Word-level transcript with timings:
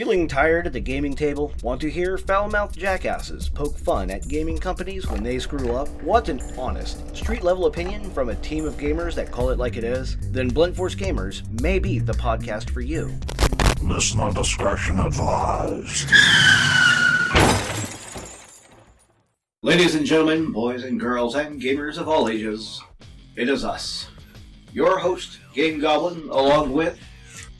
Feeling 0.00 0.26
tired 0.26 0.66
at 0.66 0.72
the 0.72 0.80
gaming 0.80 1.14
table? 1.14 1.52
Want 1.62 1.78
to 1.82 1.90
hear 1.90 2.16
foul-mouthed 2.16 2.78
jackasses 2.78 3.50
poke 3.50 3.76
fun 3.76 4.10
at 4.10 4.26
gaming 4.26 4.56
companies 4.56 5.06
when 5.06 5.22
they 5.22 5.38
screw 5.38 5.76
up? 5.76 5.90
Want 6.02 6.30
an 6.30 6.40
honest, 6.56 7.14
street-level 7.14 7.66
opinion 7.66 8.10
from 8.12 8.30
a 8.30 8.34
team 8.36 8.64
of 8.64 8.78
gamers 8.78 9.14
that 9.16 9.30
call 9.30 9.50
it 9.50 9.58
like 9.58 9.76
it 9.76 9.84
is? 9.84 10.16
Then 10.32 10.48
Blunt 10.48 10.74
Force 10.74 10.94
Gamers 10.94 11.46
may 11.60 11.78
be 11.78 11.98
the 11.98 12.14
podcast 12.14 12.70
for 12.70 12.80
you. 12.80 13.14
Listener 13.82 14.32
discretion 14.32 15.00
advised. 15.00 16.08
Ladies 19.62 19.96
and 19.96 20.06
gentlemen, 20.06 20.50
boys 20.50 20.84
and 20.84 20.98
girls, 20.98 21.34
and 21.34 21.60
gamers 21.60 21.98
of 21.98 22.08
all 22.08 22.26
ages, 22.30 22.82
it 23.36 23.50
is 23.50 23.66
us. 23.66 24.08
Your 24.72 24.98
host, 24.98 25.40
Game 25.52 25.78
Goblin, 25.78 26.30
along 26.30 26.72
with, 26.72 26.98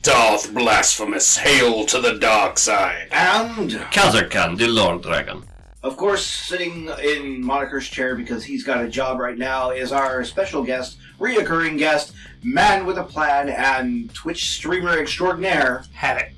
Darth 0.01 0.51
Blasphemous, 0.53 1.37
hail 1.37 1.85
to 1.85 1.99
the 2.01 2.17
dark 2.17 2.57
side. 2.57 3.07
and, 3.11 3.69
Kazurkan, 3.91 4.57
the 4.57 4.67
Lord 4.67 5.03
Dragon. 5.03 5.43
of 5.83 5.95
course, 5.95 6.25
sitting 6.25 6.87
in 7.03 7.43
Moniker's 7.43 7.87
chair 7.87 8.15
because 8.15 8.43
he's 8.43 8.63
got 8.63 8.83
a 8.83 8.87
job 8.87 9.19
right 9.19 9.37
now, 9.37 9.69
is 9.71 9.91
our 9.91 10.23
special 10.23 10.63
guest, 10.63 10.97
reoccurring 11.19 11.77
guest, 11.77 12.13
man 12.43 12.85
with 12.85 12.97
a 12.97 13.03
plan, 13.03 13.49
and 13.49 14.13
Twitch 14.13 14.51
streamer 14.51 14.97
extraordinaire, 14.97 15.83
Havoc. 15.93 16.29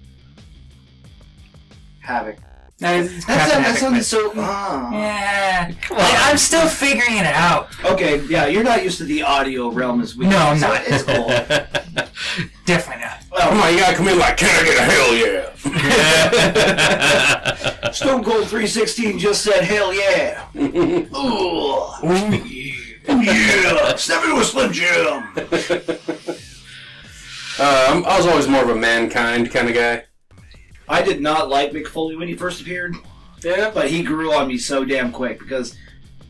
Havoc. 1.99 2.37
That, 2.83 3.07
That, 3.27 3.47
sound- 3.49 3.63
that 3.65 3.77
sounded 3.77 4.03
so. 4.03 4.31
ah. 4.35 4.91
Yeah. 4.91 5.71
Come 5.83 5.95
on. 5.97 6.03
I, 6.03 6.31
am 6.31 6.37
still 6.37 6.67
figuring 6.67 7.15
it 7.15 7.25
out. 7.25 7.69
Okay, 7.85 8.19
yeah, 8.25 8.45
you're 8.47 8.61
not 8.63 8.83
used 8.83 8.97
to 8.97 9.05
the 9.05 9.23
audio 9.23 9.69
realm 9.71 10.01
as 10.01 10.17
we 10.17 10.27
No, 10.27 10.35
are, 10.35 10.49
I'm 10.51 10.59
so 10.59 10.67
not. 10.67 10.81
It's 10.85 11.03
cool. 11.03 11.27
Definitely 12.65 13.05
not. 13.05 13.19
Come 13.39 13.55
Well, 13.57 13.67
on, 13.67 13.73
you 13.73 13.79
gotta 13.79 13.95
come 13.95 14.09
in 14.09 14.19
like, 14.19 14.35
can 14.35 14.49
I 14.49 14.63
get 14.65 14.77
a 14.77 14.81
hell 14.91 15.15
yeah? 15.15 15.53
Stone 17.93 18.21
Cold 18.25 18.49
316 18.49 19.17
just 19.17 19.43
said, 19.45 19.63
hell 19.63 19.93
yeah. 19.93 20.45
Ooh. 20.57 21.87
Yeah. 23.07 23.95
Step 23.95 24.23
into 24.25 24.41
a 24.41 24.43
Slim 24.43 24.73
Jim. 24.73 25.23
Um, 27.59 28.03
I 28.05 28.17
was 28.17 28.25
always 28.27 28.47
more 28.49 28.63
of 28.63 28.69
a 28.69 28.75
mankind 28.75 29.51
kind 29.51 29.69
of 29.69 29.75
guy. 29.75 30.03
I 30.87 31.01
did 31.01 31.21
not 31.21 31.49
like 31.49 31.71
Mick 31.71 31.87
Foley 31.87 32.15
when 32.15 32.27
he 32.27 32.35
first 32.35 32.61
appeared, 32.61 32.95
Yeah, 33.41 33.71
but 33.73 33.89
he 33.89 34.03
grew 34.03 34.33
on 34.33 34.47
me 34.47 34.57
so 34.57 34.83
damn 34.83 35.11
quick 35.11 35.39
because 35.39 35.77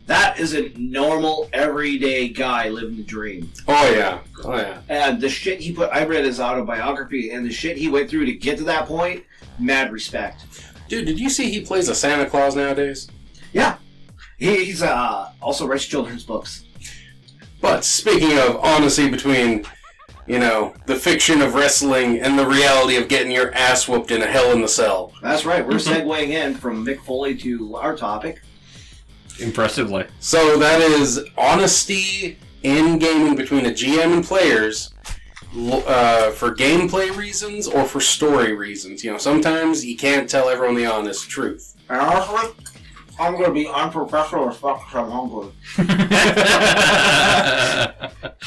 that 0.06 0.38
is 0.38 0.54
a 0.54 0.68
normal, 0.76 1.48
everyday 1.52 2.28
guy 2.28 2.68
living 2.68 2.96
the 2.96 3.02
dream. 3.02 3.50
Oh 3.66 3.90
yeah. 3.90 4.20
Oh 4.44 4.56
yeah. 4.56 4.82
And 4.88 5.20
the 5.20 5.28
shit 5.28 5.60
he 5.60 5.72
put, 5.72 5.90
I 5.90 6.04
read 6.04 6.24
his 6.24 6.40
autobiography, 6.40 7.30
and 7.30 7.44
the 7.44 7.52
shit 7.52 7.76
he 7.76 7.88
went 7.88 8.10
through 8.10 8.26
to 8.26 8.32
get 8.32 8.58
to 8.58 8.64
that 8.64 8.86
point, 8.86 9.24
mad 9.58 9.92
respect. 9.92 10.44
Dude, 10.88 11.06
did 11.06 11.18
you 11.18 11.30
see 11.30 11.50
he 11.50 11.62
plays 11.62 11.88
a 11.88 11.94
Santa 11.94 12.28
Claus 12.28 12.54
nowadays? 12.54 13.08
Yeah. 13.52 13.76
He, 14.38 14.66
he's 14.66 14.82
uh, 14.82 15.30
also 15.40 15.66
writes 15.66 15.86
children's 15.86 16.24
books. 16.24 16.64
But 17.60 17.84
speaking 17.84 18.38
of 18.38 18.56
honesty 18.56 19.08
between, 19.08 19.64
you 20.26 20.38
know, 20.38 20.74
the 20.86 20.96
fiction 20.96 21.42
of 21.42 21.54
wrestling 21.54 22.20
and 22.20 22.38
the 22.38 22.46
reality 22.46 22.96
of 22.96 23.08
getting 23.08 23.30
your 23.30 23.52
ass 23.54 23.86
whooped 23.86 24.10
in 24.10 24.22
a 24.22 24.26
hell 24.26 24.52
in 24.52 24.60
the 24.60 24.68
cell. 24.68 25.12
That's 25.22 25.44
right, 25.44 25.66
we're 25.66 25.74
segueing 25.74 26.28
in 26.28 26.54
from 26.54 26.84
Mick 26.84 27.00
Foley 27.00 27.36
to 27.38 27.76
our 27.76 27.96
topic. 27.96 28.42
Impressively. 29.40 30.06
So 30.20 30.58
that 30.58 30.80
is 30.80 31.24
honesty 31.36 32.38
in 32.62 32.98
gaming 32.98 33.36
between 33.36 33.66
a 33.66 33.70
GM 33.70 34.14
and 34.14 34.24
players 34.24 34.94
uh, 35.56 36.30
for 36.30 36.54
gameplay 36.54 37.14
reasons 37.16 37.66
or 37.66 37.84
for 37.84 38.00
story 38.00 38.54
reasons. 38.54 39.04
You 39.04 39.12
know, 39.12 39.18
sometimes 39.18 39.84
you 39.84 39.96
can't 39.96 40.28
tell 40.28 40.48
everyone 40.48 40.76
the 40.76 40.86
honest 40.86 41.28
truth. 41.28 41.76
And 41.88 42.00
honestly, 42.00 42.73
I'm 43.18 43.34
gonna 43.34 43.52
be 43.52 43.68
unprofessional 43.68 44.48
as 44.48 44.56
fuck 44.56 44.84
because 44.84 45.06
I'm 45.06 45.10
hungry. 45.10 45.52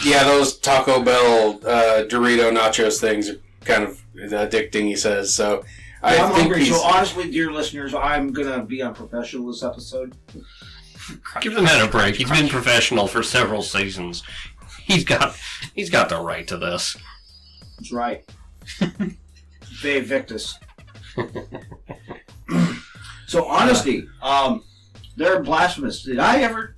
Yeah, 0.03 0.23
those 0.23 0.57
Taco 0.57 1.01
Bell 1.01 1.59
uh, 1.65 2.03
Dorito 2.05 2.51
nachos 2.55 2.99
things 2.99 3.29
are 3.29 3.39
kind 3.65 3.83
of 3.83 4.01
addicting, 4.15 4.83
he 4.83 4.95
says. 4.95 5.33
So 5.33 5.63
I 6.03 6.17
I'm 6.17 6.27
think 6.29 6.41
hungry, 6.41 6.59
he's, 6.65 6.69
so 6.75 6.81
honestly, 6.85 7.29
dear 7.31 7.51
listeners, 7.51 7.93
I'm 7.93 8.31
gonna 8.31 8.63
be 8.63 8.81
unprofessional 8.81 9.47
this 9.47 9.63
episode. 9.63 10.15
Give 11.41 11.53
the 11.55 11.61
man 11.61 11.85
a 11.85 11.89
break. 11.89 12.15
He's 12.15 12.29
been 12.29 12.49
professional 12.49 13.07
for 13.07 13.23
several 13.23 13.61
seasons. 13.61 14.23
He's 14.83 15.03
got 15.03 15.35
he's 15.73 15.89
got 15.89 16.09
the 16.09 16.19
right 16.19 16.47
to 16.47 16.57
this. 16.57 16.95
That's 17.77 17.91
right. 17.91 18.23
Ve 19.81 19.99
Victus. 20.01 20.59
so 23.27 23.45
honesty, 23.45 24.07
um, 24.21 24.63
they're 25.15 25.43
blasphemous. 25.43 26.03
Did 26.03 26.17
I 26.17 26.41
ever 26.41 26.75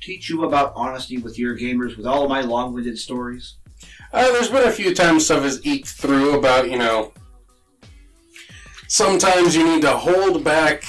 teach 0.00 0.30
you 0.30 0.44
about 0.44 0.72
honesty 0.76 1.18
with 1.18 1.38
your 1.38 1.56
gamers 1.58 1.96
with 1.96 2.06
all 2.06 2.22
of 2.22 2.28
my 2.28 2.42
long-winded 2.42 2.98
stories? 2.98 3.56
Uh, 4.12 4.30
there's 4.32 4.50
been 4.50 4.68
a 4.68 4.72
few 4.72 4.94
times 4.94 5.24
stuff 5.24 5.42
has 5.42 5.64
eked 5.66 5.88
through 5.88 6.38
about, 6.38 6.70
you 6.70 6.78
know, 6.78 7.12
sometimes 8.88 9.56
you 9.56 9.64
need 9.64 9.82
to 9.82 9.96
hold 9.96 10.44
back 10.44 10.84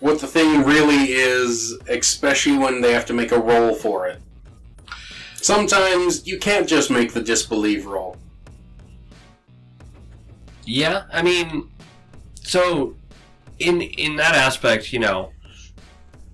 what 0.00 0.20
the 0.20 0.26
thing 0.26 0.62
really 0.62 1.12
is, 1.12 1.78
especially 1.88 2.58
when 2.58 2.80
they 2.80 2.92
have 2.92 3.06
to 3.06 3.14
make 3.14 3.32
a 3.32 3.38
roll 3.38 3.74
for 3.74 4.06
it. 4.08 4.20
Sometimes 5.36 6.26
you 6.26 6.38
can't 6.38 6.68
just 6.68 6.90
make 6.90 7.12
the 7.12 7.22
disbelieve 7.22 7.86
roll. 7.86 8.16
Yeah, 10.64 11.04
I 11.12 11.22
mean, 11.22 11.70
so 12.42 12.95
in 13.58 13.80
in 13.80 14.16
that 14.16 14.34
aspect, 14.34 14.92
you 14.92 14.98
know, 14.98 15.32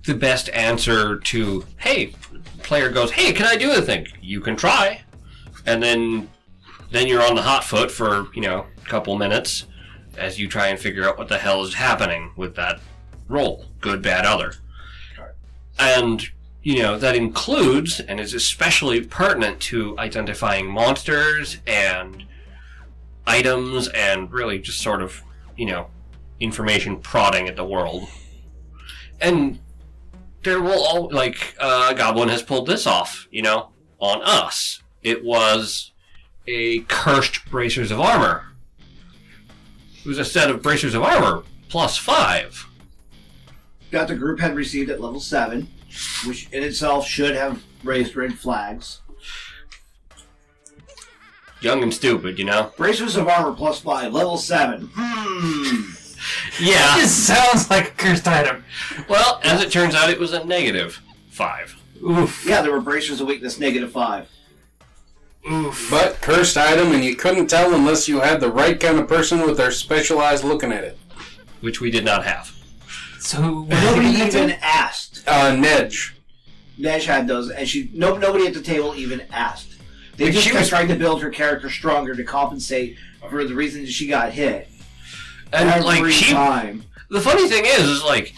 the 0.04 0.14
best 0.14 0.48
answer 0.50 1.18
to 1.18 1.64
hey, 1.78 2.14
player 2.62 2.90
goes, 2.90 3.12
hey, 3.12 3.32
can 3.32 3.46
I 3.46 3.56
do 3.56 3.74
the 3.74 3.82
thing? 3.82 4.06
You 4.20 4.40
can 4.40 4.56
try, 4.56 5.02
and 5.66 5.82
then 5.82 6.28
then 6.90 7.06
you're 7.06 7.22
on 7.22 7.34
the 7.34 7.42
hot 7.42 7.64
foot 7.64 7.90
for 7.90 8.28
you 8.34 8.42
know 8.42 8.66
a 8.84 8.88
couple 8.88 9.16
minutes 9.16 9.66
as 10.16 10.38
you 10.38 10.46
try 10.46 10.68
and 10.68 10.78
figure 10.78 11.08
out 11.08 11.16
what 11.16 11.28
the 11.28 11.38
hell 11.38 11.62
is 11.62 11.74
happening 11.74 12.32
with 12.36 12.54
that 12.56 12.80
roll, 13.28 13.64
good, 13.80 14.02
bad, 14.02 14.26
other, 14.26 14.54
and 15.78 16.28
you 16.62 16.82
know 16.82 16.98
that 16.98 17.16
includes 17.16 18.00
and 18.00 18.20
is 18.20 18.34
especially 18.34 19.00
pertinent 19.00 19.60
to 19.60 19.98
identifying 19.98 20.70
monsters 20.70 21.58
and 21.66 22.24
items 23.26 23.88
and 23.88 24.32
really 24.32 24.58
just 24.58 24.80
sort 24.80 25.02
of, 25.02 25.22
you 25.56 25.66
know, 25.66 25.86
information 26.42 26.98
prodding 26.98 27.48
at 27.48 27.56
the 27.56 27.64
world. 27.64 28.08
And 29.20 29.60
there 30.42 30.60
will 30.60 30.82
all 30.82 31.10
like 31.10 31.54
uh, 31.60 31.92
Goblin 31.92 32.28
has 32.28 32.42
pulled 32.42 32.66
this 32.66 32.86
off, 32.86 33.28
you 33.30 33.42
know, 33.42 33.70
on 33.98 34.20
us. 34.22 34.82
It 35.02 35.24
was 35.24 35.92
a 36.46 36.80
cursed 36.80 37.44
bracers 37.46 37.90
of 37.90 38.00
armor. 38.00 38.46
It 40.04 40.06
was 40.08 40.18
a 40.18 40.24
set 40.24 40.50
of 40.50 40.62
bracers 40.62 40.94
of 40.94 41.02
armor 41.02 41.44
plus 41.68 41.96
five. 41.96 42.66
Got 43.92 44.08
the 44.08 44.16
group 44.16 44.40
had 44.40 44.56
received 44.56 44.90
at 44.90 45.00
level 45.00 45.20
seven, 45.20 45.68
which 46.26 46.50
in 46.50 46.62
itself 46.62 47.06
should 47.06 47.36
have 47.36 47.62
raised 47.84 48.16
red 48.16 48.34
flags. 48.34 49.00
Young 51.60 51.84
and 51.84 51.94
stupid, 51.94 52.40
you 52.40 52.44
know. 52.44 52.72
Bracers 52.76 53.14
of 53.14 53.28
armor 53.28 53.54
plus 53.54 53.80
five, 53.80 54.12
level 54.12 54.36
seven. 54.36 54.90
Hmm. 54.94 55.91
Yeah. 56.60 56.96
This 56.96 57.12
sounds 57.14 57.70
like 57.70 57.88
a 57.88 57.90
cursed 57.92 58.28
item. 58.28 58.64
Well, 59.08 59.40
as 59.42 59.62
it 59.62 59.70
turns 59.72 59.94
out, 59.94 60.10
it 60.10 60.18
was 60.18 60.32
a 60.32 60.44
negative 60.44 61.00
five. 61.30 61.76
Oof. 62.02 62.44
Yeah, 62.46 62.62
there 62.62 62.72
were 62.72 62.80
bracers 62.80 63.20
of 63.20 63.26
weakness 63.28 63.58
negative 63.58 63.92
five. 63.92 64.28
Oof. 65.50 65.88
But 65.90 66.20
cursed 66.20 66.56
item, 66.56 66.92
and 66.92 67.04
you 67.04 67.16
couldn't 67.16 67.48
tell 67.48 67.74
unless 67.74 68.08
you 68.08 68.20
had 68.20 68.40
the 68.40 68.50
right 68.50 68.78
kind 68.78 68.98
of 68.98 69.08
person 69.08 69.40
with 69.42 69.56
their 69.56 69.70
special 69.72 70.20
eyes 70.20 70.44
looking 70.44 70.72
at 70.72 70.84
it. 70.84 70.98
Which 71.60 71.80
we 71.80 71.90
did 71.90 72.04
not 72.04 72.24
have. 72.24 72.50
So 73.18 73.40
Nobody 73.68 74.08
even 74.08 74.52
asked. 74.62 75.22
Uh, 75.26 75.54
Nedge. 75.56 76.12
Nash 76.78 77.06
had 77.06 77.26
those, 77.28 77.50
and 77.50 77.68
she 77.68 77.90
no 77.94 78.16
nobody 78.16 78.46
at 78.46 78.54
the 78.54 78.62
table 78.62 78.94
even 78.96 79.20
asked. 79.32 79.76
They 80.16 80.26
But 80.26 80.32
just 80.32 80.44
she 80.44 80.50
kept 80.50 80.62
was- 80.62 80.68
trying 80.68 80.88
to 80.88 80.96
build 80.96 81.22
her 81.22 81.30
character 81.30 81.70
stronger 81.70 82.14
to 82.14 82.24
compensate 82.24 82.96
for 83.30 83.44
the 83.44 83.54
reasons 83.54 83.88
she 83.90 84.06
got 84.08 84.32
hit. 84.32 84.68
And 85.52 85.68
Every 85.68 85.82
like 85.84 86.12
she 86.12 86.32
time. 86.32 86.84
The 87.10 87.20
funny 87.20 87.48
thing 87.48 87.64
is, 87.66 87.88
is 87.88 88.02
like, 88.04 88.32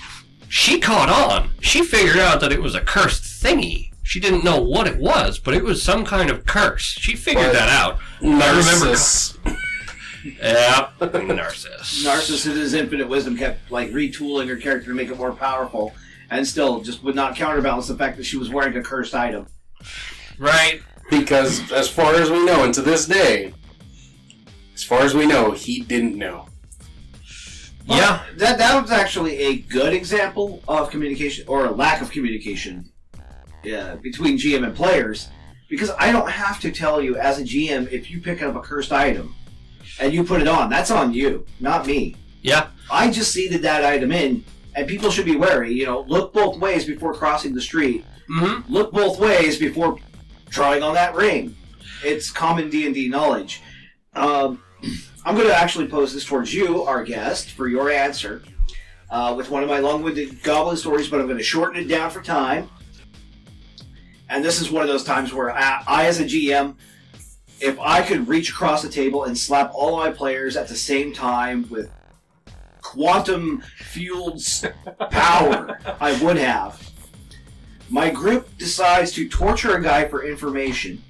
she 0.48 0.80
caught 0.80 1.08
on. 1.08 1.50
She 1.60 1.82
figured 1.84 2.18
out 2.18 2.40
that 2.40 2.52
it 2.52 2.60
was 2.60 2.74
a 2.74 2.80
cursed 2.80 3.22
thingy. 3.42 3.90
She 4.02 4.20
didn't 4.20 4.44
know 4.44 4.60
what 4.60 4.86
it 4.86 4.98
was, 4.98 5.38
but 5.38 5.54
it 5.54 5.64
was 5.64 5.82
some 5.82 6.04
kind 6.04 6.28
of 6.30 6.44
curse. 6.44 6.82
She 6.84 7.16
figured 7.16 7.46
But- 7.46 7.52
that 7.54 7.68
out. 7.70 7.98
I 8.20 8.26
remember. 8.26 8.86
Narcissus. 8.86 9.38
Yeah, 10.42 10.88
Narcissus. 11.02 12.02
Narcissus, 12.02 12.46
in 12.46 12.52
his 12.52 12.72
infinite 12.72 13.06
wisdom, 13.08 13.36
kept 13.36 13.70
like 13.70 13.90
retooling 13.90 14.48
her 14.48 14.56
character 14.56 14.88
to 14.88 14.94
make 14.94 15.10
it 15.10 15.18
more 15.18 15.32
powerful, 15.32 15.92
and 16.30 16.46
still 16.46 16.80
just 16.80 17.02
would 17.04 17.14
not 17.14 17.36
counterbalance 17.36 17.88
the 17.88 17.94
fact 17.94 18.16
that 18.16 18.24
she 18.24 18.38
was 18.38 18.48
wearing 18.48 18.74
a 18.74 18.82
cursed 18.82 19.14
item. 19.14 19.46
Right? 20.38 20.80
Because 21.10 21.70
as 21.70 21.90
far 21.90 22.14
as 22.14 22.30
we 22.30 22.42
know, 22.42 22.64
and 22.64 22.72
to 22.72 22.80
this 22.80 23.04
day, 23.06 23.52
as 24.74 24.82
far 24.82 25.00
as 25.02 25.14
we 25.14 25.26
know, 25.26 25.50
he 25.50 25.80
didn't 25.82 26.16
know. 26.16 26.46
Yeah. 27.86 28.22
That 28.36 28.58
that 28.58 28.80
was 28.80 28.90
actually 28.90 29.38
a 29.38 29.56
good 29.56 29.92
example 29.92 30.62
of 30.66 30.90
communication 30.90 31.44
or 31.48 31.66
a 31.66 31.70
lack 31.70 32.00
of 32.00 32.10
communication 32.10 32.90
yeah, 33.62 33.96
between 33.96 34.38
GM 34.38 34.64
and 34.64 34.74
players. 34.74 35.28
Because 35.68 35.90
I 35.98 36.12
don't 36.12 36.30
have 36.30 36.60
to 36.60 36.70
tell 36.70 37.02
you 37.02 37.16
as 37.16 37.38
a 37.38 37.42
GM 37.42 37.90
if 37.90 38.10
you 38.10 38.20
pick 38.20 38.42
up 38.42 38.54
a 38.54 38.60
cursed 38.60 38.92
item 38.92 39.34
and 39.98 40.12
you 40.12 40.24
put 40.24 40.40
it 40.40 40.48
on, 40.48 40.70
that's 40.70 40.90
on 40.90 41.12
you, 41.12 41.46
not 41.60 41.86
me. 41.86 42.16
Yeah. 42.42 42.68
I 42.90 43.10
just 43.10 43.32
seeded 43.32 43.62
that 43.62 43.84
item 43.84 44.12
in, 44.12 44.44
and 44.74 44.86
people 44.86 45.10
should 45.10 45.24
be 45.24 45.36
wary. 45.36 45.72
You 45.72 45.86
know, 45.86 46.04
look 46.06 46.32
both 46.32 46.58
ways 46.58 46.84
before 46.84 47.14
crossing 47.14 47.54
the 47.54 47.62
street. 47.62 48.04
Mm-hmm. 48.30 48.72
Look 48.72 48.92
both 48.92 49.18
ways 49.18 49.58
before 49.58 49.98
trying 50.50 50.82
on 50.82 50.94
that 50.94 51.14
ring. 51.14 51.56
It's 52.04 52.30
common 52.30 52.68
D 52.68 52.84
and 52.84 52.94
D 52.94 53.08
knowledge. 53.08 53.62
Um, 54.14 54.62
I'm 55.24 55.34
going 55.34 55.48
to 55.48 55.56
actually 55.56 55.88
pose 55.88 56.12
this 56.12 56.24
towards 56.24 56.52
you, 56.52 56.82
our 56.82 57.02
guest, 57.02 57.50
for 57.52 57.66
your 57.66 57.90
answer. 57.90 58.42
Uh, 59.10 59.34
with 59.36 59.48
one 59.48 59.62
of 59.62 59.68
my 59.68 59.78
long-winded 59.78 60.42
goblin 60.42 60.76
stories, 60.76 61.08
but 61.08 61.20
I'm 61.20 61.26
going 61.26 61.38
to 61.38 61.44
shorten 61.44 61.80
it 61.80 61.86
down 61.86 62.10
for 62.10 62.20
time. 62.20 62.68
And 64.28 64.44
this 64.44 64.60
is 64.60 64.70
one 64.70 64.82
of 64.82 64.88
those 64.88 65.04
times 65.04 65.32
where 65.32 65.54
I, 65.54 65.82
I, 65.86 66.06
as 66.06 66.18
a 66.20 66.24
GM, 66.24 66.74
if 67.60 67.78
I 67.78 68.02
could 68.02 68.26
reach 68.26 68.50
across 68.50 68.82
the 68.82 68.88
table 68.88 69.24
and 69.24 69.38
slap 69.38 69.70
all 69.72 70.00
of 70.00 70.04
my 70.04 70.10
players 70.10 70.56
at 70.56 70.68
the 70.68 70.74
same 70.74 71.12
time 71.12 71.68
with 71.70 71.90
quantum 72.82 73.62
fueled 73.78 74.42
power, 75.10 75.78
I 76.00 76.20
would 76.22 76.36
have. 76.36 76.90
My 77.88 78.10
group 78.10 78.58
decides 78.58 79.12
to 79.12 79.28
torture 79.28 79.76
a 79.76 79.82
guy 79.82 80.08
for 80.08 80.24
information. 80.24 81.02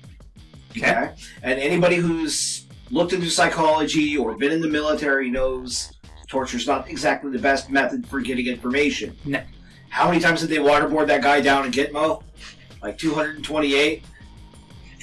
Okay. 0.76 1.12
And 1.43 1.58
anybody 1.58 1.96
who's 1.96 2.63
looked 2.91 3.13
into 3.13 3.31
psychology 3.31 4.17
or 4.17 4.37
been 4.37 4.53
in 4.53 4.61
the 4.61 4.69
military 4.69 5.31
knows 5.31 5.93
torture's 6.27 6.67
not 6.67 6.89
exactly 6.89 7.31
the 7.31 7.39
best 7.39 7.71
method 7.71 8.07
for 8.07 8.21
getting 8.21 8.47
information. 8.47 9.17
No. 9.25 9.43
How 9.89 10.09
many 10.09 10.21
times 10.21 10.41
did 10.41 10.51
they 10.51 10.57
waterboard 10.57 11.07
that 11.07 11.23
guy 11.23 11.41
down 11.41 11.65
in 11.65 11.71
Gitmo? 11.71 12.23
Like 12.83 12.99
228? 12.99 14.03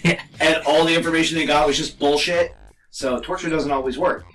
Yeah. 0.04 0.22
And 0.40 0.58
all 0.66 0.84
the 0.84 0.96
information 0.96 1.38
they 1.38 1.46
got 1.46 1.68
was 1.68 1.78
just 1.78 2.00
bullshit. 2.00 2.56
So 2.90 3.20
torture 3.20 3.50
doesn't 3.50 3.72
always 3.72 3.98
work. 3.98 4.26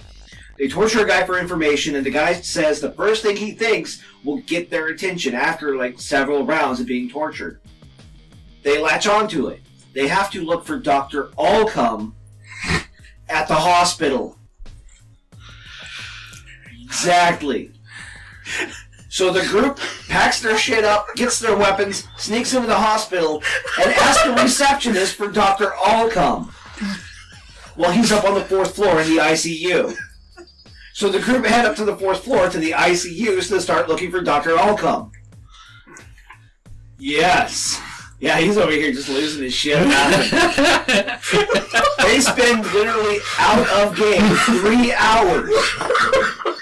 They 0.58 0.68
torture 0.68 1.04
a 1.04 1.06
guy 1.06 1.24
for 1.24 1.38
information, 1.38 1.96
and 1.96 2.06
the 2.06 2.10
guy 2.10 2.32
says 2.32 2.80
the 2.80 2.92
first 2.92 3.22
thing 3.22 3.36
he 3.36 3.50
thinks 3.50 4.02
will 4.24 4.38
get 4.38 4.70
their 4.70 4.86
attention 4.86 5.34
after 5.34 5.76
like 5.76 6.00
several 6.00 6.46
rounds 6.46 6.80
of 6.80 6.86
being 6.86 7.10
tortured. 7.10 7.60
They 8.62 8.80
latch 8.80 9.06
onto 9.06 9.48
it. 9.48 9.60
They 9.92 10.08
have 10.08 10.30
to 10.30 10.42
look 10.42 10.64
for 10.64 10.78
Dr. 10.78 11.24
Allcome 11.38 12.12
at 13.28 13.48
the 13.48 13.54
hospital. 13.54 14.36
Exactly. 16.84 17.72
So 19.08 19.32
the 19.32 19.46
group 19.46 19.80
packs 20.08 20.40
their 20.40 20.58
shit 20.58 20.84
up, 20.84 21.08
gets 21.14 21.40
their 21.40 21.56
weapons, 21.56 22.06
sneaks 22.16 22.52
into 22.52 22.66
the 22.66 22.76
hospital, 22.76 23.42
and 23.80 23.92
asks 23.92 24.24
the 24.24 24.32
receptionist 24.34 25.14
for 25.14 25.28
Dr. 25.28 25.70
Allcome. 25.70 26.52
Well, 27.76 27.92
he's 27.92 28.12
up 28.12 28.24
on 28.24 28.34
the 28.34 28.44
fourth 28.44 28.74
floor 28.74 29.00
in 29.00 29.08
the 29.08 29.22
ICU. 29.22 29.96
So 30.94 31.08
the 31.10 31.20
group 31.20 31.44
head 31.44 31.66
up 31.66 31.76
to 31.76 31.84
the 31.84 31.96
fourth 31.96 32.24
floor 32.24 32.48
to 32.48 32.58
the 32.58 32.70
ICU 32.70 33.46
to 33.48 33.60
start 33.60 33.88
looking 33.88 34.10
for 34.10 34.22
Dr. 34.22 34.50
Allcome. 34.56 35.12
Yes. 36.98 37.80
Yeah, 38.26 38.38
he's 38.40 38.58
over 38.58 38.72
here 38.72 38.90
just 38.90 39.08
losing 39.08 39.44
his 39.44 39.54
shit. 39.54 39.78
they 41.98 42.20
spend 42.20 42.64
literally 42.72 43.18
out 43.38 43.68
of 43.78 43.96
game 43.96 44.34
three 44.46 44.92
hours 44.94 45.54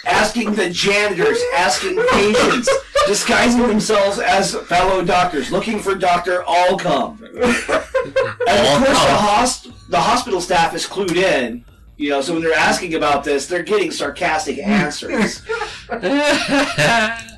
asking 0.04 0.52
the 0.56 0.68
janitors, 0.68 1.38
asking 1.56 1.96
patients, 2.12 2.68
disguising 3.06 3.66
themselves 3.66 4.18
as 4.18 4.54
fellow 4.54 5.02
doctors, 5.02 5.50
looking 5.50 5.78
for 5.78 5.94
Dr. 5.94 6.42
Allcome. 6.42 7.22
And 7.22 7.32
of 7.32 8.84
course, 8.84 9.00
the, 9.00 9.16
hosp- 9.16 9.88
the 9.88 10.00
hospital 10.00 10.42
staff 10.42 10.74
is 10.74 10.86
clued 10.86 11.16
in. 11.16 11.64
You 11.96 12.10
know, 12.10 12.20
so 12.20 12.34
when 12.34 12.42
they're 12.42 12.52
asking 12.52 12.92
about 12.92 13.24
this, 13.24 13.46
they're 13.46 13.62
getting 13.62 13.90
sarcastic 13.90 14.58
answers. 14.58 15.40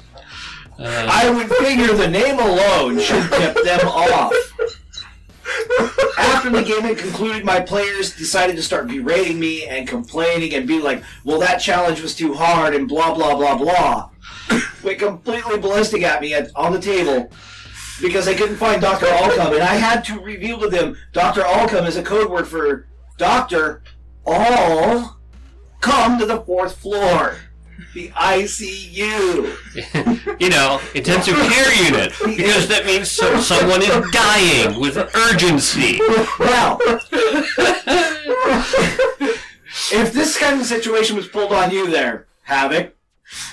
I 0.78 1.28
uh, 1.28 1.34
would 1.34 1.50
figure 1.56 1.92
the 1.94 2.08
name 2.08 2.38
alone 2.38 2.98
should 2.98 3.22
tip 3.32 3.56
them 3.64 3.88
off. 3.88 4.32
After 6.18 6.50
the 6.50 6.62
game 6.62 6.82
had 6.82 6.98
concluded, 6.98 7.44
my 7.44 7.60
players 7.60 8.14
decided 8.14 8.56
to 8.56 8.62
start 8.62 8.88
berating 8.88 9.38
me 9.40 9.66
and 9.66 9.88
complaining 9.88 10.54
and 10.54 10.66
being 10.66 10.82
like, 10.82 11.02
well, 11.24 11.38
that 11.40 11.58
challenge 11.58 12.00
was 12.00 12.14
too 12.14 12.34
hard 12.34 12.74
and 12.74 12.88
blah, 12.88 13.14
blah, 13.14 13.36
blah, 13.36 13.56
blah. 13.56 14.10
Went 14.84 14.98
completely 14.98 15.58
ballistic 15.58 16.02
at 16.02 16.20
me 16.20 16.34
at, 16.34 16.50
on 16.54 16.72
the 16.72 16.80
table 16.80 17.30
because 18.00 18.26
they 18.26 18.34
couldn't 18.34 18.56
find 18.56 18.82
Dr. 18.82 19.06
Allcome. 19.06 19.54
And 19.54 19.62
I 19.62 19.74
had 19.74 20.04
to 20.06 20.20
reveal 20.20 20.58
to 20.60 20.68
them 20.68 20.96
Dr. 21.12 21.42
Allcome 21.42 21.86
is 21.86 21.96
a 21.96 22.02
code 22.02 22.30
word 22.30 22.46
for 22.46 22.86
Doctor 23.16 23.82
All 24.26 25.16
come 25.80 26.18
to 26.18 26.26
the 26.26 26.40
fourth 26.42 26.76
floor. 26.76 27.36
The 27.94 28.08
ICU. 28.10 29.56
you 30.40 30.50
know, 30.50 30.80
intensive 30.94 31.34
care 31.34 31.74
unit, 31.84 32.12
because 32.24 32.68
that 32.68 32.84
means 32.86 33.10
so, 33.10 33.40
someone 33.40 33.82
is 33.82 34.10
dying 34.10 34.78
with 34.80 34.96
urgency. 35.16 35.98
Now, 36.40 36.78
if 39.92 40.12
this 40.12 40.38
kind 40.38 40.60
of 40.60 40.66
situation 40.66 41.16
was 41.16 41.26
pulled 41.28 41.52
on 41.52 41.70
you 41.70 41.90
there, 41.90 42.26
Havoc, 42.42 42.94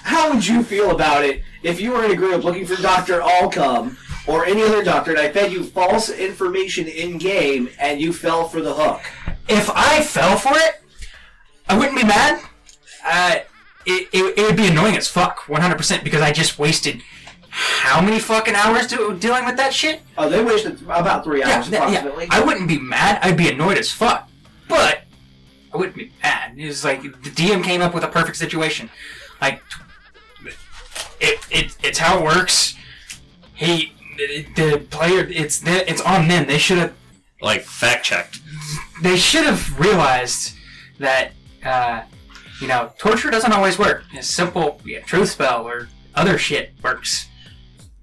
how 0.03 0.33
would 0.33 0.45
you 0.45 0.63
feel 0.63 0.91
about 0.91 1.23
it 1.23 1.41
if 1.63 1.81
you 1.81 1.91
were 1.91 2.03
in 2.05 2.11
a 2.11 2.15
group 2.15 2.43
looking 2.43 2.65
for 2.65 2.75
Dr. 2.81 3.21
Allcome 3.21 3.97
or 4.27 4.45
any 4.45 4.61
other 4.61 4.83
doctor 4.83 5.11
and 5.11 5.19
I 5.19 5.31
fed 5.31 5.51
you 5.51 5.63
false 5.63 6.09
information 6.09 6.87
in 6.87 7.17
game 7.17 7.69
and 7.79 7.99
you 7.99 8.13
fell 8.13 8.47
for 8.47 8.61
the 8.61 8.73
hook? 8.73 9.01
If 9.49 9.69
I 9.69 10.01
fell 10.01 10.37
for 10.37 10.53
it, 10.55 10.81
I 11.67 11.77
wouldn't 11.77 11.97
be 11.97 12.05
mad. 12.05 12.41
Uh, 13.05 13.39
it, 13.85 14.09
it, 14.13 14.37
it 14.37 14.45
would 14.45 14.55
be 14.57 14.67
annoying 14.67 14.95
as 14.97 15.07
fuck, 15.07 15.39
100%, 15.45 16.03
because 16.03 16.21
I 16.21 16.31
just 16.31 16.57
wasted 16.59 17.01
how 17.49 18.01
many 18.01 18.19
fucking 18.19 18.55
hours 18.55 18.87
do, 18.87 19.15
dealing 19.19 19.45
with 19.45 19.57
that 19.57 19.73
shit? 19.73 20.01
Oh, 20.17 20.27
they 20.27 20.43
wasted 20.43 20.81
about 20.83 21.23
three 21.23 21.39
Yeah, 21.41 21.57
hours 21.57 21.69
that- 21.69 21.91
yeah. 21.91 21.99
approximately. 21.99 22.27
I 22.31 22.41
wouldn't 22.43 22.67
be 22.67 22.79
mad. 22.79 23.19
I'd 23.21 23.37
be 23.37 23.47
annoyed 23.49 23.77
as 23.77 23.91
fuck. 23.91 24.27
But 24.67 25.03
I 25.73 25.77
wouldn't 25.77 25.95
be 25.95 26.11
mad. 26.23 26.53
It's 26.57 26.83
like 26.83 27.01
the 27.03 27.09
DM 27.29 27.63
came 27.63 27.81
up 27.81 27.93
with 27.93 28.03
a 28.03 28.07
perfect 28.07 28.37
situation. 28.37 28.89
Like 29.41 29.61
it, 31.19 31.39
it 31.51 31.77
it's 31.83 31.97
how 31.99 32.19
it 32.19 32.23
works. 32.23 32.75
He 33.53 33.93
the 34.55 34.85
player 34.89 35.27
it's 35.29 35.59
the, 35.59 35.89
it's 35.89 36.01
on 36.01 36.27
them. 36.27 36.47
They 36.47 36.57
should 36.57 36.77
have 36.77 36.93
Like, 37.41 37.63
fact 37.63 38.05
checked. 38.05 38.39
they 39.01 39.17
should 39.17 39.45
have 39.45 39.79
realized 39.79 40.53
that 40.99 41.31
uh, 41.65 42.03
you 42.63 42.69
know 42.69 42.91
torture 42.97 43.29
doesn't 43.29 43.51
always 43.53 43.77
work. 43.77 44.03
A 44.17 44.23
simple 44.23 44.79
yeah, 44.85 45.01
truth 45.01 45.29
spell 45.31 45.67
or 45.67 45.89
other 46.15 46.37
shit 46.37 46.71
works. 46.81 47.27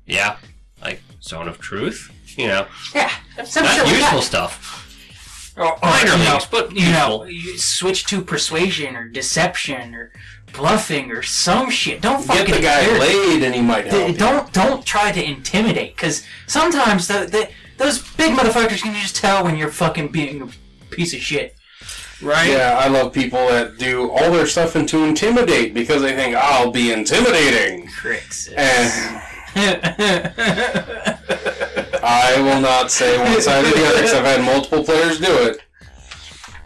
Yeah. 0.07 0.37
Like, 0.83 1.03
Zone 1.23 1.49
of 1.49 1.59
Truth? 1.59 2.11
You 2.39 2.49
know, 2.49 2.67
Yeah, 2.95 3.11
some 3.45 3.65
not 3.65 3.79
like 3.85 3.97
useful 3.97 4.19
that. 4.21 4.25
stuff. 4.25 5.55
or, 5.57 5.65
or 5.75 5.79
Minor 5.83 6.13
you 6.13 6.19
know, 6.25 6.33
leagues, 6.35 6.47
but 6.47 6.73
you 6.73 6.91
know, 6.93 7.25
you 7.25 7.59
switch 7.59 8.05
to 8.07 8.23
persuasion 8.23 8.95
or 8.97 9.09
deception 9.09 9.95
or 9.95 10.13
bluffing 10.53 11.11
or 11.11 11.23
some 11.23 11.71
shit. 11.71 12.01
Don't 12.01 12.23
fucking 12.25 12.47
Get 12.47 12.55
fucking 12.55 12.63
the 12.63 12.67
guy 12.69 12.85
dare- 12.87 12.99
laid 13.01 13.43
and 13.43 13.55
he 13.55 13.61
might 13.63 13.87
help. 13.87 13.97
Th- 14.07 14.13
you. 14.13 14.17
Don't 14.19 14.53
don't 14.53 14.85
try 14.87 15.13
to 15.13 15.23
intimidate 15.23 15.97
because 15.97 16.25
sometimes 16.47 17.09
the, 17.09 17.27
the 17.27 17.49
those 17.79 17.99
big 18.15 18.33
motherfuckers 18.37 18.83
can 18.83 18.95
just 18.95 19.17
tell 19.17 19.45
when 19.45 19.57
you're 19.57 19.71
fucking 19.71 20.09
being 20.09 20.43
a 20.43 20.49
piece 20.95 21.13
of 21.15 21.21
shit. 21.21 21.57
Right? 22.23 22.51
Yeah, 22.51 22.77
I 22.79 22.89
love 22.89 23.13
people 23.13 23.39
that 23.49 23.79
do 23.79 24.11
all 24.11 24.31
their 24.31 24.47
stuff 24.47 24.75
and 24.75 24.89
to 24.91 25.05
intimidate 25.05 25.73
because 25.73 26.03
they 26.03 26.15
think 26.15 26.37
I'll 26.37 26.71
be 26.71 26.93
intimidating. 26.93 27.89
Tricks. 27.89 28.49
And 28.49 29.27
eh. 29.57 31.17
I 32.03 32.35
will 32.39 32.61
not 32.61 32.91
say 32.91 33.19
one 33.19 33.41
side 33.43 33.65
or 33.65 33.71
the 33.71 33.87
other 33.87 33.97
because 33.97 34.15
I've 34.15 34.25
had 34.25 34.45
multiple 34.45 34.85
players 34.85 35.19
do 35.19 35.33
it. 35.49 35.61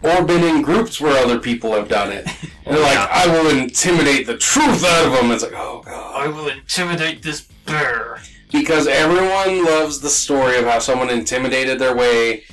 Or 0.03 0.23
been 0.23 0.43
in 0.43 0.61
groups 0.61 0.99
where 1.01 1.17
other 1.23 1.39
people 1.39 1.71
have 1.73 1.87
done 1.87 2.11
it. 2.11 2.27
And 2.65 2.75
they're 2.75 2.83
like, 2.83 2.93
Yeah. 2.93 3.07
I 3.09 3.27
will 3.27 3.57
intimidate 3.57 4.27
the 4.27 4.37
truth 4.37 4.83
out 4.83 5.05
of 5.05 5.13
them. 5.13 5.31
It's 5.31 5.43
like, 5.43 5.53
oh 5.55 5.81
god. 5.85 6.21
I 6.21 6.27
will 6.27 6.49
intimidate 6.49 7.23
this 7.23 7.47
bear. 7.65 8.19
Because 8.51 8.87
everyone 8.87 9.65
loves 9.65 9.99
the 9.99 10.09
story 10.09 10.57
of 10.57 10.65
how 10.65 10.79
someone 10.79 11.09
intimidated 11.09 11.79
their 11.79 11.95
way 11.95 12.43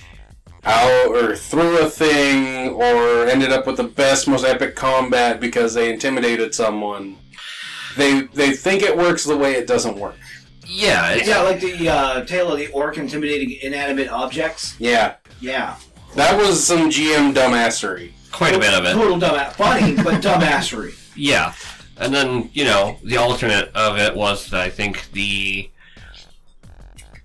out 0.64 1.09
or 1.09 1.35
through 1.37 1.81
a 1.81 1.90
thing 1.90 2.69
or 2.71 3.26
ended 3.26 3.52
up 3.52 3.66
with 3.66 3.76
the 3.76 3.85
best, 3.85 4.28
most 4.28 4.45
epic 4.45 4.76
combat 4.76 5.40
because 5.40 5.75
they 5.75 5.92
intimidated 5.92 6.54
someone. 6.54 7.16
They 7.97 8.23
they 8.23 8.52
think 8.52 8.83
it 8.83 8.97
works 8.97 9.25
the 9.25 9.37
way 9.37 9.52
it 9.54 9.66
doesn't 9.66 9.97
work. 9.99 10.16
Yeah, 10.64 11.11
it's, 11.11 11.28
Yeah, 11.28 11.42
like 11.42 11.61
the 11.61 11.88
uh, 11.88 12.25
tale 12.25 12.50
of 12.52 12.59
the 12.59 12.69
orc 12.69 12.97
intimidating 12.97 13.59
inanimate 13.62 14.09
objects. 14.09 14.75
Yeah. 14.78 15.16
Yeah. 15.40 15.76
That 16.14 16.37
was 16.37 16.64
some 16.64 16.88
GM 16.88 17.35
dumbassery. 17.35 18.12
quite 18.31 18.54
a 18.54 18.59
bit 18.59 18.73
of 18.73 18.85
it. 18.85 18.92
Total 18.92 19.19
dumbass. 19.19 19.52
Funny, 19.54 19.97
but 19.97 20.23
dumbassery. 20.23 20.95
Yeah. 21.14 21.52
And 21.99 22.14
then, 22.14 22.49
you 22.54 22.64
know, 22.64 22.97
the 23.04 23.19
alternate 23.19 23.69
of 23.75 23.99
it 23.99 24.16
was, 24.16 24.49
that 24.49 24.61
I 24.62 24.71
think, 24.71 25.11
the 25.12 25.71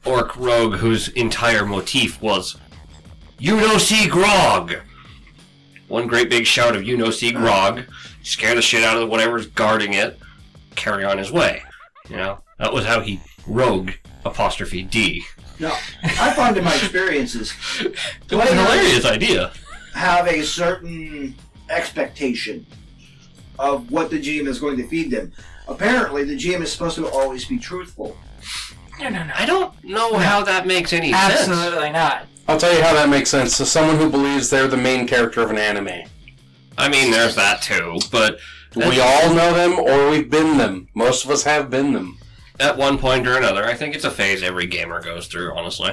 orc 0.03 0.36
rogue 0.36 0.75
whose 0.75 1.08
entire 1.10 1.65
motif 1.65 2.22
was, 2.22 2.58
You 3.39 3.56
no 3.58 3.77
see 3.77 4.08
grog! 4.08 4.75
One 5.88 6.08
great 6.08 6.29
big 6.29 6.46
shout 6.46 6.75
of, 6.75 6.84
You 6.84 6.98
no 6.98 7.12
see 7.12 7.32
grog, 7.32 7.84
scare 8.24 8.56
the 8.56 8.62
shit 8.62 8.84
out 8.84 9.01
of 9.01 9.10
whatever's 9.10 9.48
guarding 9.48 9.94
it, 9.94 10.20
carry 10.75 11.03
on 11.03 11.17
his 11.17 11.32
way. 11.32 11.62
You 12.10 12.17
know, 12.17 12.39
that 12.60 12.74
was 12.74 12.86
how 12.86 13.01
he 13.01 13.22
rogue 13.46 13.91
apostrophe 14.25 14.84
D. 14.84 15.24
No, 15.60 15.72
I 16.03 16.34
found 16.34 16.58
in 16.58 16.63
my 16.63 16.75
experiences, 16.75 17.53
It 17.82 18.36
was 18.36 18.50
an 18.51 18.58
hilarious 18.58 19.06
idea. 19.06 19.51
have 19.94 20.27
a 20.27 20.44
certain 20.44 21.36
expectation 21.70 22.65
of 23.60 23.91
what 23.91 24.10
the 24.12 24.20
GM 24.20 24.48
is 24.48 24.60
going 24.60 24.77
to 24.77 24.88
feed 24.88 25.10
them. 25.12 25.32
Apparently, 25.67 26.24
the 26.24 26.36
GM 26.36 26.62
is 26.62 26.72
supposed 26.72 26.96
to 26.98 27.08
always 27.10 27.46
be 27.46 27.58
truthful. 27.58 28.15
No, 29.00 29.10
no, 29.10 29.24
no. 29.24 29.34
I 29.36 29.46
don't 29.46 29.84
know 29.84 30.17
how 30.17 30.44
that 30.44 30.65
makes 30.67 30.94
any 30.94 31.12
sense. 31.12 31.48
Absolutely 31.48 31.91
not. 31.91 32.25
I'll 32.48 32.58
tell 32.58 32.74
you 32.74 32.82
how 32.82 32.94
that 32.94 33.10
makes 33.10 33.30
sense. 33.30 33.58
To 33.58 33.66
someone 33.66 33.98
who 33.98 34.10
believes 34.10 34.50
they're 34.50 34.68
the 34.68 34.77
main 34.77 35.06
character 35.08 35.42
of 35.42 35.50
an 35.51 35.58
anime. 35.58 36.08
I 36.77 36.89
mean, 36.89 37.12
there's 37.12 37.36
that 37.36 37.62
too, 37.62 38.00
but 38.12 38.39
We 38.75 39.00
all 39.01 39.34
know 39.34 39.54
them, 39.54 39.80
or 39.80 40.10
we've 40.10 40.30
been 40.30 40.58
them. 40.58 40.88
Most 40.94 41.25
of 41.25 41.32
us 41.32 41.44
have 41.44 41.70
been 41.70 41.94
them. 41.94 42.18
at 42.60 42.77
one 42.77 42.98
point 42.98 43.27
or 43.27 43.38
another, 43.38 43.66
I 43.66 43.74
think 43.75 43.94
it's 43.96 44.04
a 44.04 44.10
phase 44.12 44.42
every 44.42 44.66
gamer 44.66 45.01
goes 45.01 45.27
through, 45.27 45.54
honestly. 45.54 45.92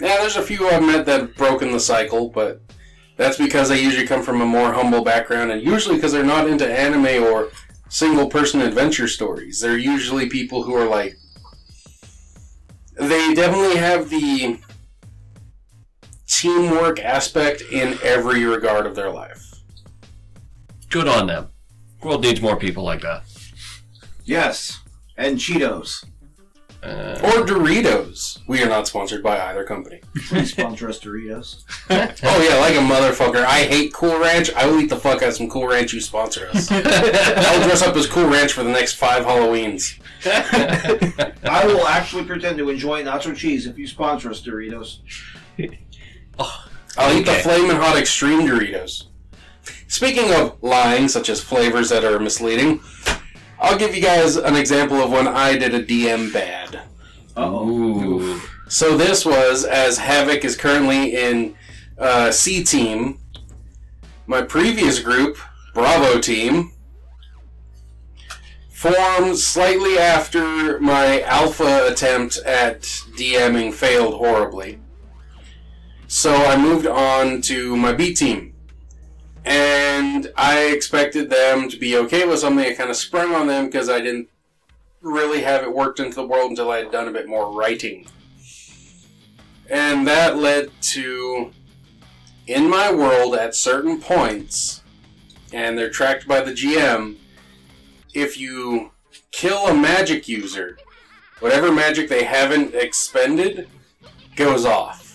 Yeah, 0.00 0.18
there's 0.18 0.36
a 0.36 0.42
few 0.42 0.68
I've 0.68 0.82
met 0.82 1.06
that 1.06 1.20
have 1.20 1.34
broken 1.36 1.72
the 1.72 1.80
cycle, 1.80 2.28
but 2.28 2.60
that's 3.16 3.38
because 3.38 3.68
they 3.70 3.82
usually 3.82 4.06
come 4.06 4.22
from 4.22 4.40
a 4.42 4.46
more 4.46 4.72
humble 4.74 5.02
background, 5.02 5.50
and 5.50 5.62
usually 5.62 5.96
because 5.96 6.12
they're 6.12 6.22
not 6.24 6.46
into 6.48 6.66
anime 6.66 7.22
or 7.24 7.50
single 7.88 8.28
person 8.28 8.60
adventure 8.60 9.08
stories. 9.08 9.60
They're 9.60 9.78
usually 9.78 10.28
people 10.28 10.62
who 10.62 10.74
are 10.74 10.86
like. 10.86 11.16
They 12.96 13.32
definitely 13.34 13.76
have 13.76 14.10
the 14.10 14.58
teamwork 16.28 17.00
aspect 17.00 17.62
in 17.72 17.98
every 18.02 18.44
regard 18.44 18.86
of 18.86 18.94
their 18.94 19.10
life. 19.10 19.44
Good 20.90 21.08
on 21.08 21.26
them. 21.26 21.48
World 22.02 22.22
needs 22.22 22.40
more 22.40 22.56
people 22.56 22.84
like 22.84 23.00
that. 23.02 23.24
Yes, 24.24 24.80
and 25.16 25.36
Cheetos. 25.38 26.04
Uh, 26.80 27.18
Or 27.24 27.44
Doritos. 27.44 28.38
We 28.46 28.62
are 28.62 28.68
not 28.68 28.86
sponsored 28.86 29.20
by 29.20 29.40
either 29.40 29.64
company. 29.64 30.00
Please 30.28 30.52
sponsor 30.52 30.88
us, 30.88 31.00
Doritos. 31.00 31.64
Oh 32.22 32.42
yeah, 32.48 32.56
like 32.60 32.74
a 32.74 32.78
motherfucker. 32.78 33.44
I 33.44 33.64
hate 33.64 33.92
Cool 33.92 34.20
Ranch. 34.20 34.52
I 34.54 34.66
will 34.66 34.78
eat 34.80 34.88
the 34.90 34.96
fuck 34.96 35.22
out 35.22 35.30
of 35.30 35.34
some 35.34 35.48
Cool 35.50 35.66
Ranch. 35.66 35.92
You 35.92 36.00
sponsor 36.00 36.48
us. 36.50 36.70
I'll 36.70 37.62
dress 37.64 37.82
up 37.82 37.96
as 37.96 38.06
Cool 38.06 38.28
Ranch 38.28 38.52
for 38.52 38.62
the 38.62 38.70
next 38.70 38.94
five 38.94 39.24
Halloweens. 39.24 39.98
I 40.24 41.64
will 41.66 41.86
actually 41.88 42.24
pretend 42.24 42.58
to 42.58 42.68
enjoy 42.70 43.02
nacho 43.02 43.34
cheese 43.36 43.66
if 43.66 43.76
you 43.76 43.86
sponsor 43.88 44.30
us, 44.30 44.40
Doritos. 44.40 44.98
I'll 46.38 47.16
eat 47.16 47.24
the 47.26 47.32
Okay. 47.32 47.42
Flamin' 47.42 47.76
Hot 47.76 47.96
Extreme 47.96 48.40
Doritos. 48.48 49.04
Speaking 49.86 50.32
of 50.34 50.62
lying, 50.62 51.08
such 51.08 51.28
as 51.28 51.40
flavors 51.40 51.88
that 51.90 52.04
are 52.04 52.18
misleading, 52.18 52.80
I'll 53.60 53.78
give 53.78 53.94
you 53.94 54.02
guys 54.02 54.36
an 54.36 54.56
example 54.56 54.98
of 54.98 55.10
when 55.10 55.26
I 55.28 55.56
did 55.56 55.74
a 55.74 55.82
DM 55.82 56.32
bad. 56.32 56.82
Uh-oh. 57.36 58.44
So 58.68 58.96
this 58.96 59.24
was 59.24 59.64
as 59.64 59.98
Havoc 59.98 60.44
is 60.44 60.56
currently 60.56 61.16
in 61.16 61.54
uh, 61.98 62.30
C 62.30 62.62
Team. 62.62 63.18
My 64.26 64.42
previous 64.42 64.98
group, 65.00 65.38
Bravo 65.72 66.20
Team, 66.20 66.72
formed 68.70 69.38
slightly 69.38 69.98
after 69.98 70.78
my 70.80 71.22
alpha 71.22 71.88
attempt 71.90 72.36
at 72.38 72.82
DMing 73.16 73.72
failed 73.72 74.14
horribly. 74.14 74.78
So 76.10 76.34
I 76.34 76.56
moved 76.56 76.86
on 76.86 77.42
to 77.42 77.76
my 77.76 77.92
B 77.92 78.14
Team. 78.14 78.54
And 79.44 80.32
I 80.36 80.64
expected 80.68 81.28
them 81.28 81.68
to 81.68 81.76
be 81.76 81.98
okay 81.98 82.26
with 82.26 82.38
something. 82.40 82.64
I 82.64 82.72
kind 82.72 82.88
of 82.88 82.96
sprung 82.96 83.34
on 83.34 83.46
them 83.46 83.66
because 83.66 83.90
I 83.90 84.00
didn't 84.00 84.30
really 85.02 85.42
have 85.42 85.62
it 85.62 85.72
worked 85.72 86.00
into 86.00 86.14
the 86.14 86.26
world 86.26 86.50
until 86.50 86.70
I 86.70 86.78
had 86.78 86.90
done 86.90 87.08
a 87.08 87.12
bit 87.12 87.28
more 87.28 87.52
writing. 87.52 88.06
And 89.68 90.06
that 90.08 90.38
led 90.38 90.70
to, 90.80 91.52
in 92.46 92.70
my 92.70 92.90
world, 92.90 93.34
at 93.34 93.54
certain 93.54 94.00
points, 94.00 94.82
and 95.52 95.76
they're 95.76 95.90
tracked 95.90 96.26
by 96.26 96.40
the 96.40 96.52
GM, 96.52 97.16
if 98.14 98.38
you 98.38 98.92
kill 99.30 99.66
a 99.66 99.74
magic 99.74 100.26
user, 100.26 100.78
whatever 101.40 101.70
magic 101.70 102.08
they 102.08 102.24
haven't 102.24 102.74
expended 102.74 103.68
goes 104.36 104.64
off. 104.64 105.07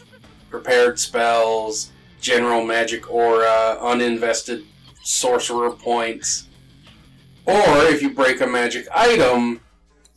Prepared 0.57 0.99
spells, 0.99 1.89
general 2.21 2.63
magic 2.63 3.11
aura, 3.11 3.75
uninvested 3.81 4.63
sorcerer 5.03 5.71
points. 5.71 6.47
Or 7.47 7.57
if 7.85 8.03
you 8.03 8.11
break 8.11 8.39
a 8.39 8.45
magic 8.45 8.87
item, 8.93 9.61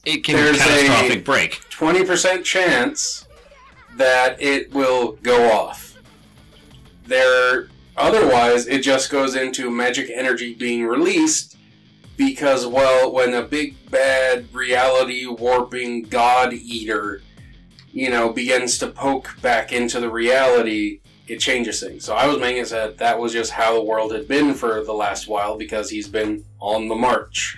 It 0.04 0.24
can 0.24 0.36
There's 0.36 0.58
catastrophic 0.58 1.20
a- 1.20 1.22
break. 1.22 1.52
20% 1.70 2.44
chance 2.44 3.24
that 3.96 4.36
it 4.40 4.74
will 4.74 5.12
go 5.22 5.50
off. 5.50 5.94
There, 7.06 7.68
otherwise, 7.96 8.66
it 8.66 8.82
just 8.82 9.10
goes 9.10 9.34
into 9.34 9.70
magic 9.70 10.10
energy 10.14 10.52
being 10.52 10.84
released 10.84 11.56
because, 12.18 12.66
well, 12.66 13.10
when 13.10 13.32
a 13.32 13.40
big 13.42 13.74
bad 13.90 14.54
reality 14.54 15.24
warping 15.26 16.02
god 16.02 16.52
eater, 16.52 17.22
you 17.96 18.10
know, 18.10 18.30
begins 18.30 18.76
to 18.76 18.86
poke 18.88 19.40
back 19.40 19.72
into 19.72 19.98
the 19.98 20.10
reality, 20.10 21.00
it 21.28 21.38
changes 21.38 21.80
things. 21.80 22.04
So 22.04 22.14
I 22.14 22.26
was 22.26 22.38
making 22.38 22.62
it 22.62 22.68
that 22.68 22.98
that 22.98 23.18
was 23.18 23.32
just 23.32 23.52
how 23.52 23.72
the 23.72 23.82
world 23.82 24.12
had 24.12 24.28
been 24.28 24.52
for 24.52 24.84
the 24.84 24.92
last 24.92 25.28
while 25.28 25.56
because 25.56 25.88
he's 25.88 26.06
been 26.06 26.44
on 26.60 26.88
the 26.88 26.94
march. 26.94 27.56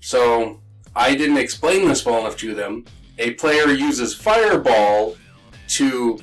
So 0.00 0.60
I 0.94 1.14
didn't 1.14 1.38
explain 1.38 1.88
this 1.88 2.04
well 2.04 2.20
enough 2.20 2.36
to 2.36 2.54
them. 2.54 2.84
A 3.18 3.30
player 3.30 3.68
uses 3.68 4.14
Fireball 4.14 5.16
to 5.68 6.18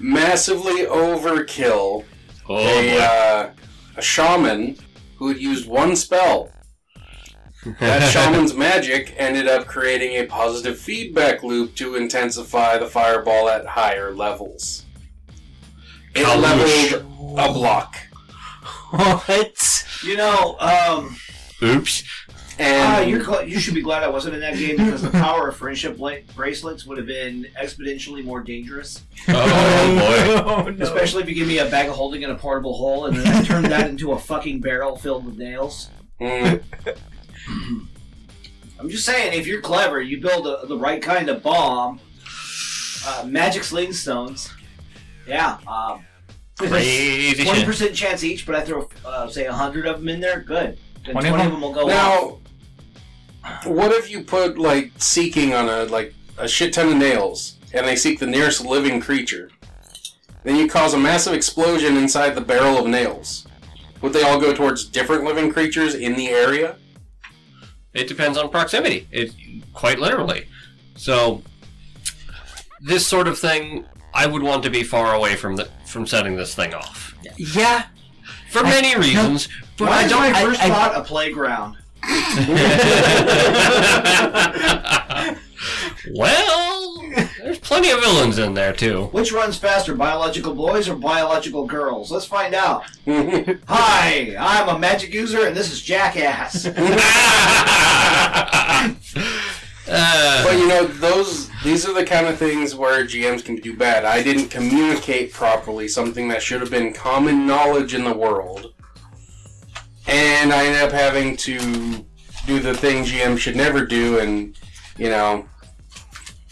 massively 0.00 0.86
overkill 0.86 2.06
Oh 2.48 2.56
a, 2.56 2.98
uh, 2.98 3.50
a 3.98 4.02
shaman 4.02 4.78
who 5.16 5.28
had 5.28 5.38
used 5.38 5.68
one 5.68 5.94
spell. 5.94 6.50
That 7.80 8.10
shaman's 8.12 8.54
magic 8.54 9.14
ended 9.16 9.48
up 9.48 9.66
creating 9.66 10.14
a 10.16 10.26
positive 10.26 10.78
feedback 10.78 11.42
loop 11.42 11.74
to 11.76 11.96
intensify 11.96 12.78
the 12.78 12.86
fireball 12.86 13.48
at 13.48 13.66
higher 13.66 14.12
levels. 14.14 14.84
It 16.14 16.26
leveled 16.26 17.04
a 17.38 17.52
block. 17.52 17.96
What? 18.90 19.84
You 20.04 20.16
know, 20.16 20.56
um, 20.58 21.16
Oops. 21.62 22.04
ah, 22.60 23.00
And 23.00 23.10
you're 23.10 23.20
gl- 23.20 23.48
you 23.48 23.58
should 23.58 23.74
be 23.74 23.82
glad 23.82 24.02
I 24.02 24.08
wasn't 24.08 24.34
in 24.34 24.40
that 24.40 24.56
game 24.56 24.76
because 24.76 25.02
the 25.02 25.10
power 25.10 25.48
of 25.48 25.56
friendship 25.56 25.96
bla- 25.96 26.20
bracelets 26.34 26.86
would 26.86 26.96
have 26.98 27.06
been 27.06 27.46
exponentially 27.60 28.24
more 28.24 28.42
dangerous. 28.42 29.02
Oh 29.28 30.42
Oh 30.66 30.70
no. 30.70 30.84
Especially 30.84 31.22
if 31.22 31.28
you 31.28 31.34
give 31.34 31.48
me 31.48 31.58
a 31.58 31.66
bag 31.68 31.88
of 31.88 31.96
holding 31.96 32.22
in 32.22 32.30
a 32.30 32.34
portable 32.36 32.74
hole 32.74 33.06
and 33.06 33.16
then 33.16 33.26
I 33.26 33.42
turn 33.44 33.64
that 33.64 33.88
into 33.90 34.12
a 34.12 34.18
fucking 34.18 34.60
barrel 34.60 34.96
filled 34.96 35.26
with 35.26 35.36
nails. 35.36 35.90
Mm, 36.20 36.62
I'm 38.78 38.88
just 38.88 39.04
saying, 39.06 39.38
if 39.38 39.46
you're 39.46 39.60
clever, 39.60 40.00
you 40.00 40.20
build 40.20 40.46
a, 40.46 40.66
the 40.66 40.76
right 40.76 41.00
kind 41.02 41.28
of 41.28 41.42
bomb. 41.42 42.00
Uh, 43.06 43.24
magic 43.26 43.64
sling 43.64 43.92
stones. 43.92 44.52
Yeah. 45.26 45.58
Um. 45.66 46.04
Crazy 46.58 47.44
Twenty 47.44 47.58
shit. 47.60 47.66
percent 47.68 47.94
chance 47.94 48.24
each, 48.24 48.46
but 48.46 48.54
I 48.54 48.62
throw 48.62 48.88
uh, 49.04 49.28
say 49.28 49.44
a 49.44 49.52
hundred 49.52 49.86
of 49.86 49.98
them 49.98 50.08
in 50.08 50.20
there. 50.20 50.40
Good. 50.40 50.78
Then 51.04 51.12
20 51.12 51.28
twenty, 51.28 51.42
of 51.42 51.46
of 51.46 51.52
them 51.52 51.60
will 51.60 51.72
go 51.72 51.82
off. 51.82 52.40
Now, 53.44 53.70
what 53.70 53.92
if 53.92 54.10
you 54.10 54.22
put 54.22 54.58
like 54.58 54.92
seeking 54.96 55.52
on 55.52 55.68
a 55.68 55.84
like 55.84 56.14
a 56.38 56.48
shit 56.48 56.72
ton 56.72 56.88
of 56.88 56.96
nails, 56.96 57.58
and 57.74 57.86
they 57.86 57.94
seek 57.94 58.18
the 58.18 58.26
nearest 58.26 58.64
living 58.64 59.00
creature? 59.00 59.50
Then 60.44 60.56
you 60.56 60.66
cause 60.66 60.94
a 60.94 60.98
massive 60.98 61.34
explosion 61.34 61.96
inside 61.96 62.30
the 62.34 62.40
barrel 62.40 62.78
of 62.78 62.86
nails. 62.86 63.46
Would 64.00 64.12
they 64.12 64.22
all 64.22 64.40
go 64.40 64.54
towards 64.54 64.84
different 64.84 65.24
living 65.24 65.52
creatures 65.52 65.94
in 65.94 66.14
the 66.16 66.28
area? 66.28 66.76
It 67.96 68.08
depends 68.08 68.36
on 68.36 68.50
proximity. 68.50 69.08
It 69.10 69.32
quite 69.72 69.98
literally. 69.98 70.46
So 70.96 71.42
this 72.80 73.06
sort 73.06 73.26
of 73.26 73.38
thing, 73.38 73.86
I 74.12 74.26
would 74.26 74.42
want 74.42 74.62
to 74.64 74.70
be 74.70 74.82
far 74.82 75.14
away 75.14 75.34
from 75.36 75.56
the 75.56 75.64
from 75.86 76.06
setting 76.06 76.36
this 76.36 76.54
thing 76.54 76.74
off 76.74 77.14
Yeah. 77.38 77.86
for 78.50 78.62
many 78.62 78.94
reasons. 78.96 79.48
But 79.78 79.88
Why 79.88 80.00
I 80.00 80.04
is 80.04 80.10
don't. 80.10 80.32
my 80.32 80.42
first 80.42 80.62
I- 80.62 80.68
thought 80.68 80.94
a 80.96 81.02
playground? 81.02 81.76
well, 86.14 86.85
there's 87.46 87.60
plenty 87.60 87.90
of 87.90 88.00
villains 88.00 88.38
in 88.38 88.54
there 88.54 88.72
too. 88.72 89.04
Which 89.12 89.32
runs 89.32 89.56
faster, 89.56 89.94
biological 89.94 90.52
boys 90.52 90.88
or 90.88 90.96
biological 90.96 91.64
girls? 91.64 92.10
Let's 92.10 92.26
find 92.26 92.54
out. 92.54 92.82
Hi, 93.68 94.34
I'm 94.36 94.68
a 94.68 94.76
magic 94.76 95.14
user, 95.14 95.46
and 95.46 95.56
this 95.56 95.70
is 95.70 95.80
Jackass. 95.80 96.66
Uh, 96.66 96.72
But 99.86 100.58
you 100.58 100.66
know, 100.66 100.86
those 100.86 101.48
these 101.62 101.88
are 101.88 101.94
the 101.94 102.04
kind 102.04 102.26
of 102.26 102.36
things 102.36 102.74
where 102.74 103.04
GMs 103.04 103.44
can 103.44 103.54
do 103.54 103.76
bad. 103.76 104.04
I 104.04 104.24
didn't 104.24 104.48
communicate 104.48 105.32
properly 105.32 105.86
something 105.86 106.26
that 106.28 106.42
should 106.42 106.60
have 106.60 106.72
been 106.72 106.92
common 106.92 107.46
knowledge 107.46 107.94
in 107.94 108.02
the 108.02 108.12
world. 108.12 108.74
And 110.08 110.52
I 110.52 110.66
ended 110.66 110.82
up 110.82 110.90
having 110.90 111.36
to 111.38 112.04
do 112.46 112.58
the 112.58 112.74
thing 112.74 113.04
GM 113.04 113.38
should 113.38 113.54
never 113.54 113.86
do 113.86 114.18
and, 114.18 114.58
you 114.98 115.10
know, 115.10 115.48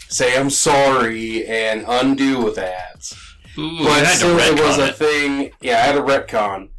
say 0.09 0.37
I'm 0.37 0.49
sorry 0.49 1.45
and 1.47 1.85
undo 1.87 2.51
that. 2.53 3.11
ooh, 3.57 3.79
But 3.83 4.05
I 4.05 4.13
still, 4.15 4.37
it 4.39 4.59
was 4.59 4.77
a 4.77 4.87
it. 4.89 4.95
thing. 4.95 5.51
Yeah, 5.61 5.77
I 5.77 5.81
had 5.81 5.95
a 5.97 6.01
retcon. 6.01 6.69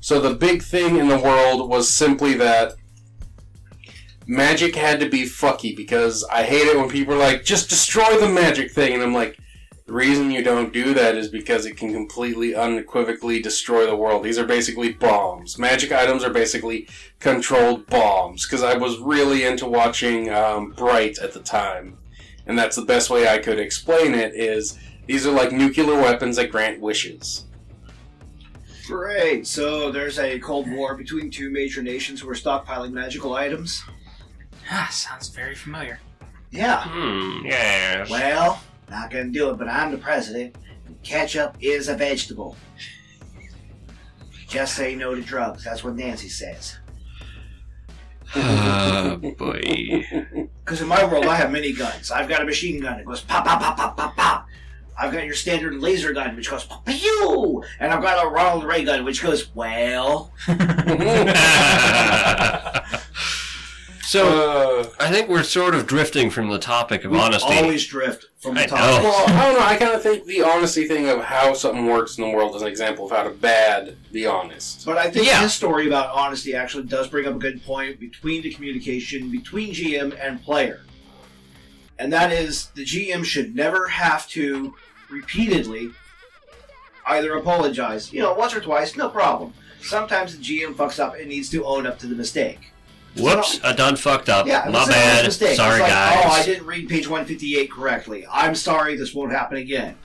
So 0.00 0.20
the 0.20 0.34
big 0.34 0.62
thing 0.62 0.96
in 0.96 1.08
the 1.08 1.18
world 1.18 1.68
was 1.70 1.88
simply 1.88 2.34
that 2.34 2.74
magic 4.26 4.74
had 4.76 5.00
to 5.00 5.08
be 5.08 5.22
fucky 5.22 5.76
because 5.76 6.24
I 6.24 6.42
hate 6.42 6.66
it 6.66 6.76
when 6.76 6.88
people 6.88 7.14
are 7.14 7.18
like, 7.18 7.44
just 7.44 7.68
destroy 7.70 8.18
the 8.18 8.28
magic 8.28 8.70
thing. 8.72 8.94
And 8.94 9.02
I'm 9.02 9.14
like, 9.14 9.38
the 9.86 9.92
reason 9.92 10.30
you 10.30 10.42
don't 10.44 10.72
do 10.72 10.94
that 10.94 11.16
is 11.16 11.28
because 11.28 11.66
it 11.66 11.76
can 11.76 11.92
completely 11.92 12.54
unequivocally 12.54 13.42
destroy 13.42 13.84
the 13.86 13.96
world. 13.96 14.22
These 14.22 14.38
are 14.38 14.46
basically 14.46 14.92
bombs. 14.92 15.58
Magic 15.58 15.90
items 15.92 16.22
are 16.24 16.30
basically 16.32 16.88
controlled 17.18 17.86
bombs. 17.88 18.46
Because 18.46 18.62
I 18.62 18.76
was 18.76 18.98
really 18.98 19.44
into 19.44 19.66
watching 19.66 20.30
um, 20.30 20.70
Bright 20.72 21.18
at 21.18 21.32
the 21.32 21.40
time. 21.40 21.98
And 22.46 22.58
that's 22.58 22.76
the 22.76 22.82
best 22.82 23.10
way 23.10 23.28
I 23.28 23.38
could 23.38 23.58
explain 23.58 24.14
it 24.14 24.34
is 24.34 24.78
these 25.06 25.26
are 25.26 25.32
like 25.32 25.52
nuclear 25.52 25.94
weapons 26.00 26.36
that 26.36 26.50
grant 26.50 26.80
wishes. 26.80 27.44
Great. 28.86 29.46
So 29.46 29.92
there's 29.92 30.18
a 30.18 30.38
Cold 30.40 30.70
War 30.70 30.94
between 30.96 31.30
two 31.30 31.50
major 31.50 31.82
nations 31.82 32.20
who 32.20 32.28
are 32.28 32.34
stockpiling 32.34 32.92
magical 32.92 33.34
items. 33.34 33.82
Ah, 34.70 34.88
sounds 34.90 35.28
very 35.28 35.54
familiar. 35.54 36.00
Yeah. 36.50 36.82
Hmm. 36.86 37.44
Yes. 37.46 38.10
Well, 38.10 38.60
not 38.90 39.10
gonna 39.10 39.30
do 39.30 39.50
it, 39.50 39.58
but 39.58 39.68
I'm 39.68 39.90
the 39.92 39.98
president. 39.98 40.56
and 40.86 41.00
Ketchup 41.02 41.56
is 41.60 41.88
a 41.88 41.94
vegetable. 41.96 42.56
Just 44.48 44.74
say 44.76 44.94
no 44.94 45.14
to 45.14 45.22
drugs. 45.22 45.64
That's 45.64 45.82
what 45.82 45.94
Nancy 45.96 46.28
says. 46.28 46.78
Oh 48.34 49.16
boy. 49.38 50.04
Because 50.64 50.80
in 50.80 50.86
my 50.86 51.04
world, 51.04 51.26
I 51.26 51.34
have 51.34 51.50
mini 51.50 51.72
guns. 51.72 52.12
I've 52.12 52.28
got 52.28 52.40
a 52.40 52.44
machine 52.44 52.80
gun 52.80 52.96
that 52.96 53.04
goes 53.04 53.20
pop, 53.20 53.44
pop, 53.44 53.60
pop, 53.60 53.76
pop, 53.76 53.96
pop, 53.96 54.16
pop. 54.16 54.46
I've 54.98 55.12
got 55.12 55.24
your 55.24 55.34
standard 55.34 55.74
laser 55.80 56.12
gun, 56.12 56.36
which 56.36 56.48
goes 56.48 56.68
pew, 56.86 57.64
and 57.80 57.92
I've 57.92 58.00
got 58.00 58.24
a 58.24 58.28
Ronald 58.28 58.62
Ray 58.62 58.84
gun, 58.84 59.04
which 59.04 59.22
goes 59.22 59.52
well. 59.56 60.32
so 64.12 64.80
Uh, 64.80 64.86
I 65.00 65.10
think 65.10 65.28
we're 65.28 65.42
sort 65.42 65.74
of 65.74 65.86
drifting 65.86 66.28
from 66.30 66.48
the 66.50 66.58
topic 66.58 67.04
of 67.04 67.12
honesty. 67.14 67.46
We 67.48 67.52
honesty. 67.52 67.64
always 67.64 67.86
drift 67.86 68.26
from 68.40 68.54
the 68.56 68.62
I 68.62 68.66
top. 68.66 68.78
know. 68.78 69.08
well, 69.08 69.24
I 69.28 69.44
don't 69.46 69.58
know. 69.58 69.66
I 69.66 69.76
kind 69.76 69.92
of 69.92 70.02
think 70.02 70.26
the 70.26 70.42
honesty 70.42 70.86
thing 70.86 71.08
of 71.08 71.20
how 71.24 71.54
something 71.54 71.86
works 71.86 72.18
in 72.18 72.24
the 72.24 72.30
world 72.30 72.54
is 72.56 72.62
an 72.62 72.68
example 72.68 73.06
of 73.06 73.10
how 73.12 73.22
to 73.22 73.30
bad 73.30 73.96
be 74.12 74.26
honest. 74.26 74.84
But 74.84 74.98
I 74.98 75.10
think 75.10 75.26
Yeah. 75.26 75.42
this 75.42 75.54
story 75.54 75.86
about 75.86 76.10
honesty 76.14 76.54
actually 76.54 76.84
does 76.84 77.08
bring 77.08 77.26
up 77.26 77.34
a 77.36 77.38
good 77.38 77.64
point 77.64 77.98
between 77.98 78.42
the 78.42 78.52
communication 78.52 79.30
between 79.30 79.72
GM 79.72 80.12
and 80.20 80.42
player. 80.42 80.82
And 81.98 82.12
that 82.12 82.32
is 82.32 82.66
the 82.74 82.84
GM 82.84 83.24
should 83.24 83.54
never 83.54 83.88
have 83.88 84.28
to 84.30 84.74
repeatedly 85.10 85.90
either 87.06 87.34
apologize, 87.34 88.12
you 88.12 88.20
know, 88.20 88.32
once 88.34 88.54
or 88.54 88.60
twice, 88.60 88.96
no 88.96 89.08
problem. 89.08 89.54
Sometimes 89.82 90.36
the 90.36 90.42
GM 90.42 90.74
fucks 90.74 90.98
up 90.98 91.14
and 91.18 91.28
needs 91.28 91.48
to 91.50 91.64
own 91.64 91.86
up 91.86 91.98
to 92.00 92.06
the 92.06 92.14
mistake. 92.14 92.71
Whoops! 93.16 93.60
I 93.62 93.72
done 93.74 93.96
fucked 93.96 94.28
up. 94.28 94.46
Yeah, 94.46 94.68
My 94.70 94.86
bad. 94.86 95.26
mistake. 95.26 95.56
Sorry, 95.56 95.80
like, 95.80 95.90
guys. 95.90 96.22
Oh, 96.24 96.28
I 96.30 96.44
didn't 96.44 96.66
read 96.66 96.88
page 96.88 97.06
158 97.08 97.70
correctly. 97.70 98.26
I'm 98.30 98.54
sorry, 98.54 98.96
this 98.96 99.14
won't 99.14 99.32
happen 99.32 99.58
again. 99.58 99.96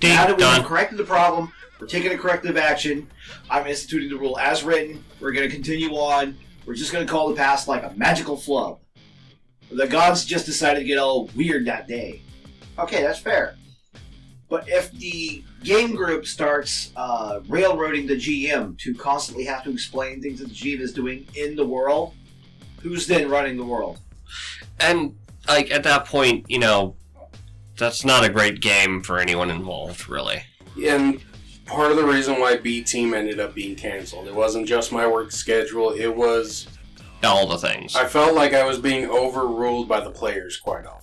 Ding, 0.00 0.14
now 0.14 0.26
that 0.26 0.36
we 0.36 0.42
done. 0.42 0.60
have 0.60 0.66
corrected 0.68 0.98
the 0.98 1.04
problem, 1.04 1.50
we're 1.80 1.86
taking 1.86 2.12
a 2.12 2.18
corrective 2.18 2.56
action. 2.58 3.08
I'm 3.48 3.66
instituting 3.66 4.10
the 4.10 4.16
rule 4.16 4.38
as 4.38 4.64
written. 4.64 5.02
We're 5.20 5.32
going 5.32 5.48
to 5.48 5.54
continue 5.54 5.90
on. 5.92 6.36
We're 6.66 6.74
just 6.74 6.92
going 6.92 7.06
to 7.06 7.10
call 7.10 7.28
the 7.30 7.36
past 7.36 7.68
like 7.68 7.82
a 7.84 7.92
magical 7.96 8.36
flub. 8.36 8.80
The 9.70 9.86
gods 9.86 10.24
just 10.26 10.44
decided 10.44 10.80
to 10.80 10.84
get 10.86 10.98
all 10.98 11.30
weird 11.34 11.64
that 11.66 11.88
day. 11.88 12.20
Okay, 12.78 13.02
that's 13.02 13.18
fair. 13.18 13.56
But 14.50 14.68
if 14.68 14.92
the 14.92 15.42
game 15.64 15.94
group 15.94 16.26
starts 16.26 16.92
uh, 16.96 17.40
railroading 17.48 18.06
the 18.06 18.16
GM 18.16 18.76
to 18.80 18.94
constantly 18.94 19.44
have 19.46 19.64
to 19.64 19.70
explain 19.70 20.20
things 20.20 20.40
that 20.40 20.50
the 20.50 20.54
GM 20.54 20.80
is 20.80 20.92
doing 20.92 21.26
in 21.34 21.56
the 21.56 21.64
world, 21.66 22.14
who's 22.82 23.06
then 23.06 23.28
running 23.28 23.56
the 23.56 23.64
world? 23.64 23.98
And 24.80 25.16
like 25.48 25.70
at 25.70 25.82
that 25.84 26.04
point, 26.06 26.46
you 26.48 26.58
know, 26.58 26.96
that's 27.76 28.04
not 28.04 28.24
a 28.24 28.28
great 28.28 28.60
game 28.60 29.02
for 29.02 29.18
anyone 29.18 29.50
involved, 29.50 30.08
really. 30.08 30.42
And 30.82 31.20
part 31.66 31.90
of 31.90 31.96
the 31.96 32.04
reason 32.04 32.38
why 32.40 32.56
B 32.56 32.82
Team 32.82 33.14
ended 33.14 33.40
up 33.40 33.54
being 33.54 33.76
canceled, 33.76 34.26
it 34.26 34.34
wasn't 34.34 34.66
just 34.66 34.92
my 34.92 35.06
work 35.06 35.32
schedule. 35.32 35.92
It 35.92 36.14
was 36.14 36.66
All 37.22 37.46
the 37.46 37.58
things. 37.58 37.94
I 37.96 38.06
felt 38.06 38.34
like 38.34 38.52
I 38.52 38.64
was 38.64 38.78
being 38.78 39.08
overruled 39.08 39.88
by 39.88 40.00
the 40.00 40.10
players 40.10 40.58
quite 40.58 40.86
often. 40.86 40.98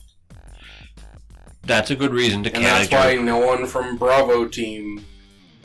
That's 1.64 1.92
a 1.92 1.96
good 1.96 2.12
reason 2.14 2.44
to 2.44 2.56
And 2.56 2.66
that's 2.66 2.92
why 2.92 3.16
no 3.16 3.38
one 3.38 3.66
from 3.68 3.98
Bravo 3.98 4.48
team 4.48 5.06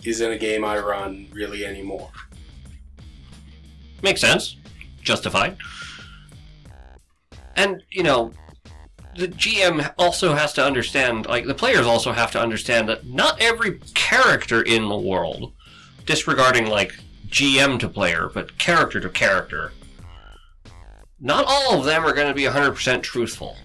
is 0.04 0.20
in 0.20 0.32
a 0.32 0.38
game 0.38 0.64
I 0.64 0.78
run 0.78 1.28
really 1.32 1.64
anymore. 1.64 2.10
Makes 4.02 4.20
sense. 4.20 4.56
Justified. 5.02 5.56
And, 7.56 7.82
you 7.90 8.02
know, 8.02 8.32
the 9.16 9.28
GM 9.28 9.92
also 9.98 10.34
has 10.34 10.52
to 10.54 10.64
understand, 10.64 11.26
like, 11.26 11.46
the 11.46 11.54
players 11.54 11.86
also 11.86 12.12
have 12.12 12.32
to 12.32 12.40
understand 12.40 12.88
that 12.88 13.06
not 13.06 13.40
every 13.40 13.78
character 13.94 14.62
in 14.62 14.88
the 14.88 14.96
world, 14.96 15.52
disregarding, 16.04 16.66
like, 16.66 16.92
GM 17.28 17.78
to 17.80 17.88
player, 17.88 18.30
but 18.32 18.58
character 18.58 19.00
to 19.00 19.08
character, 19.08 19.72
not 21.20 21.44
all 21.46 21.78
of 21.78 21.84
them 21.84 22.04
are 22.04 22.12
going 22.12 22.28
to 22.28 22.34
be 22.34 22.42
100% 22.42 23.02
truthful. 23.02 23.56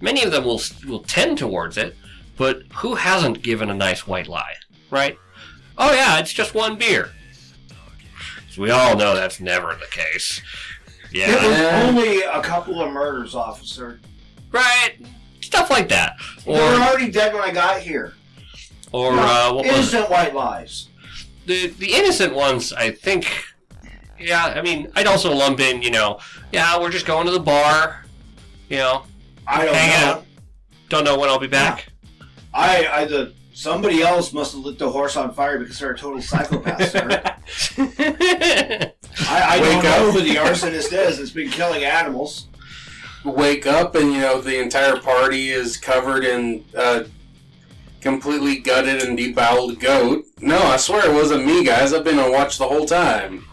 Many 0.00 0.22
of 0.22 0.30
them 0.30 0.44
will, 0.44 0.60
will 0.86 1.02
tend 1.02 1.38
towards 1.38 1.76
it, 1.76 1.96
but 2.36 2.62
who 2.76 2.94
hasn't 2.94 3.42
given 3.42 3.70
a 3.70 3.74
nice 3.74 4.06
white 4.06 4.28
lie, 4.28 4.54
right? 4.90 5.18
Oh, 5.78 5.92
yeah, 5.92 6.18
it's 6.18 6.32
just 6.32 6.54
one 6.54 6.76
beer. 6.76 7.10
So 8.50 8.62
we 8.62 8.70
all 8.70 8.96
know 8.96 9.14
that's 9.14 9.40
never 9.40 9.74
the 9.74 9.86
case. 9.90 10.40
It 11.12 11.16
Yeah, 11.18 11.46
was 11.82 11.88
only 11.88 12.22
a 12.22 12.40
couple 12.42 12.80
of 12.82 12.92
murders, 12.92 13.34
officer. 13.34 14.00
right. 14.52 14.94
Stuff 15.42 15.70
like 15.70 15.88
that, 15.90 16.16
They 16.44 16.52
were 16.52 16.58
or 16.58 16.80
already 16.80 17.10
dead 17.10 17.32
when 17.32 17.42
I 17.42 17.52
got 17.52 17.80
here. 17.80 18.14
or 18.92 19.12
uh, 19.12 19.52
what 19.52 19.64
was 19.64 19.66
it? 19.66 19.72
Innocent 19.78 20.10
white 20.10 20.34
lies. 20.34 20.88
the 21.46 21.68
the 21.78 21.92
innocent 21.92 22.34
ones? 22.34 22.72
I 22.72 22.90
think. 22.90 23.26
Yeah, 24.18 24.44
I 24.46 24.62
mean, 24.62 24.90
I'd 24.96 25.06
also 25.06 25.32
lump 25.32 25.60
in, 25.60 25.82
you 25.82 25.90
know, 25.90 26.18
yeah, 26.50 26.80
we're 26.80 26.90
just 26.90 27.04
going 27.06 27.26
to 27.26 27.32
the 27.32 27.38
bar, 27.38 28.04
you 28.70 28.78
know, 28.78 29.04
I 29.46 29.64
don't 29.66 29.74
Hang 29.74 30.00
know. 30.06 30.12
out. 30.14 30.24
don't 30.88 31.04
know 31.04 31.18
when 31.18 31.28
I'll 31.28 31.38
be 31.38 31.46
back. 31.46 31.88
I, 32.54 32.86
I, 32.86 33.04
the 33.04 33.34
somebody 33.52 34.02
else 34.02 34.32
must 34.32 34.54
have 34.54 34.64
lit 34.64 34.78
the 34.78 34.90
horse 34.90 35.16
on 35.16 35.32
fire 35.34 35.58
because 35.58 35.78
they're 35.78 35.92
a 35.92 35.98
total 35.98 36.22
psychopath, 36.22 36.90
sir. 36.90 37.22
I, 39.20 39.56
I 39.58 39.60
Wake 39.60 39.70
don't 39.70 39.84
know 39.84 40.08
up. 40.08 40.14
who 40.14 40.20
the 40.20 40.34
arsonist 40.36 40.92
is. 40.92 41.18
It's 41.18 41.30
been 41.30 41.50
killing 41.50 41.84
animals. 41.84 42.48
Wake 43.24 43.66
up 43.66 43.94
and 43.94 44.12
you 44.12 44.20
know 44.20 44.40
the 44.40 44.60
entire 44.60 44.98
party 45.00 45.50
is 45.50 45.76
covered 45.76 46.24
in 46.24 46.64
uh, 46.76 47.04
completely 48.00 48.58
gutted 48.58 49.02
and 49.02 49.18
deboweled 49.18 49.80
goat. 49.80 50.26
No, 50.40 50.58
I 50.58 50.76
swear 50.76 51.10
it 51.10 51.14
wasn't 51.14 51.44
me, 51.46 51.64
guys. 51.64 51.92
I've 51.92 52.04
been 52.04 52.18
on 52.18 52.30
watch 52.30 52.58
the 52.58 52.68
whole 52.68 52.86
time. 52.86 53.44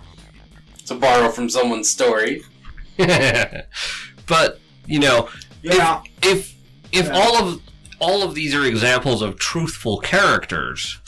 To 0.88 0.95
borrow 0.95 1.30
from 1.30 1.49
someone's 1.49 1.89
story. 1.89 2.43
but 2.97 4.60
you 4.86 4.99
know, 4.99 5.30
Yeah. 5.62 6.02
if 6.21 6.54
if 6.91 7.06
Yeah. 7.08 7.13
all 7.13 7.38
of 7.38 7.62
all 7.99 8.21
of 8.21 8.36
these 8.36 8.54
are 8.54 8.65
examples 8.65 9.21
of 9.21 9.39
truthful 9.39 9.97
characters, 9.99 10.99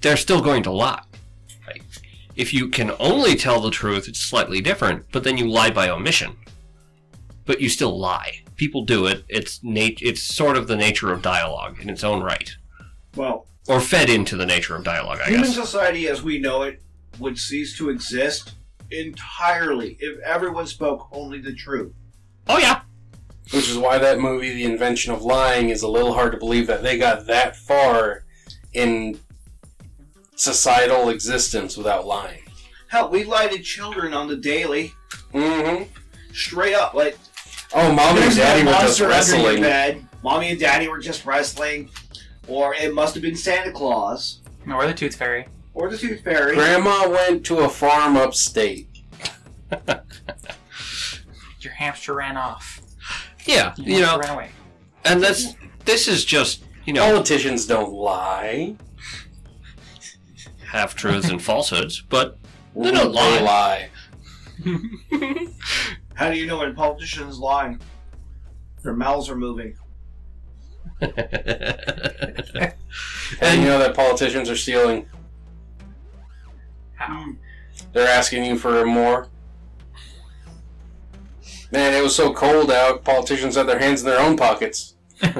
they're 0.00 0.16
still 0.16 0.40
going 0.40 0.62
to 0.64 0.70
lie. 0.72 1.02
Right? 2.32 2.40
If 2.40 2.52
you 2.54 2.68
can 2.68 2.92
only 2.98 3.34
tell 3.36 3.60
the 3.60 3.70
truth, 3.70 4.08
it's 4.08 4.20
slightly 4.20 4.60
different, 4.60 5.04
but 5.12 5.24
then 5.24 5.36
you 5.38 5.48
lie 5.48 5.70
by 5.70 5.88
omission. 5.88 6.36
But 7.44 7.60
you 7.60 7.68
still 7.68 7.98
lie. 7.98 8.42
People 8.56 8.84
do 8.84 9.06
it. 9.06 9.24
It's 9.28 9.62
nat- 9.62 10.00
it's 10.02 10.22
sort 10.22 10.56
of 10.56 10.68
the 10.68 10.76
nature 10.76 11.12
of 11.12 11.22
dialogue 11.22 11.78
in 11.80 11.90
its 11.90 12.04
own 12.04 12.22
right. 12.22 12.50
Well, 13.16 13.46
Or 13.68 13.80
fed 13.80 14.08
into 14.08 14.36
the 14.36 14.46
nature 14.46 14.74
of 14.76 14.84
dialogue, 14.84 15.18
I 15.18 15.26
guess. 15.26 15.28
human 15.30 15.44
guess. 15.50 15.54
society 15.54 16.08
as 16.08 16.22
we 16.22 16.38
know 16.38 16.62
it 16.62 16.80
would 17.18 17.38
cease 17.38 17.76
to 17.78 17.90
exist 17.90 18.52
entirely 18.90 19.96
if 20.00 20.18
everyone 20.20 20.66
spoke 20.66 21.08
only 21.12 21.40
the 21.40 21.54
truth. 21.54 21.92
Oh 22.48 22.58
yeah. 22.58 22.82
Which 23.52 23.68
is 23.68 23.76
why 23.76 23.98
that 23.98 24.18
movie, 24.20 24.52
The 24.54 24.64
Invention 24.64 25.12
of 25.12 25.22
Lying, 25.22 25.68
is 25.68 25.82
a 25.82 25.88
little 25.88 26.14
hard 26.14 26.32
to 26.32 26.38
believe 26.38 26.66
that 26.68 26.82
they 26.82 26.96
got 26.96 27.26
that 27.26 27.54
far 27.56 28.24
in 28.72 29.18
societal 30.42 31.08
existence 31.10 31.76
without 31.76 32.04
lying. 32.06 32.42
Hell, 32.88 33.08
we 33.10 33.22
lie 33.24 33.46
to 33.46 33.58
children 33.62 34.12
on 34.12 34.26
the 34.28 34.36
daily, 34.36 34.92
Mm-hmm. 35.32 35.84
straight 36.34 36.74
up. 36.74 36.94
Like, 36.94 37.16
Oh, 37.74 37.90
mommy 37.92 38.20
and 38.22 38.36
daddy 38.36 38.62
were 38.64 38.72
just 38.72 39.00
monster 39.00 39.04
under 39.04 39.14
your 39.14 39.44
wrestling. 39.52 39.62
bed. 39.62 40.06
Mommy 40.22 40.50
and 40.50 40.60
daddy 40.60 40.88
were 40.88 40.98
just 40.98 41.24
wrestling, 41.24 41.88
or 42.48 42.74
it 42.74 42.92
must 42.92 43.14
have 43.14 43.22
been 43.22 43.34
Santa 43.36 43.72
Claus 43.72 44.40
Or 44.70 44.86
the 44.86 44.92
Tooth 44.92 45.16
Fairy. 45.16 45.46
or 45.74 45.88
the 45.90 45.96
Tooth 45.96 46.22
Fairy. 46.22 46.54
Grandma 46.54 47.08
went 47.08 47.46
to 47.46 47.60
a 47.60 47.68
farm 47.68 48.16
upstate. 48.16 48.88
Your 51.60 51.72
hamster 51.72 52.14
ran 52.14 52.36
off. 52.36 52.80
Yeah, 53.46 53.72
Your 53.78 53.88
you 53.96 54.00
know, 54.02 54.18
ran 54.18 54.34
away. 54.34 54.50
and 55.04 55.22
that's 55.22 55.54
this 55.84 56.08
is 56.08 56.24
just 56.24 56.64
you 56.84 56.92
know 56.92 57.04
Politicians 57.10 57.66
don't 57.66 57.92
lie. 57.92 58.74
Half 60.72 60.94
truths 60.94 61.28
and 61.28 61.42
falsehoods, 61.42 62.00
but 62.00 62.38
They 62.74 62.90
They 62.90 62.96
don't 62.96 63.12
lie. 63.12 63.40
lie. 63.40 63.90
How 66.14 66.30
do 66.30 66.36
you 66.38 66.46
know 66.46 66.58
when 66.58 66.74
politicians 66.74 67.38
lying? 67.38 67.80
Their 68.82 68.94
mouths 68.94 69.28
are 69.28 69.36
moving. 69.36 69.76
And 73.40 73.62
you 73.62 73.68
know 73.68 73.78
that 73.78 73.94
politicians 73.96 74.50
are 74.50 74.56
stealing. 74.56 75.08
How? 76.94 77.24
Hmm. 77.24 77.30
They're 77.92 78.06
asking 78.08 78.44
you 78.44 78.58
for 78.58 78.84
more. 78.84 79.28
Man, 81.72 81.94
it 81.94 82.02
was 82.02 82.14
so 82.14 82.32
cold 82.34 82.70
out. 82.70 83.04
Politicians 83.04 83.56
had 83.56 83.66
their 83.66 83.78
hands 83.78 84.02
in 84.02 84.06
their 84.06 84.20
own 84.20 84.36
pockets. 84.36 84.94
nice. 85.22 85.32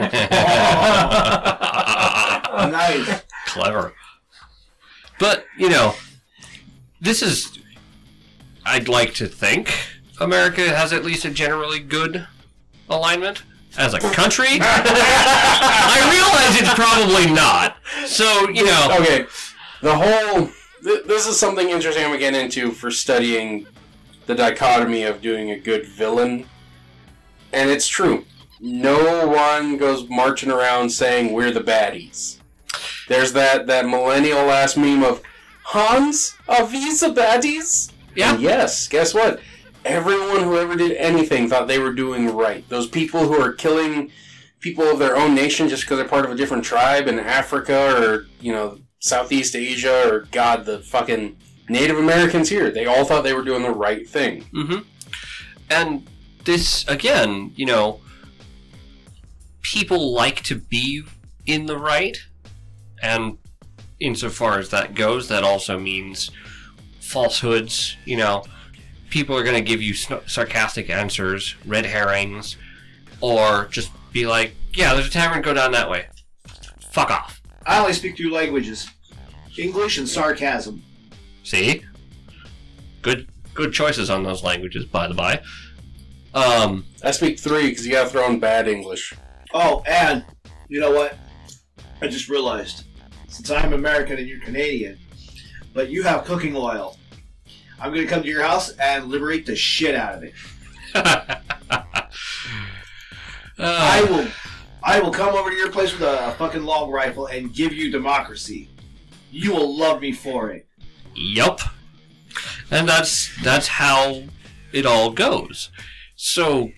Clever. 3.46 3.92
But, 5.22 5.46
you 5.56 5.68
know, 5.68 5.94
this 7.00 7.22
is. 7.22 7.60
I'd 8.66 8.88
like 8.88 9.14
to 9.14 9.28
think 9.28 9.72
America 10.20 10.62
has 10.62 10.92
at 10.92 11.04
least 11.04 11.24
a 11.24 11.30
generally 11.30 11.78
good 11.78 12.26
alignment 12.90 13.44
as 13.78 13.94
a 13.94 14.00
country. 14.00 14.48
I 14.60 16.10
realize 16.10 16.60
it's 16.60 16.74
probably 16.74 17.32
not. 17.32 17.76
So, 18.04 18.48
you 18.48 18.64
know. 18.64 18.98
Okay, 19.00 19.26
the 19.80 19.94
whole. 19.94 20.50
Th- 20.82 21.04
this 21.04 21.28
is 21.28 21.38
something 21.38 21.70
interesting 21.70 22.02
I'm 22.02 22.10
going 22.10 22.18
to 22.18 22.26
get 22.32 22.34
into 22.34 22.72
for 22.72 22.90
studying 22.90 23.68
the 24.26 24.34
dichotomy 24.34 25.04
of 25.04 25.22
doing 25.22 25.52
a 25.52 25.56
good 25.56 25.86
villain. 25.86 26.46
And 27.52 27.70
it's 27.70 27.86
true. 27.86 28.24
No 28.58 29.28
one 29.28 29.76
goes 29.76 30.08
marching 30.08 30.50
around 30.50 30.90
saying 30.90 31.32
we're 31.32 31.52
the 31.52 31.60
baddies. 31.60 32.38
There's 33.12 33.34
that, 33.34 33.66
that 33.66 33.86
millennial 33.86 34.44
last 34.46 34.76
meme 34.76 35.04
of 35.04 35.22
Hans, 35.64 36.34
are 36.48 36.64
baddies? 36.64 37.92
Yeah. 38.14 38.32
And 38.32 38.42
yes, 38.42 38.88
guess 38.88 39.12
what? 39.12 39.40
Everyone 39.84 40.42
who 40.42 40.56
ever 40.56 40.76
did 40.76 40.96
anything 40.96 41.48
thought 41.48 41.68
they 41.68 41.78
were 41.78 41.92
doing 41.92 42.34
right. 42.34 42.66
Those 42.68 42.88
people 42.88 43.20
who 43.20 43.40
are 43.40 43.52
killing 43.52 44.10
people 44.60 44.84
of 44.84 44.98
their 44.98 45.16
own 45.16 45.34
nation 45.34 45.68
just 45.68 45.82
because 45.82 45.98
they're 45.98 46.08
part 46.08 46.24
of 46.24 46.30
a 46.30 46.36
different 46.36 46.64
tribe 46.64 47.06
in 47.06 47.18
Africa 47.18 48.02
or, 48.02 48.26
you 48.40 48.52
know, 48.52 48.78
Southeast 49.00 49.54
Asia 49.56 50.08
or, 50.08 50.20
God, 50.30 50.64
the 50.64 50.78
fucking 50.78 51.36
Native 51.68 51.98
Americans 51.98 52.48
here. 52.48 52.70
They 52.70 52.86
all 52.86 53.04
thought 53.04 53.24
they 53.24 53.34
were 53.34 53.44
doing 53.44 53.62
the 53.62 53.72
right 53.72 54.08
thing. 54.08 54.44
Mm-hmm. 54.54 54.78
And 55.68 56.08
this, 56.44 56.88
again, 56.88 57.52
you 57.56 57.66
know, 57.66 58.00
people 59.60 60.14
like 60.14 60.42
to 60.44 60.54
be 60.56 61.02
in 61.44 61.66
the 61.66 61.76
right. 61.76 62.16
And 63.02 63.38
insofar 64.00 64.58
as 64.58 64.70
that 64.70 64.94
goes, 64.94 65.28
that 65.28 65.44
also 65.44 65.78
means 65.78 66.30
falsehoods. 67.00 67.96
You 68.04 68.16
know, 68.16 68.44
people 69.10 69.36
are 69.36 69.42
going 69.42 69.56
to 69.56 69.68
give 69.68 69.82
you 69.82 69.94
sn- 69.94 70.26
sarcastic 70.26 70.88
answers, 70.88 71.54
red 71.66 71.84
herrings, 71.84 72.56
or 73.20 73.66
just 73.66 73.90
be 74.12 74.26
like, 74.26 74.54
yeah, 74.74 74.94
there's 74.94 75.08
a 75.08 75.10
tavern, 75.10 75.42
go 75.42 75.52
down 75.52 75.72
that 75.72 75.90
way. 75.90 76.06
Fuck 76.90 77.10
off. 77.10 77.42
I 77.66 77.78
only 77.78 77.92
speak 77.92 78.16
two 78.16 78.30
languages 78.30 78.88
English 79.58 79.98
and 79.98 80.08
sarcasm. 80.08 80.82
See? 81.42 81.84
Good 83.02 83.28
good 83.54 83.72
choices 83.72 84.08
on 84.08 84.22
those 84.22 84.42
languages, 84.42 84.86
by 84.86 85.06
the 85.06 85.14
by. 85.14 85.42
Um, 86.34 86.86
I 87.04 87.10
speak 87.10 87.38
three 87.38 87.68
because 87.68 87.86
you 87.86 87.92
gotta 87.92 88.08
throw 88.08 88.26
in 88.30 88.40
bad 88.40 88.66
English. 88.66 89.12
Oh, 89.52 89.82
and 89.86 90.24
you 90.68 90.80
know 90.80 90.90
what? 90.92 91.18
I 92.00 92.08
just 92.08 92.28
realized 92.28 92.84
since 93.32 93.50
I'm 93.50 93.72
American 93.72 94.18
and 94.18 94.28
you're 94.28 94.40
Canadian, 94.40 94.98
but 95.72 95.88
you 95.88 96.02
have 96.02 96.24
cooking 96.24 96.54
oil, 96.54 96.98
I'm 97.80 97.92
going 97.92 98.06
to 98.06 98.12
come 98.12 98.22
to 98.22 98.28
your 98.28 98.42
house 98.42 98.70
and 98.76 99.06
liberate 99.06 99.46
the 99.46 99.56
shit 99.56 99.94
out 99.94 100.16
of 100.16 100.22
it. 100.24 100.34
I 103.58 104.02
uh, 104.02 104.06
will. 104.10 104.28
I 104.84 105.00
will 105.00 105.12
come 105.12 105.34
over 105.34 105.48
to 105.48 105.56
your 105.56 105.70
place 105.70 105.92
with 105.92 106.02
a, 106.02 106.34
fucking 106.36 106.64
long 106.64 106.90
rifle 106.90 107.26
and 107.26 107.54
give 107.54 107.72
you 107.72 107.90
democracy. 107.90 108.68
You 109.30 109.54
will 109.54 109.78
love 109.78 110.00
me 110.00 110.12
for 110.12 110.50
it. 110.50 110.66
Yup. 111.14 111.60
And 112.70 112.88
that's 112.88 113.30
that's 113.42 113.68
how 113.68 114.24
it 114.72 114.84
all 114.84 115.10
goes. 115.10 115.70
So 116.16 116.72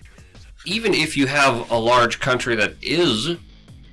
even 0.65 0.93
if 0.93 1.17
you 1.17 1.27
have 1.27 1.69
a 1.71 1.77
large 1.77 2.19
country 2.19 2.55
that 2.55 2.75
is 2.81 3.37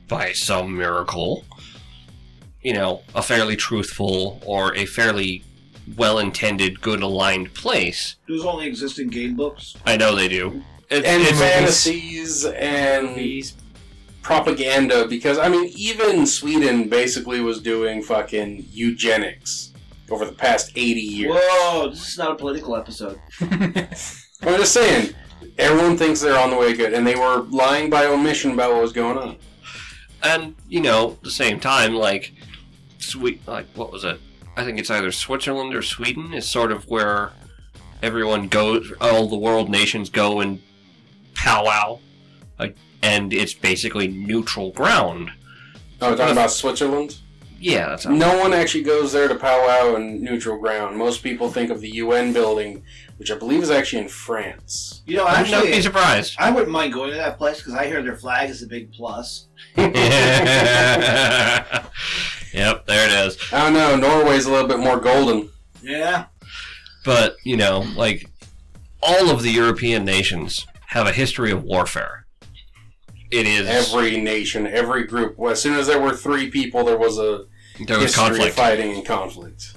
by 0.09 0.33
some 0.33 0.77
miracle, 0.77 1.45
you 2.63 2.73
know, 2.73 3.03
a 3.15 3.23
fairly 3.23 3.57
truthful 3.57 4.41
or 4.47 4.75
a 4.77 4.87
fairly 4.87 5.45
well-intended, 5.97 6.81
good 6.81 7.03
aligned 7.03 7.53
place, 7.55 8.17
Those 8.29 8.45
only 8.45 8.67
exist 8.67 8.99
in 8.99 9.09
game 9.09 9.35
books. 9.37 9.75
I 9.85 9.97
know 9.97 10.15
they 10.15 10.29
do. 10.29 10.63
It- 10.89 11.05
And 11.05 11.23
it's- 11.23 11.39
fantasies 11.39 12.45
and 12.45 13.17
These 13.17 13.55
propaganda 14.23 15.07
because 15.09 15.37
I 15.39 15.49
mean 15.49 15.73
even 15.75 16.27
Sweden 16.27 16.89
basically 16.89 17.41
was 17.41 17.61
doing 17.61 18.03
fucking 18.03 18.67
eugenics 18.71 19.73
over 20.11 20.25
the 20.25 20.33
past 20.33 20.71
80 20.77 21.01
years. 21.01 21.35
Whoa, 21.37 21.89
this 21.91 22.09
is 22.13 22.19
not 22.19 22.31
a 22.31 22.35
political 22.37 22.77
episode. 22.77 23.19
I'm 23.41 23.89
just 24.59 24.73
saying 24.73 25.13
everyone 25.59 25.97
thinks 25.97 26.21
they're 26.21 26.39
on 26.39 26.51
the 26.51 26.57
way 26.57 26.73
good 26.75 26.93
and 26.95 27.05
they 27.05 27.17
were 27.17 27.39
lying 27.51 27.91
by 27.91 28.07
omission 28.07 28.53
about 28.53 28.73
what 28.73 28.83
was 28.83 28.93
going 28.93 29.19
on. 29.19 29.37
and 30.23 30.55
you 30.69 30.81
know, 30.81 31.13
at 31.13 31.23
the 31.25 31.31
same 31.31 31.59
time, 31.59 31.95
like, 31.95 32.33
sweet, 33.03 33.47
like 33.47 33.67
what 33.75 33.93
was 33.93 34.05
it? 34.05 34.21
I 34.57 34.65
think 34.65 34.79
it's 34.79 34.91
either 34.91 35.13
Switzerland 35.13 35.75
or 35.75 35.83
Sweden 35.83 36.35
is 36.35 36.49
sort 36.49 36.73
of 36.73 36.85
where 36.89 37.33
everyone 38.03 38.49
goes, 38.49 38.93
all 39.01 39.29
the 39.29 39.37
world 39.37 39.71
nations 39.71 40.11
go 40.11 40.41
and 40.41 40.61
powwow, 41.35 42.01
like, 42.59 42.77
and 43.03 43.33
it's 43.33 43.55
basically 43.55 44.09
neutral 44.09 44.73
ground. 44.73 45.31
Oh, 46.01 46.11
we're 46.11 46.17
talking 46.17 46.33
about 46.33 46.51
Switzerland? 46.51 47.19
Yeah, 47.59 47.91
that's 47.91 48.05
how, 48.05 48.11
No 48.11 48.39
one 48.41 48.53
actually 48.53 48.83
goes 48.83 49.13
there 49.13 49.29
to 49.29 49.37
powwow 49.37 49.95
and 49.95 50.21
neutral 50.21 50.59
ground. 50.59 50.97
Most 50.97 51.23
people 51.23 51.49
think 51.49 51.71
of 51.71 51.81
the 51.81 51.91
UN 51.91 52.33
building, 52.33 52.83
which 53.19 53.31
I 53.31 53.37
believe 53.37 53.63
is 53.63 53.71
actually 53.71 54.03
in 54.03 54.09
France. 54.09 55.03
You 55.07 55.19
know, 55.19 55.25
I 55.25 55.43
would 55.43 55.51
not 55.51 55.65
be 55.65 55.81
surprised. 55.81 56.35
I 56.39 56.51
wouldn't 56.51 56.73
mind 56.73 56.93
going 56.93 57.13
to 57.13 57.17
that 57.17 57.39
place 57.39 57.59
because 57.59 57.75
I 57.75 57.87
hear 57.87 58.03
their 58.03 58.17
flag 58.17 58.51
is 58.51 58.63
a 58.63 58.67
big 58.67 58.93
plus. 58.93 59.47
yep, 62.53 62.87
there 62.87 63.07
it 63.09 63.27
is. 63.27 63.39
I 63.53 63.65
don't 63.65 63.75
know, 63.75 63.97
Norway's 63.97 64.47
a 64.47 64.51
little 64.51 64.69
bit 64.69 64.79
more 64.79 65.01
golden. 65.01 65.49
Yeah. 65.83 66.27
But, 67.05 67.37
you 67.45 67.57
know, 67.57 67.85
like, 67.97 68.29
all 69.03 69.31
of 69.31 69.43
the 69.43 69.51
European 69.51 70.05
nations 70.05 70.67
have 70.89 71.07
a 71.07 71.13
history 71.13 71.51
of 71.51 71.65
warfare. 71.65 72.27
It 73.31 73.47
is. 73.47 73.67
Every 73.67 74.21
nation, 74.21 74.67
every 74.67 75.05
group. 75.05 75.39
Well, 75.39 75.53
as 75.53 75.63
soon 75.63 75.75
as 75.79 75.87
there 75.87 76.01
were 76.01 76.13
three 76.13 76.51
people, 76.51 76.85
there 76.85 76.99
was 76.99 77.19
a 77.19 77.47
there 77.87 77.99
was 77.99 78.15
history 78.15 78.25
conflict. 78.25 78.51
of 78.51 78.55
fighting 78.55 78.93
and 78.95 79.07
conflict. 79.07 79.75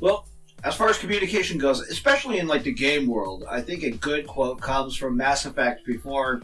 Well, 0.00 0.26
as 0.64 0.74
far 0.74 0.88
as 0.88 0.98
communication 0.98 1.58
goes, 1.58 1.80
especially 1.80 2.38
in 2.38 2.48
like 2.48 2.64
the 2.64 2.72
game 2.72 3.06
world, 3.06 3.44
I 3.48 3.60
think 3.60 3.84
a 3.84 3.90
good 3.90 4.26
quote 4.26 4.60
comes 4.60 4.96
from 4.96 5.16
Mass 5.16 5.46
Effect 5.46 5.86
before 5.86 6.42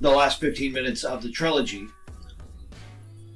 the 0.00 0.10
last 0.10 0.40
15 0.40 0.72
minutes 0.72 1.04
of 1.04 1.22
the 1.22 1.30
trilogy. 1.30 1.86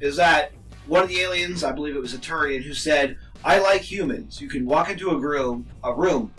Is 0.01 0.17
that 0.17 0.53
one 0.87 1.03
of 1.03 1.09
the 1.09 1.21
aliens, 1.21 1.63
I 1.65 1.73
believe 1.73 1.95
it 1.97 2.01
was 2.01 2.15
a 2.15 2.19
Turian, 2.19 2.63
who 2.63 2.75
said, 2.75 3.17
"I 3.45 3.59
like 3.59 3.83
humans. 3.83 4.41
You 4.41 4.49
can 4.49 4.67
walk 4.67 4.91
into 4.91 5.11
a 5.11 5.17
room, 5.19 5.67
a 5.83 5.95
room, 5.95 6.33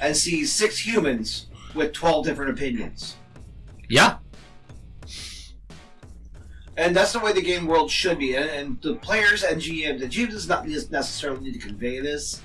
and 0.00 0.16
see 0.16 0.44
six 0.44 0.78
humans 0.86 1.46
with 1.74 1.92
12 1.92 2.24
different 2.24 2.50
opinions." 2.52 3.16
Yeah. 3.88 4.18
And 6.76 6.96
that's 6.96 7.12
the 7.12 7.18
way 7.18 7.32
the 7.32 7.42
game 7.42 7.66
world 7.66 7.90
should 7.90 8.18
be. 8.18 8.34
And, 8.36 8.48
and 8.48 8.80
the 8.80 8.94
players 8.94 9.42
and 9.42 9.60
GM, 9.60 9.98
the 9.98 10.06
GM 10.06 10.30
does 10.30 10.48
not 10.48 10.66
necessarily 10.66 11.40
need 11.42 11.52
to 11.54 11.58
convey 11.58 12.00
this. 12.00 12.40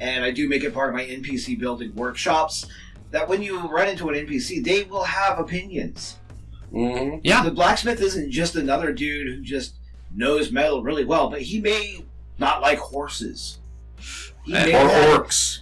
And 0.00 0.24
I 0.24 0.30
do 0.30 0.48
make 0.48 0.62
it 0.64 0.74
part 0.74 0.90
of 0.90 0.94
my 0.94 1.04
NPC 1.04 1.58
building 1.58 1.94
workshops 1.94 2.66
that 3.10 3.28
when 3.28 3.42
you 3.42 3.66
run 3.68 3.88
into 3.88 4.08
an 4.08 4.14
NPC, 4.26 4.62
they 4.62 4.84
will 4.84 5.04
have 5.04 5.38
opinions. 5.38 6.18
hmm 6.70 7.16
Yeah. 7.22 7.42
The 7.42 7.50
blacksmith 7.50 8.00
isn't 8.00 8.30
just 8.30 8.54
another 8.54 8.92
dude 8.92 9.26
who 9.28 9.42
just 9.42 9.76
knows 10.14 10.50
metal 10.52 10.82
really 10.82 11.04
well, 11.04 11.28
but 11.28 11.42
he 11.42 11.60
may 11.60 12.04
not 12.38 12.62
like 12.62 12.78
horses. 12.78 13.58
He 14.44 14.52
may, 14.52 14.74
Or 14.74 14.88
have- 14.88 15.20
orcs. 15.20 15.60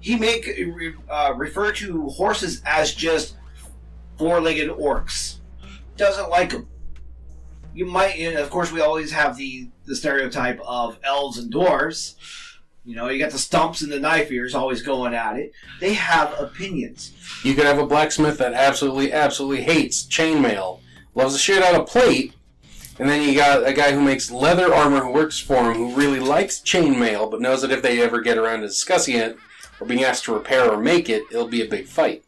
he 0.00 0.16
may 0.16 0.42
uh, 1.08 1.34
refer 1.36 1.72
to 1.72 2.08
horses 2.08 2.62
as 2.66 2.92
just 2.94 3.36
four-legged 4.18 4.68
orcs. 4.70 5.36
Doesn't 5.96 6.30
like 6.30 6.50
them. 6.50 6.66
You 7.74 7.86
might, 7.86 8.16
and 8.18 8.36
of 8.38 8.50
course, 8.50 8.72
we 8.72 8.80
always 8.80 9.12
have 9.12 9.36
the 9.36 9.68
the 9.86 9.94
stereotype 9.96 10.60
of 10.64 10.98
elves 11.04 11.38
and 11.38 11.52
dwarves. 11.52 12.14
You 12.84 12.96
know, 12.96 13.08
you 13.08 13.18
got 13.18 13.30
the 13.32 13.38
stumps 13.38 13.82
and 13.82 13.92
the 13.92 14.00
knife 14.00 14.30
ears 14.32 14.54
always 14.54 14.82
going 14.82 15.14
at 15.14 15.36
it. 15.36 15.52
They 15.80 15.94
have 15.94 16.32
opinions. 16.40 17.12
You 17.44 17.54
could 17.54 17.66
have 17.66 17.78
a 17.78 17.86
blacksmith 17.86 18.38
that 18.38 18.54
absolutely, 18.54 19.12
absolutely 19.12 19.62
hates 19.62 20.04
chainmail, 20.04 20.80
loves 21.14 21.32
the 21.34 21.38
shit 21.38 21.62
out 21.62 21.74
of 21.78 21.86
plate, 21.86 22.34
and 23.00 23.08
then 23.08 23.26
you 23.26 23.34
got 23.34 23.66
a 23.66 23.72
guy 23.72 23.92
who 23.92 24.02
makes 24.02 24.30
leather 24.30 24.74
armor 24.74 25.00
who 25.00 25.10
works 25.10 25.38
for 25.38 25.70
him 25.72 25.78
who 25.78 25.94
really 25.94 26.20
likes 26.20 26.60
chainmail, 26.60 27.30
but 27.30 27.40
knows 27.40 27.62
that 27.62 27.70
if 27.70 27.80
they 27.80 28.02
ever 28.02 28.20
get 28.20 28.36
around 28.36 28.60
to 28.60 28.66
discussing 28.66 29.16
it 29.16 29.38
or 29.80 29.86
being 29.86 30.04
asked 30.04 30.24
to 30.24 30.34
repair 30.34 30.70
or 30.70 30.76
make 30.76 31.08
it, 31.08 31.22
it'll 31.32 31.48
be 31.48 31.62
a 31.62 31.68
big 31.68 31.86
fight. 31.86 32.22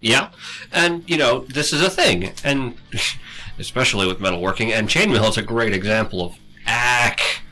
Yeah, 0.00 0.30
and 0.72 1.02
you 1.08 1.16
know 1.16 1.40
this 1.40 1.72
is 1.72 1.82
a 1.82 1.90
thing, 1.90 2.32
and 2.44 2.76
especially 3.58 4.06
with 4.06 4.20
metalworking 4.20 4.70
and 4.70 4.88
chainmail, 4.88 5.28
is 5.28 5.38
a 5.38 5.42
great 5.42 5.74
example 5.74 6.24
of 6.24 6.38
ack. 6.66 7.42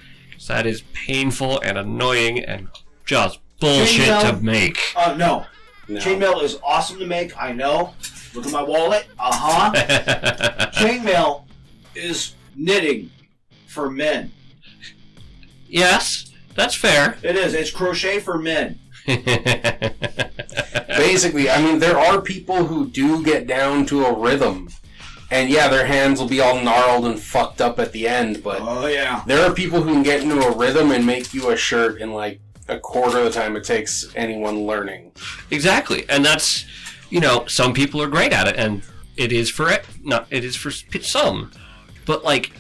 That 0.46 0.66
is 0.66 0.82
painful 0.92 1.60
and 1.62 1.78
annoying 1.78 2.38
and 2.38 2.68
just 3.06 3.40
bullshit 3.60 4.08
Chainmail- 4.08 4.36
to 4.38 4.44
make. 4.44 4.78
Uh, 4.94 5.14
no. 5.16 5.46
No. 5.88 5.98
Chainmail 5.98 6.42
is 6.42 6.58
awesome 6.62 6.98
to 6.98 7.06
make. 7.06 7.34
I 7.40 7.52
know. 7.52 7.94
Look 8.34 8.46
at 8.46 8.52
my 8.52 8.62
wallet. 8.62 9.06
Uh 9.18 9.32
huh. 9.32 9.72
Chainmail 10.74 11.44
is 11.94 12.34
knitting 12.56 13.10
for 13.66 13.90
men. 13.90 14.32
yes, 15.68 16.30
that's 16.54 16.74
fair. 16.74 17.18
It 17.22 17.34
is. 17.36 17.52
It's 17.54 17.70
crochet 17.70 18.20
for 18.20 18.38
men. 18.38 18.78
Basically, 20.88 21.50
I 21.50 21.60
mean, 21.60 21.78
there 21.80 21.98
are 21.98 22.20
people 22.20 22.66
who 22.66 22.88
do 22.88 23.22
get 23.24 23.46
down 23.46 23.86
to 23.86 24.04
a 24.04 24.18
rhythm. 24.18 24.68
And 25.30 25.50
yeah, 25.50 25.68
their 25.68 25.86
hands 25.86 26.20
will 26.20 26.28
be 26.28 26.40
all 26.40 26.60
gnarled 26.62 27.06
and 27.06 27.18
fucked 27.18 27.60
up 27.60 27.78
at 27.80 27.90
the 27.92 28.06
end, 28.06 28.42
but 28.44 28.60
Oh 28.62 28.86
yeah. 28.86 29.22
there 29.26 29.44
are 29.44 29.52
people 29.52 29.82
who 29.82 29.92
can 29.92 30.02
get 30.04 30.22
into 30.22 30.38
a 30.40 30.56
rhythm 30.56 30.92
and 30.92 31.04
make 31.04 31.34
you 31.34 31.50
a 31.50 31.56
shirt 31.56 32.00
in 32.00 32.12
like 32.12 32.40
a 32.68 32.78
quarter 32.78 33.18
of 33.18 33.24
the 33.24 33.30
time 33.30 33.56
it 33.56 33.64
takes 33.64 34.06
anyone 34.14 34.64
learning. 34.66 35.12
Exactly, 35.50 36.04
and 36.08 36.24
that's 36.24 36.66
you 37.10 37.20
know 37.20 37.46
some 37.46 37.72
people 37.74 38.00
are 38.00 38.06
great 38.06 38.32
at 38.32 38.46
it, 38.46 38.56
and 38.56 38.82
it 39.16 39.32
is 39.32 39.50
for 39.50 39.70
it. 39.70 39.84
Not 40.02 40.26
it 40.30 40.44
is 40.44 40.54
for 40.56 40.70
some, 40.70 41.50
but 42.06 42.24
like 42.24 42.52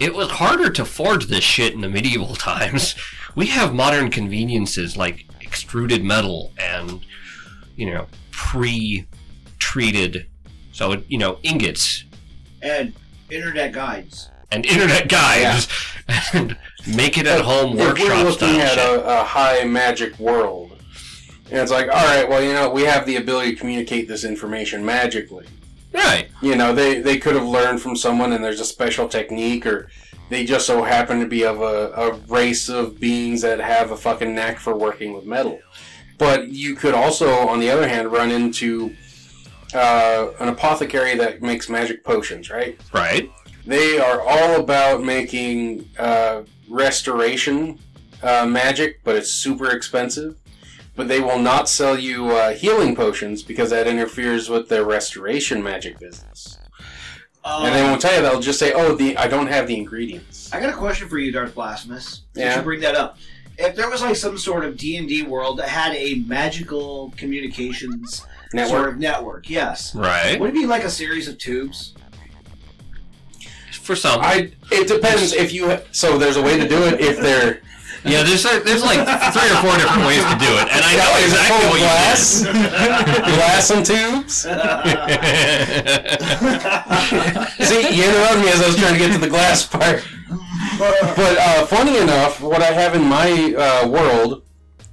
it 0.00 0.14
was 0.14 0.30
harder 0.30 0.70
to 0.70 0.84
forge 0.84 1.26
this 1.26 1.42
shit 1.44 1.74
in 1.74 1.80
the 1.80 1.88
medieval 1.88 2.34
times. 2.36 2.94
We 3.34 3.46
have 3.46 3.74
modern 3.74 4.10
conveniences 4.10 4.96
like 4.96 5.26
extruded 5.40 6.02
metal 6.04 6.52
and 6.58 7.00
you 7.76 7.92
know 7.92 8.06
pre-treated, 8.30 10.26
so 10.72 11.02
you 11.08 11.18
know 11.18 11.38
ingots 11.42 12.04
And 12.62 12.94
internet 13.30 13.72
guides. 13.72 14.30
and 14.50 14.64
internet 14.66 15.08
guides 15.08 15.68
and 16.32 16.56
make 16.86 17.18
it 17.18 17.26
at 17.26 17.40
home 17.42 17.78
If 17.78 17.98
we're 17.98 18.14
looking 18.24 18.32
style 18.32 18.60
at 18.60 18.70
shit. 18.74 18.78
a, 19.00 19.20
a 19.20 19.24
high 19.24 19.64
magic 19.64 20.18
world, 20.18 20.72
and 21.50 21.58
it's 21.60 21.70
like, 21.70 21.88
all 21.88 22.04
right, 22.06 22.28
well, 22.28 22.42
you 22.42 22.52
know, 22.52 22.70
we 22.70 22.82
have 22.82 23.06
the 23.06 23.16
ability 23.16 23.52
to 23.52 23.56
communicate 23.56 24.06
this 24.08 24.24
information 24.24 24.84
magically. 24.84 25.46
Right. 25.92 26.28
You 26.42 26.56
know, 26.56 26.74
they 26.74 27.00
they 27.00 27.18
could 27.18 27.34
have 27.34 27.46
learned 27.46 27.80
from 27.80 27.96
someone, 27.96 28.32
and 28.32 28.42
there's 28.44 28.60
a 28.60 28.64
special 28.64 29.08
technique, 29.08 29.66
or 29.66 29.90
they 30.28 30.44
just 30.44 30.66
so 30.66 30.82
happen 30.82 31.20
to 31.20 31.26
be 31.26 31.44
of 31.44 31.60
a, 31.60 31.92
a 31.92 32.14
race 32.28 32.68
of 32.68 33.00
beings 33.00 33.42
that 33.42 33.60
have 33.60 33.90
a 33.90 33.96
fucking 33.96 34.34
knack 34.34 34.58
for 34.58 34.76
working 34.76 35.14
with 35.14 35.24
metal. 35.24 35.60
But 36.18 36.48
you 36.48 36.74
could 36.74 36.94
also, 36.94 37.30
on 37.48 37.60
the 37.60 37.70
other 37.70 37.88
hand, 37.88 38.12
run 38.12 38.30
into 38.30 38.94
uh, 39.72 40.28
an 40.40 40.48
apothecary 40.48 41.14
that 41.16 41.42
makes 41.42 41.68
magic 41.68 42.04
potions, 42.04 42.50
right? 42.50 42.78
Right. 42.92 43.30
They 43.64 43.98
are 43.98 44.20
all 44.20 44.60
about 44.60 45.02
making 45.02 45.88
uh, 45.98 46.42
restoration 46.68 47.78
uh, 48.22 48.46
magic, 48.46 49.00
but 49.04 49.14
it's 49.14 49.30
super 49.30 49.70
expensive. 49.70 50.36
But 50.98 51.06
they 51.06 51.20
will 51.20 51.38
not 51.38 51.68
sell 51.68 51.96
you 51.96 52.30
uh, 52.32 52.54
healing 52.54 52.96
potions 52.96 53.44
because 53.44 53.70
that 53.70 53.86
interferes 53.86 54.50
with 54.50 54.68
their 54.68 54.84
restoration 54.84 55.62
magic 55.62 56.00
business. 56.00 56.58
Um, 57.44 57.66
and 57.66 57.72
they 57.76 57.82
won't 57.84 58.00
tell 58.02 58.16
you. 58.16 58.20
They'll 58.20 58.40
just 58.40 58.58
say, 58.58 58.72
"Oh, 58.72 58.96
the 58.96 59.16
I 59.16 59.28
don't 59.28 59.46
have 59.46 59.68
the 59.68 59.76
ingredients." 59.76 60.52
I 60.52 60.58
got 60.60 60.70
a 60.70 60.76
question 60.76 61.08
for 61.08 61.16
you, 61.18 61.30
Darth 61.30 61.54
Blasphemous. 61.54 62.04
Since 62.04 62.22
Yeah. 62.34 62.56
you 62.56 62.62
bring 62.62 62.80
that 62.80 62.96
up. 62.96 63.16
If 63.56 63.76
there 63.76 63.88
was 63.88 64.02
like 64.02 64.16
some 64.16 64.36
sort 64.38 64.64
of 64.64 64.76
D 64.76 64.96
and 64.96 65.08
D 65.08 65.22
world 65.22 65.60
that 65.60 65.68
had 65.68 65.94
a 65.94 66.16
magical 66.26 67.14
communications 67.16 68.26
Network. 68.52 68.70
sort 68.76 68.88
of 68.88 68.98
network, 68.98 69.48
yes, 69.48 69.94
Right. 69.94 70.40
would 70.40 70.50
it 70.50 70.54
be 70.54 70.66
like 70.66 70.82
a 70.82 70.90
series 70.90 71.28
of 71.28 71.38
tubes? 71.38 71.94
For 73.82 73.94
some. 73.94 74.18
I. 74.20 74.50
It 74.72 74.88
depends 74.88 75.32
if 75.32 75.52
you. 75.52 75.78
So 75.92 76.18
there's 76.18 76.36
a 76.36 76.42
way 76.42 76.58
to 76.58 76.66
do 76.68 76.82
it 76.82 77.00
if 77.00 77.20
they're. 77.20 77.60
Yeah, 78.04 78.22
there's 78.22 78.44
like, 78.44 78.62
there's 78.64 78.82
like 78.82 79.00
three 79.32 79.50
or 79.50 79.56
four 79.60 79.76
different 79.76 80.06
ways 80.06 80.22
to 80.22 80.36
do 80.38 80.46
it, 80.58 80.68
and 80.70 80.84
I 80.84 80.94
know 80.96 81.12
exactly 81.24 81.68
what 81.68 81.78
glass? 81.80 82.42
glass 83.36 83.70
and 83.70 83.84
tubes. 83.84 84.42
See, 87.68 87.96
you 87.96 88.04
interrupted 88.04 88.44
me 88.44 88.48
as 88.50 88.60
I 88.62 88.66
was 88.66 88.76
trying 88.76 88.92
to 88.94 88.98
get 88.98 89.12
to 89.12 89.18
the 89.18 89.28
glass 89.28 89.66
part. 89.66 90.02
But 90.78 91.36
uh, 91.38 91.66
funny 91.66 91.98
enough, 91.98 92.40
what 92.40 92.62
I 92.62 92.72
have 92.72 92.94
in 92.94 93.04
my 93.04 93.54
uh, 93.56 93.88
world, 93.88 94.42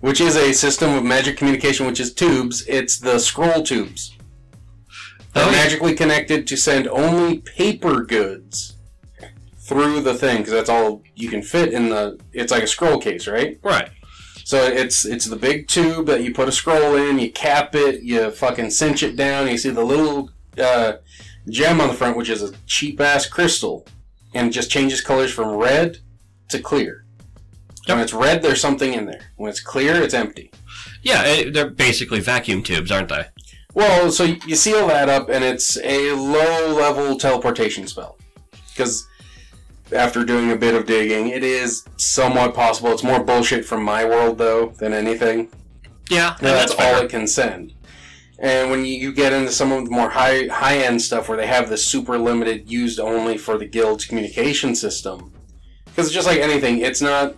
which 0.02 0.20
is 0.20 0.36
a 0.36 0.52
system 0.54 0.94
of 0.96 1.04
magic 1.04 1.38
communication, 1.38 1.86
which 1.86 2.00
is 2.00 2.12
tubes, 2.14 2.66
it's 2.68 2.98
the 2.98 3.20
scroll 3.20 3.62
tubes. 3.64 4.14
They're 5.34 5.44
Oh, 5.46 5.50
yeah. 5.52 5.58
magically 5.58 5.94
connected 5.96 6.48
to 6.48 6.58
send 6.58 6.88
only 6.88 7.40
paper 7.40 8.04
goods 8.04 8.75
through 9.66 10.02
the 10.02 10.14
thing, 10.14 10.38
because 10.38 10.54
that's 10.54 10.70
all 10.70 11.02
you 11.16 11.30
can 11.30 11.42
fit 11.42 11.74
in 11.74 11.90
the. 11.90 12.20
It's 12.34 12.52
like 12.52 12.64
a 12.64 12.68
scroll 12.68 13.00
case, 13.00 13.28
right? 13.28 13.60
right. 13.64 13.90
So 14.44 14.64
it's 14.64 15.06
it's 15.06 15.26
the 15.26 15.36
big 15.36 15.68
tube 15.68 16.06
that 16.06 16.24
you 16.24 16.34
put 16.34 16.48
a 16.48 16.52
scroll 16.52 16.96
in, 16.96 17.18
you 17.18 17.32
cap 17.32 17.74
it, 17.74 18.04
you 18.04 18.30
fucking 18.30 18.70
cinch 18.70 19.02
it 19.02 19.16
down, 19.16 19.48
you 19.48 19.58
see 19.58 19.72
the 19.72 19.84
little 19.84 20.30
uh, 20.60 20.94
gem 21.50 21.82
on 21.82 21.88
the 21.88 21.96
front, 21.96 22.16
which 22.16 22.30
is 22.30 22.44
a 22.44 22.54
cheap 22.68 23.02
ass 23.02 23.28
crystal, 23.28 23.88
and 24.36 24.48
it 24.48 24.52
just 24.52 24.70
changes 24.70 25.02
colors 25.02 25.34
from 25.34 25.56
red 25.56 25.98
to 26.50 26.60
clear. 26.60 27.06
When 27.88 28.00
it's 28.00 28.14
red, 28.14 28.42
there's 28.42 28.62
something 28.62 28.94
in 28.94 29.06
there. 29.06 29.32
When 29.36 29.50
it's 29.50 29.62
clear, 29.62 29.96
it's 29.96 30.14
empty. 30.14 30.52
Yeah, 31.02 31.24
it, 31.26 31.54
they're 31.54 31.70
basically 31.70 32.20
vacuum 32.20 32.64
tubes, 32.64 32.92
aren't 32.92 33.10
they? 33.10 33.26
Well, 33.74 34.12
so 34.12 34.24
you 34.24 34.56
seal 34.56 34.88
that 34.88 35.10
up, 35.10 35.30
and 35.30 35.44
it's 35.44 35.78
a 35.78 36.12
low 36.14 36.74
level 36.76 37.18
teleportation 37.18 37.88
spell. 37.88 38.18
Because 38.70 39.08
after 39.92 40.24
doing 40.24 40.52
a 40.52 40.56
bit 40.56 40.74
of 40.74 40.86
digging, 40.86 41.30
it 41.30 41.44
is 41.44 41.84
somewhat 41.98 42.54
possible. 42.54 42.92
It's 42.92 43.04
more 43.04 43.24
bullshit 43.24 43.66
from 43.66 43.84
my 43.84 44.04
world, 44.06 44.38
though, 44.38 44.68
than 44.80 44.94
anything. 44.94 45.50
Yeah, 46.10 46.36
and 46.38 46.46
that's, 46.48 46.76
that's 46.76 46.82
all 46.96 47.02
it 47.04 47.10
can 47.10 47.28
send. 47.28 47.74
And 48.38 48.70
when 48.70 48.84
you, 48.86 48.94
you 48.98 49.14
get 49.14 49.32
into 49.34 49.52
some 49.52 49.72
of 49.72 49.86
the 49.86 49.92
more 49.92 50.10
high 50.10 50.48
high 50.48 50.78
end 50.80 51.02
stuff 51.02 51.30
where 51.30 51.38
they 51.38 51.48
have 51.48 51.70
the 51.70 51.78
super 51.78 52.18
limited, 52.18 52.70
used 52.70 53.00
only 53.00 53.38
for 53.38 53.58
the 53.58 53.66
guild's 53.66 54.06
communication 54.06 54.76
system, 54.76 55.32
because 55.86 56.12
just 56.12 56.28
like 56.28 56.40
anything, 56.40 56.80
it's 56.80 57.02
not 57.02 57.36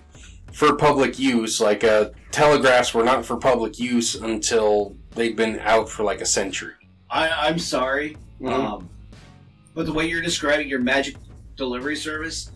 for 0.54 0.76
public 0.76 1.20
use. 1.20 1.62
Like 1.62 1.84
uh, 1.84 2.10
telegraphs 2.32 2.94
were 2.94 3.04
not 3.04 3.26
for 3.26 3.38
public 3.38 3.78
use 3.80 4.16
until 4.16 4.96
they'd 5.12 5.36
been 5.36 5.60
out 5.60 5.88
for 5.88 6.04
like 6.04 6.20
a 6.22 6.26
century. 6.26 6.74
I, 7.10 7.30
I'm 7.30 7.60
sorry, 7.60 8.18
Mhm. 8.42 8.52
um, 8.52 8.90
but 9.76 9.86
the 9.86 9.94
way 9.94 10.08
you're 10.10 10.22
describing 10.22 10.68
your 10.68 10.80
magic 10.82 11.16
delivery 11.58 11.96
service, 11.96 12.52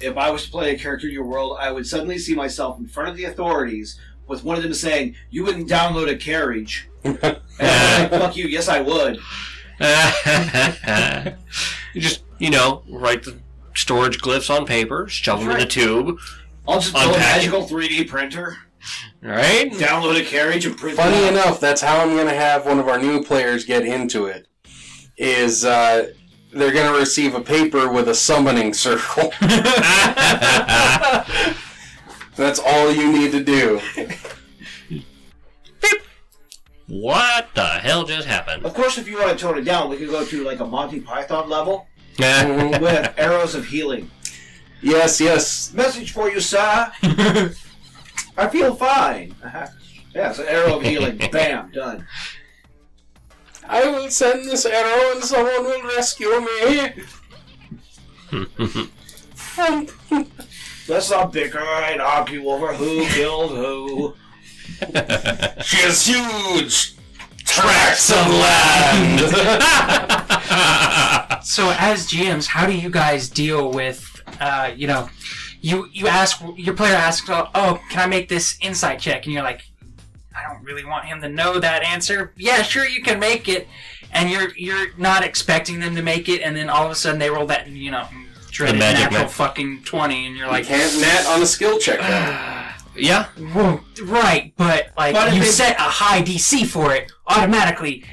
if 0.00 0.16
I 0.16 0.30
was 0.30 0.44
to 0.46 0.50
play 0.50 0.74
a 0.74 0.78
character 0.78 1.06
in 1.06 1.12
your 1.12 1.24
world, 1.24 1.58
I 1.60 1.70
would 1.70 1.86
suddenly 1.86 2.18
see 2.18 2.34
myself 2.34 2.78
in 2.78 2.86
front 2.86 3.10
of 3.10 3.16
the 3.16 3.24
authorities 3.24 3.98
with 4.26 4.42
one 4.44 4.56
of 4.56 4.62
them 4.62 4.74
saying, 4.74 5.14
"You 5.30 5.44
wouldn't 5.44 5.68
download 5.68 6.10
a 6.10 6.16
carriage." 6.16 6.88
And 7.02 7.18
I'm 7.22 8.10
like, 8.10 8.20
"Fuck 8.20 8.36
you! 8.36 8.46
Yes, 8.46 8.68
I 8.68 8.80
would." 8.80 9.18
you 11.94 12.00
just, 12.00 12.24
you 12.38 12.50
know, 12.50 12.82
write 12.88 13.22
the 13.22 13.38
storage 13.74 14.18
glyphs 14.20 14.54
on 14.54 14.66
paper, 14.66 15.06
shove 15.08 15.40
them 15.40 15.50
in 15.50 15.58
the 15.58 15.66
tube, 15.66 16.18
I'll 16.70 16.80
just 16.80 16.92
build 16.94 17.14
a 17.14 17.18
magical 17.18 17.66
3D 17.66 18.08
printer, 18.08 18.56
right? 19.22 19.72
download 19.72 20.20
a 20.20 20.24
carriage, 20.24 20.66
and 20.66 20.76
print. 20.76 20.96
Funny 20.96 21.26
enough, 21.26 21.58
that's 21.58 21.80
how 21.80 21.98
I'm 22.00 22.10
going 22.10 22.28
to 22.28 22.34
have 22.34 22.66
one 22.66 22.78
of 22.78 22.88
our 22.88 22.98
new 22.98 23.24
players 23.24 23.64
get 23.64 23.84
into 23.84 24.26
it. 24.26 24.46
Is 25.16 25.64
uh, 25.64 26.12
they're 26.52 26.72
going 26.72 26.92
to 26.92 26.98
receive 26.98 27.34
a 27.34 27.40
paper 27.40 27.90
with 27.90 28.08
a 28.08 28.14
summoning 28.14 28.74
circle. 28.74 29.32
That's 32.36 32.58
all 32.58 32.92
you 32.92 33.12
need 33.12 33.32
to 33.32 33.44
do. 33.44 33.80
what 36.86 37.48
the 37.54 37.66
hell 37.66 38.04
just 38.04 38.26
happened? 38.26 38.64
Of 38.64 38.74
course, 38.74 38.98
if 38.98 39.06
you 39.08 39.18
want 39.18 39.38
to 39.38 39.44
tone 39.44 39.58
it 39.58 39.62
down, 39.62 39.90
we 39.90 39.96
could 39.96 40.08
go 40.10 40.24
to 40.24 40.44
like 40.44 40.60
a 40.60 40.66
Monty 40.66 41.00
Python 41.00 41.48
level 41.48 41.86
with 42.18 43.14
arrows 43.16 43.54
of 43.54 43.66
healing. 43.66 44.10
Yes, 44.82 45.20
yes. 45.20 45.72
Message 45.74 46.12
for 46.12 46.30
you, 46.30 46.40
sir. 46.40 46.90
I 48.36 48.48
feel 48.50 48.74
fine. 48.74 49.34
yeah, 49.42 50.30
it's 50.30 50.38
an 50.38 50.46
arrow 50.48 50.78
of 50.78 50.82
healing. 50.82 51.18
Bam, 51.30 51.70
done. 51.70 52.06
I 53.70 53.88
will 53.88 54.10
send 54.10 54.44
this 54.46 54.66
arrow 54.66 55.12
and 55.12 55.22
someone 55.22 55.64
will 55.64 55.82
rescue 55.84 56.40
me. 56.40 56.92
Let's 60.88 61.10
not 61.10 61.32
bicker 61.32 61.60
and 61.60 62.02
argue 62.02 62.48
over 62.48 62.74
who 62.74 63.06
killed 63.06 63.52
who. 63.52 64.14
She 65.62 65.76
has 65.82 66.04
huge 66.06 66.96
tracts 67.44 68.10
of 68.10 68.26
land. 68.26 69.20
So, 71.42 71.70
as 71.78 72.06
GMs, 72.06 72.46
how 72.46 72.66
do 72.66 72.72
you 72.72 72.90
guys 72.90 73.28
deal 73.28 73.72
with, 73.72 74.20
uh, 74.40 74.72
you 74.76 74.86
know, 74.86 75.08
you 75.62 75.88
you 75.90 76.06
ask 76.06 76.42
your 76.54 76.74
player 76.74 76.94
asks, 76.94 77.28
oh, 77.30 77.48
oh, 77.54 77.80
can 77.90 78.00
I 78.00 78.06
make 78.06 78.28
this 78.28 78.58
insight 78.60 79.00
check? 79.00 79.24
And 79.24 79.32
you're 79.32 79.42
like, 79.42 79.69
I 80.44 80.52
don't 80.52 80.62
really 80.64 80.84
want 80.84 81.04
him 81.06 81.20
to 81.22 81.28
know 81.28 81.58
that 81.60 81.82
answer. 81.82 82.32
Yeah, 82.36 82.62
sure, 82.62 82.86
you 82.86 83.02
can 83.02 83.18
make 83.18 83.48
it, 83.48 83.68
and 84.12 84.30
you're 84.30 84.54
you're 84.56 84.96
not 84.96 85.22
expecting 85.24 85.80
them 85.80 85.94
to 85.96 86.02
make 86.02 86.28
it, 86.28 86.40
and 86.42 86.56
then 86.56 86.68
all 86.70 86.84
of 86.86 86.90
a 86.90 86.94
sudden 86.94 87.18
they 87.18 87.30
roll 87.30 87.46
that, 87.46 87.68
you 87.68 87.90
know, 87.90 88.06
dreaded 88.50 88.78
magic 88.78 89.04
natural 89.04 89.22
net. 89.22 89.30
fucking 89.30 89.82
twenty, 89.84 90.26
and 90.26 90.36
you're 90.36 90.46
I 90.48 90.50
like, 90.50 90.66
can't 90.66 91.00
net 91.00 91.26
on 91.26 91.42
a 91.42 91.46
skill 91.46 91.78
check. 91.78 91.98
yeah, 92.96 93.26
Whoa, 93.52 93.80
right, 94.04 94.52
but 94.56 94.88
like 94.96 95.14
But 95.14 95.34
you 95.34 95.42
it- 95.42 95.52
set 95.52 95.76
a 95.78 95.82
high 95.82 96.22
DC 96.22 96.66
for 96.66 96.94
it 96.94 97.10
automatically, 97.26 98.04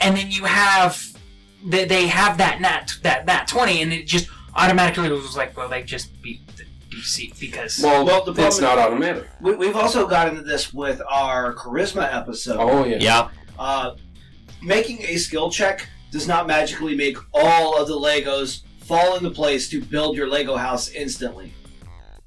and 0.00 0.16
then 0.16 0.30
you 0.30 0.44
have 0.44 1.02
they, 1.64 1.84
they 1.84 2.06
have 2.08 2.38
that 2.38 2.60
nat 2.60 2.94
that 3.02 3.26
that 3.26 3.46
twenty, 3.48 3.82
and 3.82 3.92
it 3.92 4.06
just 4.06 4.28
automatically 4.54 5.08
was 5.10 5.36
like, 5.36 5.56
well, 5.56 5.68
they 5.68 5.82
just 5.82 6.20
beat 6.22 6.46
the 6.46 6.51
DC 6.92 7.38
because 7.40 7.80
Well, 7.82 8.04
Well, 8.04 8.24
the 8.24 8.46
it's 8.46 8.60
not 8.60 8.78
automatic. 8.78 9.28
We, 9.40 9.54
we've 9.54 9.76
also 9.76 10.06
got 10.06 10.28
into 10.28 10.42
this 10.42 10.72
with 10.72 11.00
our 11.08 11.54
charisma 11.54 12.12
episode. 12.14 12.58
Oh 12.58 12.84
yeah. 12.84 12.98
yeah. 13.00 13.28
Uh, 13.58 13.94
making 14.62 15.02
a 15.02 15.16
skill 15.16 15.50
check 15.50 15.88
does 16.10 16.28
not 16.28 16.46
magically 16.46 16.94
make 16.94 17.16
all 17.32 17.80
of 17.80 17.88
the 17.88 17.94
Legos 17.94 18.62
fall 18.80 19.16
into 19.16 19.30
place 19.30 19.68
to 19.70 19.80
build 19.80 20.16
your 20.16 20.28
Lego 20.28 20.56
house 20.56 20.90
instantly. 20.90 21.54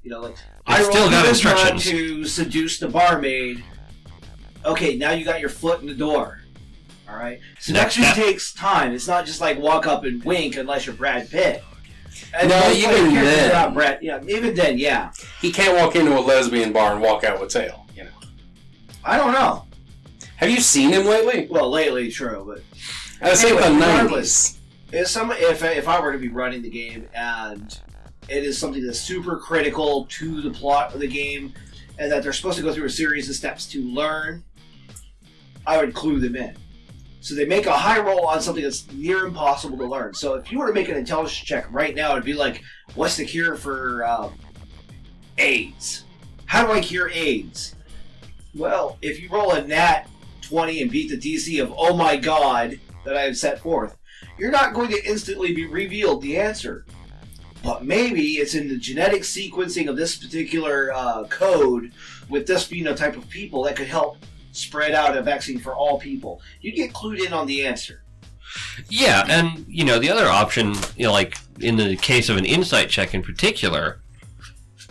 You 0.02 0.10
know, 0.10 0.20
like 0.20 0.36
I 0.66 0.82
still 0.82 1.02
rolled 1.02 1.12
got 1.12 1.24
charisma 1.24 1.28
instructions. 1.28 1.84
to 1.84 2.24
seduce 2.24 2.78
the 2.78 2.88
barmaid. 2.88 3.62
Okay, 4.64 4.96
now 4.96 5.12
you 5.12 5.24
got 5.24 5.40
your 5.40 5.48
foot 5.48 5.80
in 5.80 5.86
the 5.86 5.94
door. 5.94 6.40
All 7.08 7.16
right, 7.16 7.38
seduction 7.60 8.02
step. 8.02 8.16
takes 8.16 8.52
time. 8.52 8.92
It's 8.92 9.06
not 9.06 9.26
just 9.26 9.40
like 9.40 9.58
walk 9.58 9.86
up 9.86 10.04
and 10.04 10.22
wink 10.24 10.56
unless 10.56 10.86
you're 10.86 10.96
Brad 10.96 11.30
Pitt. 11.30 11.62
And 12.38 12.48
No, 12.48 12.70
even 12.72 13.14
then. 13.14 13.50
are 13.50 13.70
not 13.72 14.02
Yeah, 14.02 14.20
even 14.28 14.54
then, 14.54 14.78
yeah. 14.78 15.10
He 15.40 15.50
can't 15.52 15.76
walk 15.76 15.96
into 15.96 16.16
a 16.18 16.20
lesbian 16.20 16.72
bar 16.72 16.92
and 16.92 17.00
walk 17.02 17.24
out 17.24 17.40
with 17.40 17.50
tail. 17.50 17.86
You 17.94 18.04
know. 18.04 18.10
I 19.04 19.16
don't 19.16 19.32
know. 19.32 19.64
Have 20.36 20.50
you 20.50 20.60
seen 20.60 20.90
him 20.92 21.06
lately? 21.06 21.46
Well, 21.50 21.70
lately, 21.70 22.10
true, 22.10 22.44
but 22.46 22.62
I 23.26 23.34
say 23.34 23.48
Anyway, 23.48 23.62
the 23.62 23.70
nineties. 23.70 24.58
if 24.92 25.08
some 25.08 25.32
if 25.32 25.62
if 25.64 25.88
I 25.88 25.98
were 26.00 26.12
to 26.12 26.18
be 26.18 26.28
running 26.28 26.60
the 26.62 26.68
game 26.70 27.08
and 27.14 27.78
it 28.28 28.44
is 28.44 28.58
something 28.58 28.84
that's 28.84 29.00
super 29.00 29.36
critical 29.38 30.06
to 30.10 30.42
the 30.42 30.50
plot 30.50 30.92
of 30.92 31.00
the 31.00 31.06
game 31.06 31.54
and 31.98 32.12
that 32.12 32.22
they're 32.22 32.32
supposed 32.34 32.58
to 32.58 32.62
go 32.62 32.74
through 32.74 32.84
a 32.86 32.90
series 32.90 33.30
of 33.30 33.36
steps 33.36 33.66
to 33.68 33.80
learn, 33.82 34.44
I 35.66 35.78
would 35.78 35.94
clue 35.94 36.20
them 36.20 36.36
in. 36.36 36.54
So 37.26 37.34
they 37.34 37.44
make 37.44 37.66
a 37.66 37.72
high 37.72 37.98
roll 37.98 38.28
on 38.28 38.40
something 38.40 38.62
that's 38.62 38.88
near 38.92 39.26
impossible 39.26 39.76
to 39.78 39.84
learn. 39.84 40.14
So 40.14 40.34
if 40.34 40.52
you 40.52 40.60
were 40.60 40.68
to 40.68 40.72
make 40.72 40.88
an 40.88 40.96
intelligence 40.96 41.36
check 41.36 41.66
right 41.72 41.92
now, 41.92 42.12
it'd 42.12 42.24
be 42.24 42.34
like, 42.34 42.62
"What's 42.94 43.16
the 43.16 43.24
cure 43.24 43.56
for 43.56 44.04
um, 44.04 44.34
AIDS? 45.36 46.04
How 46.44 46.64
do 46.64 46.72
I 46.72 46.80
cure 46.80 47.10
AIDS?" 47.10 47.74
Well, 48.54 48.96
if 49.02 49.20
you 49.20 49.28
roll 49.28 49.50
a 49.50 49.66
nat 49.66 50.08
twenty 50.40 50.80
and 50.82 50.88
beat 50.88 51.10
the 51.10 51.16
DC 51.16 51.60
of 51.60 51.74
"Oh 51.76 51.96
my 51.96 52.16
God" 52.16 52.78
that 53.04 53.16
I 53.16 53.22
have 53.22 53.36
set 53.36 53.58
forth, 53.58 53.98
you're 54.38 54.52
not 54.52 54.72
going 54.72 54.90
to 54.90 55.04
instantly 55.04 55.52
be 55.52 55.66
revealed 55.66 56.22
the 56.22 56.38
answer. 56.38 56.84
But 57.64 57.84
maybe 57.84 58.34
it's 58.34 58.54
in 58.54 58.68
the 58.68 58.76
genetic 58.76 59.22
sequencing 59.22 59.88
of 59.88 59.96
this 59.96 60.14
particular 60.14 60.92
uh, 60.94 61.24
code 61.24 61.90
with 62.28 62.46
this 62.46 62.68
phenotype 62.68 63.16
of 63.16 63.28
people 63.28 63.64
that 63.64 63.74
could 63.74 63.88
help 63.88 64.18
spread 64.56 64.92
out 64.92 65.16
a 65.16 65.22
vaccine 65.22 65.58
for 65.58 65.74
all 65.74 65.98
people. 65.98 66.40
You 66.60 66.72
get 66.72 66.92
clued 66.92 67.24
in 67.24 67.32
on 67.32 67.46
the 67.46 67.66
answer. 67.66 68.02
Yeah, 68.88 69.24
and 69.28 69.64
you 69.68 69.84
know 69.84 69.98
the 69.98 70.10
other 70.10 70.26
option, 70.26 70.74
you 70.96 71.06
know, 71.06 71.12
like 71.12 71.36
in 71.60 71.76
the 71.76 71.96
case 71.96 72.28
of 72.28 72.36
an 72.36 72.44
insight 72.44 72.88
check 72.88 73.14
in 73.14 73.22
particular, 73.22 74.00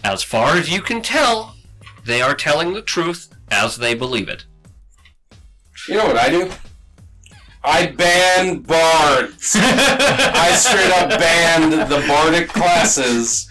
as 0.03 0.23
far 0.23 0.55
as 0.55 0.69
you 0.71 0.81
can 0.81 1.01
tell, 1.01 1.55
they 2.05 2.21
are 2.21 2.35
telling 2.35 2.73
the 2.73 2.81
truth 2.81 3.33
as 3.49 3.77
they 3.77 3.95
believe 3.95 4.29
it. 4.29 4.45
You 5.87 5.95
know 5.95 6.05
what 6.05 6.17
I 6.17 6.29
do? 6.29 6.51
I 7.63 7.87
ban 7.87 8.59
bards. 8.59 9.55
I 9.59 10.55
straight 10.55 10.91
up 10.91 11.19
banned 11.19 11.73
the 11.73 12.05
bardic 12.07 12.49
classes 12.49 13.49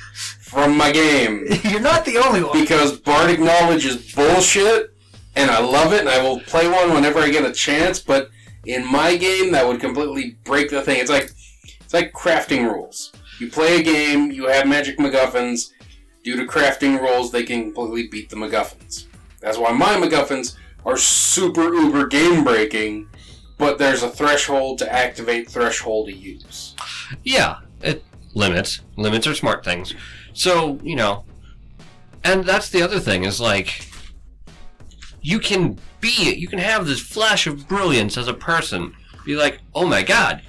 from 0.54 0.76
my 0.76 0.92
game 0.92 1.44
you're 1.64 1.80
not 1.80 2.04
the 2.04 2.16
only 2.18 2.40
one. 2.44 2.60
because 2.60 3.00
bardic 3.00 3.40
knowledge 3.40 3.84
is 3.84 4.12
bullshit, 4.14 4.93
and 5.36 5.50
I 5.50 5.60
love 5.60 5.92
it, 5.92 6.00
and 6.00 6.08
I 6.08 6.22
will 6.22 6.40
play 6.40 6.68
one 6.68 6.92
whenever 6.94 7.18
I 7.18 7.30
get 7.30 7.44
a 7.44 7.52
chance. 7.52 8.00
But 8.00 8.30
in 8.64 8.90
my 8.90 9.16
game, 9.16 9.52
that 9.52 9.66
would 9.66 9.80
completely 9.80 10.36
break 10.44 10.70
the 10.70 10.82
thing. 10.82 10.98
It's 11.00 11.10
like 11.10 11.30
it's 11.80 11.94
like 11.94 12.12
crafting 12.12 12.70
rules. 12.70 13.12
You 13.38 13.50
play 13.50 13.80
a 13.80 13.82
game, 13.82 14.30
you 14.30 14.46
have 14.46 14.66
magic 14.66 14.98
MacGuffins. 14.98 15.70
Due 16.22 16.36
to 16.36 16.46
crafting 16.46 16.98
rules, 17.00 17.30
they 17.30 17.42
can 17.42 17.64
completely 17.64 18.08
beat 18.08 18.30
the 18.30 18.36
MacGuffins. 18.36 19.06
That's 19.40 19.58
why 19.58 19.72
my 19.72 19.96
MacGuffins 19.96 20.56
are 20.86 20.96
super 20.96 21.74
uber 21.74 22.06
game 22.06 22.44
breaking, 22.44 23.08
but 23.58 23.78
there's 23.78 24.02
a 24.02 24.08
threshold 24.08 24.78
to 24.78 24.90
activate, 24.90 25.50
threshold 25.50 26.06
to 26.08 26.14
use. 26.14 26.74
Yeah, 27.22 27.58
it 27.82 28.04
limits. 28.34 28.80
Limits 28.96 29.26
are 29.26 29.34
smart 29.34 29.64
things. 29.64 29.94
So, 30.32 30.78
you 30.82 30.96
know, 30.96 31.24
and 32.22 32.44
that's 32.44 32.70
the 32.70 32.82
other 32.82 33.00
thing 33.00 33.24
is 33.24 33.40
like 33.40 33.86
you 35.24 35.40
can 35.40 35.78
be 36.00 36.28
it. 36.28 36.36
you 36.36 36.46
can 36.46 36.58
have 36.58 36.86
this 36.86 37.00
flash 37.00 37.46
of 37.46 37.66
brilliance 37.66 38.18
as 38.18 38.28
a 38.28 38.34
person. 38.34 38.94
Be 39.24 39.34
like, 39.34 39.60
"Oh 39.74 39.86
my 39.86 40.02
god, 40.02 40.42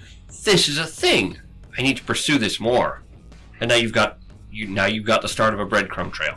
this 0.43 0.67
is 0.67 0.77
a 0.77 0.85
thing. 0.85 1.39
I 1.77 1.81
need 1.81 1.97
to 1.97 2.03
pursue 2.03 2.37
this 2.37 2.59
more." 2.59 3.01
And 3.61 3.69
now 3.69 3.77
you've 3.77 3.93
got 3.93 4.19
you 4.51 4.67
now 4.67 4.85
you've 4.85 5.05
got 5.05 5.21
the 5.21 5.29
start 5.29 5.53
of 5.53 5.61
a 5.61 5.65
breadcrumb 5.65 6.11
trail. 6.11 6.35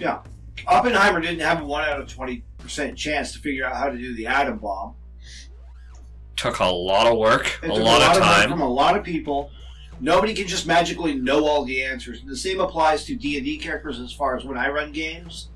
Yeah. 0.00 0.20
Oppenheimer 0.66 1.20
didn't 1.20 1.40
have 1.40 1.60
a 1.60 1.64
1 1.64 1.84
out 1.84 2.00
of 2.00 2.08
20% 2.08 2.96
chance 2.96 3.32
to 3.34 3.38
figure 3.38 3.66
out 3.66 3.76
how 3.76 3.90
to 3.90 3.96
do 3.96 4.16
the 4.16 4.26
atom 4.26 4.58
bomb. 4.58 4.94
Took 6.36 6.58
a 6.58 6.64
lot 6.64 7.06
of 7.06 7.18
work, 7.18 7.58
a 7.62 7.68
took 7.68 7.78
lot 7.78 8.16
of 8.16 8.22
time. 8.22 8.50
from 8.50 8.62
a 8.62 8.68
lot 8.68 8.96
of 8.96 9.04
people. 9.04 9.50
Nobody 10.00 10.34
can 10.34 10.46
just 10.48 10.66
magically 10.66 11.14
know 11.14 11.46
all 11.46 11.64
the 11.64 11.82
answers. 11.82 12.20
And 12.20 12.28
the 12.28 12.36
same 12.36 12.60
applies 12.60 13.04
to 13.04 13.14
D 13.14 13.36
and 13.36 13.44
D 13.44 13.58
characters 13.58 14.00
as 14.00 14.12
far 14.12 14.36
as 14.36 14.44
when 14.44 14.56
I 14.56 14.68
run 14.70 14.90
games. 14.92 15.50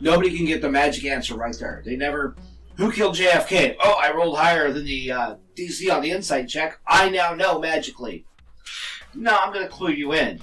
Nobody 0.00 0.36
can 0.36 0.46
get 0.46 0.60
the 0.60 0.70
magic 0.70 1.04
answer 1.04 1.34
right 1.34 1.56
there. 1.58 1.82
They 1.84 1.96
never. 1.96 2.36
Who 2.76 2.90
killed 2.90 3.16
JFK? 3.16 3.76
Oh, 3.80 3.98
I 4.00 4.12
rolled 4.12 4.36
higher 4.36 4.72
than 4.72 4.84
the 4.84 5.12
uh, 5.12 5.34
DC 5.56 5.92
on 5.94 6.02
the 6.02 6.10
insight 6.10 6.48
check. 6.48 6.80
I 6.86 7.08
now 7.08 7.34
know 7.34 7.60
magically. 7.60 8.24
No, 9.14 9.36
I'm 9.36 9.52
going 9.52 9.64
to 9.64 9.72
clue 9.72 9.92
you 9.92 10.12
in. 10.12 10.40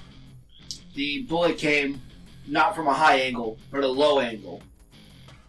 The 0.96 1.24
bullet 1.24 1.58
came 1.58 2.02
not 2.48 2.76
from 2.76 2.88
a 2.88 2.94
high 2.94 3.18
angle, 3.18 3.58
but 3.70 3.84
a 3.84 3.88
low 3.88 4.20
angle. 4.20 4.62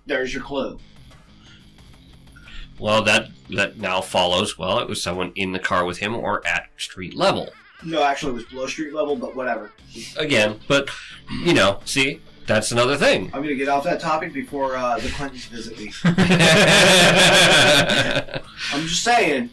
There's 0.07 0.35
your 0.35 0.43
clue. 0.43 0.79
Well, 2.79 3.03
that 3.05 3.29
that 3.51 3.79
now 3.79 4.01
follows. 4.01 4.59
Well, 4.59 4.79
it 4.81 4.89
was 4.89 5.03
someone 5.03 5.33
in 5.37 5.53
the 5.53 5.59
car 5.59 5.85
with 5.85 5.99
him 5.99 6.17
or 6.17 6.45
at 6.47 6.69
street 6.77 7.15
level. 7.15 7.49
No, 7.85 8.03
actually, 8.03 8.33
it 8.33 8.35
was 8.35 8.45
below 8.47 8.67
street 8.67 8.95
level, 8.95 9.17
but 9.17 9.37
whatever. 9.37 9.73
Again, 10.17 10.59
but 10.69 10.89
you 11.45 11.55
know, 11.55 11.81
see, 11.85 12.21
that's 12.47 12.73
another 12.73 12.97
thing. 12.97 13.27
I'm 13.27 13.43
going 13.43 13.49
to 13.49 13.57
get 13.57 13.69
off 13.69 13.85
that 13.85 14.01
topic 14.01 14.33
before 14.33 14.77
uh, 14.77 14.99
the 14.99 15.09
Clintons 15.11 15.47
visit 15.47 15.79
me. 15.79 15.93
I'm 18.73 18.87
just 18.87 19.05
saying, 19.05 19.51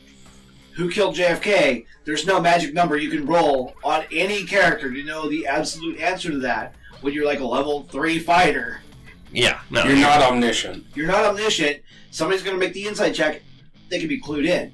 who 0.75 0.89
killed 0.89 1.15
JFK? 1.15 1.85
There's 2.05 2.25
no 2.25 2.39
magic 2.41 2.73
number 2.73 2.97
you 2.97 3.09
can 3.09 3.25
roll 3.25 3.75
on 3.83 4.03
any 4.11 4.45
character 4.45 4.91
to 4.91 5.03
know 5.03 5.29
the 5.29 5.47
absolute 5.47 5.99
answer 5.99 6.29
to 6.31 6.39
that 6.39 6.73
when 7.01 7.13
you're 7.13 7.25
like 7.25 7.39
a 7.39 7.45
level 7.45 7.83
3 7.83 8.19
fighter. 8.19 8.81
yeah, 9.31 9.59
no, 9.69 9.83
You're 9.83 9.97
not 9.97 10.21
omniscient. 10.21 10.85
You're 10.95 11.07
not 11.07 11.25
omniscient. 11.25 11.81
Somebody's 12.11 12.43
going 12.43 12.55
to 12.55 12.59
make 12.59 12.73
the 12.73 12.87
insight 12.87 13.13
check. 13.13 13.41
They 13.89 13.99
can 13.99 14.07
be 14.07 14.19
clued 14.21 14.45
in. 14.47 14.71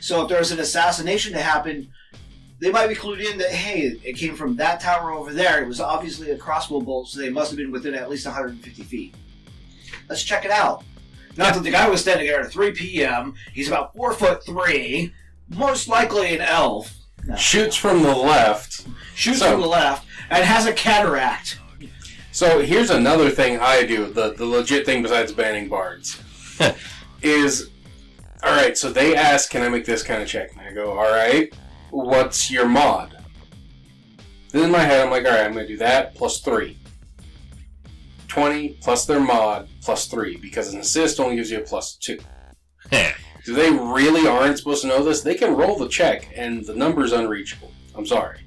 So 0.00 0.22
if 0.22 0.28
there's 0.28 0.50
an 0.50 0.60
assassination 0.60 1.32
to 1.32 1.40
happen, 1.40 1.90
they 2.60 2.70
might 2.70 2.86
be 2.88 2.94
clued 2.94 3.20
in 3.20 3.38
that, 3.38 3.50
hey, 3.50 3.98
it 4.02 4.16
came 4.16 4.34
from 4.34 4.56
that 4.56 4.80
tower 4.80 5.12
over 5.12 5.32
there. 5.32 5.62
It 5.62 5.68
was 5.68 5.80
obviously 5.80 6.30
a 6.30 6.38
crossbow 6.38 6.80
bolt, 6.80 7.08
so 7.08 7.20
they 7.20 7.30
must 7.30 7.50
have 7.50 7.58
been 7.58 7.72
within 7.72 7.94
at 7.94 8.08
least 8.08 8.26
150 8.26 8.82
feet. 8.84 9.14
Let's 10.08 10.22
check 10.22 10.44
it 10.44 10.50
out. 10.50 10.84
Not 11.36 11.54
that 11.54 11.64
the 11.64 11.70
guy 11.70 11.88
was 11.88 12.00
standing 12.00 12.26
there 12.26 12.40
at 12.40 12.50
3 12.52 12.72
p.m. 12.72 13.34
He's 13.52 13.66
about 13.68 13.92
four 13.94 14.12
foot 14.12 14.44
three, 14.44 15.12
most 15.48 15.88
likely 15.88 16.34
an 16.34 16.40
elf. 16.40 16.94
No. 17.26 17.34
Shoots 17.36 17.74
from 17.76 18.02
the 18.02 18.14
left. 18.14 18.86
Shoots 19.14 19.40
So- 19.40 19.52
from 19.52 19.60
the 19.62 19.66
left 19.66 20.06
and 20.30 20.44
has 20.44 20.66
a 20.66 20.72
cataract. 20.72 21.58
So 22.32 22.60
here's 22.60 22.90
another 22.90 23.30
thing 23.30 23.60
I 23.60 23.84
do, 23.84 24.06
the, 24.12 24.32
the 24.32 24.44
legit 24.44 24.84
thing 24.84 25.02
besides 25.02 25.32
banning 25.32 25.68
bards. 25.68 26.20
is 27.22 27.70
alright, 28.44 28.76
so 28.76 28.90
they 28.92 29.14
ask, 29.16 29.50
Can 29.50 29.62
I 29.62 29.68
make 29.68 29.84
this 29.84 30.02
kind 30.02 30.20
of 30.22 30.28
check? 30.28 30.50
And 30.52 30.60
I 30.60 30.72
go, 30.72 30.92
Alright, 30.98 31.54
what's 31.94 32.50
your 32.50 32.68
mod? 32.68 33.16
Then 34.50 34.64
in 34.64 34.70
my 34.70 34.80
head 34.80 35.00
I'm 35.00 35.10
like, 35.10 35.24
alright, 35.24 35.44
I'm 35.44 35.52
gonna 35.52 35.66
do 35.66 35.76
that 35.78 36.14
plus 36.14 36.40
three. 36.40 36.78
20 38.28 38.70
plus 38.80 39.06
their 39.06 39.20
mod 39.20 39.68
plus 39.80 40.06
three, 40.06 40.36
because 40.36 40.74
an 40.74 40.80
assist 40.80 41.20
only 41.20 41.36
gives 41.36 41.50
you 41.50 41.58
a 41.58 41.62
plus 41.62 41.96
two. 41.96 42.18
So 43.44 43.52
they 43.52 43.70
really 43.70 44.26
aren't 44.26 44.58
supposed 44.58 44.82
to 44.82 44.88
know 44.88 45.04
this. 45.04 45.20
They 45.20 45.34
can 45.34 45.54
roll 45.54 45.78
the 45.78 45.88
check, 45.88 46.32
and 46.34 46.64
the 46.64 46.74
number's 46.74 47.12
unreachable. 47.12 47.70
I'm 47.94 48.06
sorry. 48.06 48.40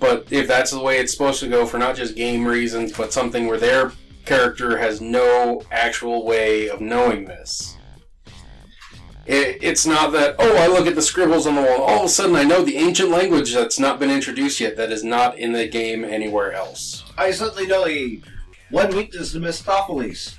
But 0.00 0.26
if 0.32 0.48
that's 0.48 0.72
the 0.72 0.80
way 0.80 0.98
it's 0.98 1.12
supposed 1.12 1.38
to 1.40 1.48
go 1.48 1.66
for 1.66 1.78
not 1.78 1.94
just 1.94 2.16
game 2.16 2.44
reasons, 2.44 2.96
but 2.96 3.12
something 3.12 3.46
where 3.46 3.58
their 3.58 3.92
character 4.24 4.76
has 4.78 5.00
no 5.00 5.62
actual 5.70 6.24
way 6.24 6.68
of 6.68 6.80
knowing 6.80 7.26
this. 7.26 7.76
It, 9.26 9.58
it's 9.62 9.86
not 9.86 10.12
that, 10.12 10.36
oh, 10.38 10.56
I 10.56 10.66
look 10.66 10.86
at 10.86 10.94
the 10.94 11.02
scribbles 11.02 11.46
on 11.46 11.54
the 11.54 11.62
wall, 11.62 11.82
all 11.82 12.00
of 12.00 12.06
a 12.06 12.08
sudden 12.08 12.34
I 12.36 12.42
know 12.44 12.62
the 12.62 12.76
ancient 12.76 13.10
language 13.10 13.54
that's 13.54 13.78
not 13.78 13.98
been 14.00 14.10
introduced 14.10 14.58
yet, 14.60 14.76
that 14.76 14.90
is 14.90 15.04
not 15.04 15.38
in 15.38 15.52
the 15.52 15.68
game 15.68 16.04
anywhere 16.04 16.52
else. 16.52 17.04
I 17.16 17.30
suddenly 17.30 17.66
know 17.66 17.84
the 17.84 18.22
one 18.70 18.94
weakness 18.94 19.32
to 19.32 19.38
Mistopheles. 19.38 20.36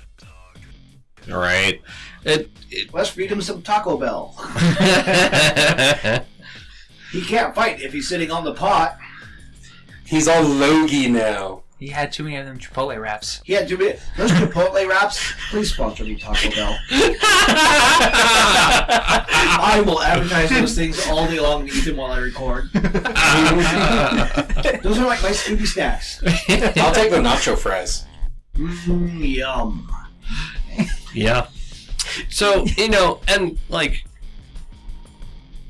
All 1.30 1.38
right. 1.38 1.80
It, 2.24 2.50
Let's 2.92 3.08
feed 3.10 3.30
him 3.30 3.40
some 3.40 3.62
Taco 3.62 3.96
Bell. 3.96 4.34
He 7.14 7.22
can't 7.22 7.54
fight 7.54 7.80
if 7.80 7.92
he's 7.92 8.08
sitting 8.08 8.32
on 8.32 8.42
the 8.42 8.54
pot. 8.54 8.98
He's 10.04 10.26
all 10.26 10.42
logy 10.42 11.08
now. 11.08 11.62
He 11.84 11.90
had 11.90 12.12
too 12.12 12.24
many 12.24 12.36
of 12.36 12.46
them 12.46 12.58
Chipotle 12.58 12.98
wraps. 12.98 13.42
He 13.44 13.52
had 13.52 13.68
to 13.68 13.76
be 13.76 13.92
those 14.16 14.30
Chipotle 14.30 14.88
wraps. 14.88 15.34
Please 15.50 15.74
sponsor 15.74 16.04
me, 16.04 16.16
Taco 16.16 16.48
Bell. 16.48 16.78
I 19.60 19.82
will 19.84 20.00
advertise 20.00 20.48
those 20.48 20.74
things 20.74 21.06
all 21.08 21.26
day 21.28 21.38
long 21.38 21.66
to 21.66 21.72
eat 21.74 21.84
them 21.84 21.98
while 21.98 22.12
I 22.12 22.20
record. 22.20 22.72
Those 24.82 24.98
are 24.98 25.04
like 25.04 25.22
my 25.22 25.28
Scooby 25.28 25.66
snacks. 25.66 26.22
I'll 26.24 26.94
take 26.94 27.10
the 27.10 27.18
nacho 27.18 27.58
fries. 27.58 28.06
Mm, 28.56 29.36
yum. 29.36 29.86
Yeah. 31.12 31.48
So, 32.30 32.64
you 32.78 32.88
know, 32.88 33.20
and 33.28 33.58
like 33.68 34.06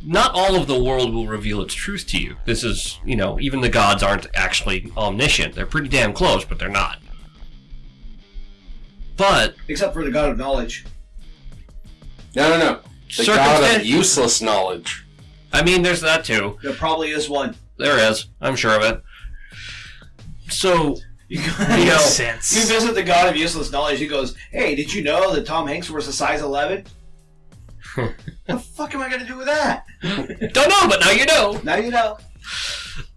not 0.04 0.32
all 0.34 0.54
of 0.56 0.66
the 0.66 0.82
world 0.82 1.14
will 1.14 1.26
reveal 1.26 1.60
its 1.62 1.74
truth 1.74 2.06
to 2.08 2.18
you. 2.18 2.36
This 2.44 2.62
is, 2.62 2.98
you 3.04 3.16
know, 3.16 3.38
even 3.40 3.60
the 3.60 3.68
gods 3.68 4.02
aren't 4.02 4.26
actually 4.34 4.92
omniscient. 4.96 5.54
They're 5.54 5.66
pretty 5.66 5.88
damn 5.88 6.12
close, 6.12 6.44
but 6.44 6.58
they're 6.58 6.68
not. 6.68 6.98
But 9.16 9.54
Except 9.68 9.94
for 9.94 10.04
the 10.04 10.10
God 10.10 10.30
of 10.30 10.38
Knowledge. 10.38 10.84
No, 12.34 12.50
no, 12.50 12.58
no. 12.58 12.80
The 13.16 13.26
god 13.26 13.62
of 13.62 13.68
circumstan- 13.70 13.84
useless 13.84 14.42
knowledge. 14.42 15.06
I 15.52 15.62
mean, 15.62 15.82
there's 15.82 16.00
that 16.00 16.24
too. 16.24 16.58
There 16.62 16.72
probably 16.74 17.10
is 17.10 17.28
one. 17.28 17.54
There 17.78 17.96
is. 18.10 18.26
I'm 18.40 18.56
sure 18.56 18.76
of 18.76 18.82
it. 18.82 19.02
So, 20.48 20.96
You 21.28 21.40
you 21.40 21.46
know, 21.58 21.84
know, 21.86 21.98
sense. 21.98 22.54
you 22.54 22.62
visit 22.72 22.94
the 22.96 23.02
God 23.04 23.28
of 23.28 23.36
Useless 23.36 23.70
Knowledge. 23.70 23.98
He 24.00 24.06
goes, 24.08 24.36
"Hey, 24.50 24.74
did 24.74 24.92
you 24.92 25.02
know 25.02 25.32
that 25.32 25.46
Tom 25.46 25.68
Hanks 25.68 25.88
was 25.90 26.08
a 26.08 26.12
size 26.12 26.42
11? 26.42 26.84
the 28.46 28.58
fuck 28.58 28.94
am 28.94 29.00
I 29.02 29.10
gonna 29.10 29.26
do 29.26 29.36
with 29.36 29.46
that? 29.46 29.84
don't 30.02 30.68
know, 30.68 30.88
but 30.88 31.00
now 31.00 31.10
you 31.10 31.26
know. 31.26 31.60
Now 31.62 31.76
you 31.76 31.90
know. 31.90 32.18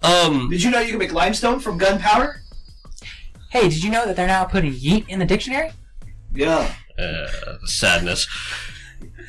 Um, 0.02 0.50
Did 0.50 0.64
you 0.64 0.72
know 0.72 0.80
you 0.80 0.92
can 0.92 1.00
make 1.00 1.14
limestone 1.14 1.60
from 1.60 1.78
gunpowder? 1.78 2.42
Hey, 3.50 3.70
did 3.70 3.84
you 3.84 3.92
know 3.92 4.06
that 4.06 4.16
they're 4.16 4.28
now 4.28 4.44
putting 4.46 4.74
yeet 4.74 5.08
in 5.08 5.20
the 5.20 5.26
dictionary? 5.26 5.72
Yeah. 6.34 6.72
uh, 7.00 7.58
sadness. 7.66 8.28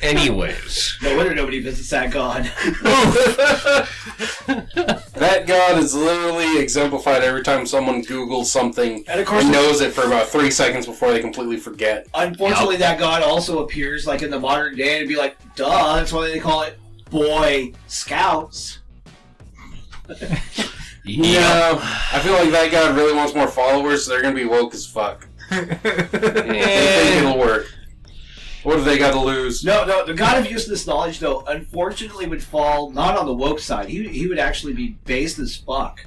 Anyways. 0.01 0.97
No 1.03 1.15
wonder 1.15 1.33
nobody 1.33 1.61
visits 1.61 1.89
that 1.91 2.11
God. 2.11 2.43
That 5.19 5.47
god 5.47 5.77
is 5.77 5.93
literally 5.93 6.59
exemplified 6.59 7.23
every 7.23 7.43
time 7.43 7.65
someone 7.65 8.03
Googles 8.03 8.45
something 8.45 9.03
and 9.07 9.19
of 9.19 9.27
course, 9.27 9.43
and 9.43 9.51
knows 9.51 9.81
it 9.81 9.91
for 9.93 10.03
about 10.05 10.27
three 10.27 10.49
seconds 10.49 10.85
before 10.85 11.11
they 11.11 11.19
completely 11.19 11.57
forget. 11.57 12.07
unfortunately, 12.13 12.77
that 12.77 12.99
God 12.99 13.21
also 13.21 13.63
appears 13.63 14.07
like 14.07 14.21
in 14.21 14.29
the 14.31 14.39
modern 14.39 14.75
day 14.75 14.99
and 14.99 15.07
be 15.09 15.17
like, 15.17 15.35
duh. 15.55 15.95
That's 15.95 16.13
why 16.13 16.27
they 16.29 16.39
call 16.39 16.61
it 16.63 16.79
Boy 17.09 17.73
Scouts. 17.87 18.79
Yeah, 21.05 21.79
I 22.13 22.19
feel 22.19 22.33
like 22.33 22.51
that 22.51 22.71
god 22.71 22.95
really 22.95 23.15
wants 23.15 23.33
more 23.33 23.47
followers, 23.47 24.05
so 24.05 24.11
they're 24.11 24.21
gonna 24.21 24.35
be 24.35 24.45
woke 24.45 24.75
as 24.75 24.85
fuck. 24.85 25.27
They 25.49 25.65
think 25.65 26.53
it'll 27.23 27.39
work. 27.39 27.65
What 28.63 28.75
have 28.75 28.85
they 28.85 28.97
got 28.97 29.13
to 29.13 29.19
lose? 29.19 29.63
No, 29.63 29.85
no, 29.85 30.05
the 30.05 30.13
God 30.13 30.37
of 30.37 30.51
Useless 30.51 30.85
Knowledge, 30.85 31.19
though, 31.19 31.41
unfortunately 31.47 32.27
would 32.27 32.43
fall 32.43 32.91
not 32.91 33.17
on 33.17 33.25
the 33.25 33.33
woke 33.33 33.59
side. 33.59 33.87
He, 33.87 34.07
he 34.09 34.27
would 34.27 34.39
actually 34.39 34.73
be 34.73 34.97
based 35.05 35.39
as 35.39 35.55
fuck. 35.55 36.05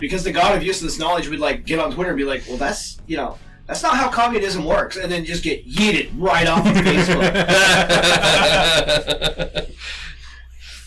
Because 0.00 0.24
the 0.24 0.32
God 0.32 0.56
of 0.56 0.62
Useless 0.62 0.98
Knowledge 0.98 1.28
would, 1.28 1.40
like, 1.40 1.66
get 1.66 1.78
on 1.78 1.92
Twitter 1.92 2.10
and 2.10 2.18
be 2.18 2.24
like, 2.24 2.42
well, 2.48 2.56
that's, 2.56 2.98
you 3.06 3.18
know, 3.18 3.38
that's 3.66 3.82
not 3.82 3.96
how 3.96 4.08
communism 4.10 4.64
works. 4.64 4.96
And 4.96 5.12
then 5.12 5.24
just 5.24 5.44
get 5.44 5.68
yeeted 5.68 6.10
right 6.16 6.46
off 6.46 6.66
of 6.66 6.72
Facebook. 6.72 7.32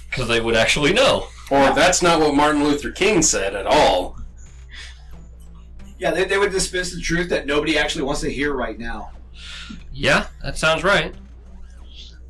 Because 0.09 0.29
they 0.29 0.39
would 0.39 0.55
actually 0.55 0.93
know. 0.93 1.27
Or 1.51 1.73
that's 1.73 2.01
not 2.01 2.21
what 2.21 2.33
Martin 2.33 2.63
Luther 2.63 2.89
King 2.89 3.21
said 3.21 3.53
at 3.53 3.67
all. 3.67 4.17
yeah, 5.99 6.11
they, 6.11 6.23
they 6.23 6.37
would 6.37 6.51
dismiss 6.53 6.93
the 6.93 7.01
truth 7.01 7.27
that 7.31 7.45
nobody 7.45 7.77
actually 7.77 8.03
wants 8.05 8.21
to 8.21 8.31
hear 8.31 8.53
right 8.53 8.79
now. 8.79 9.11
Yeah, 9.97 10.27
that 10.43 10.57
sounds 10.57 10.83
right. 10.83 11.15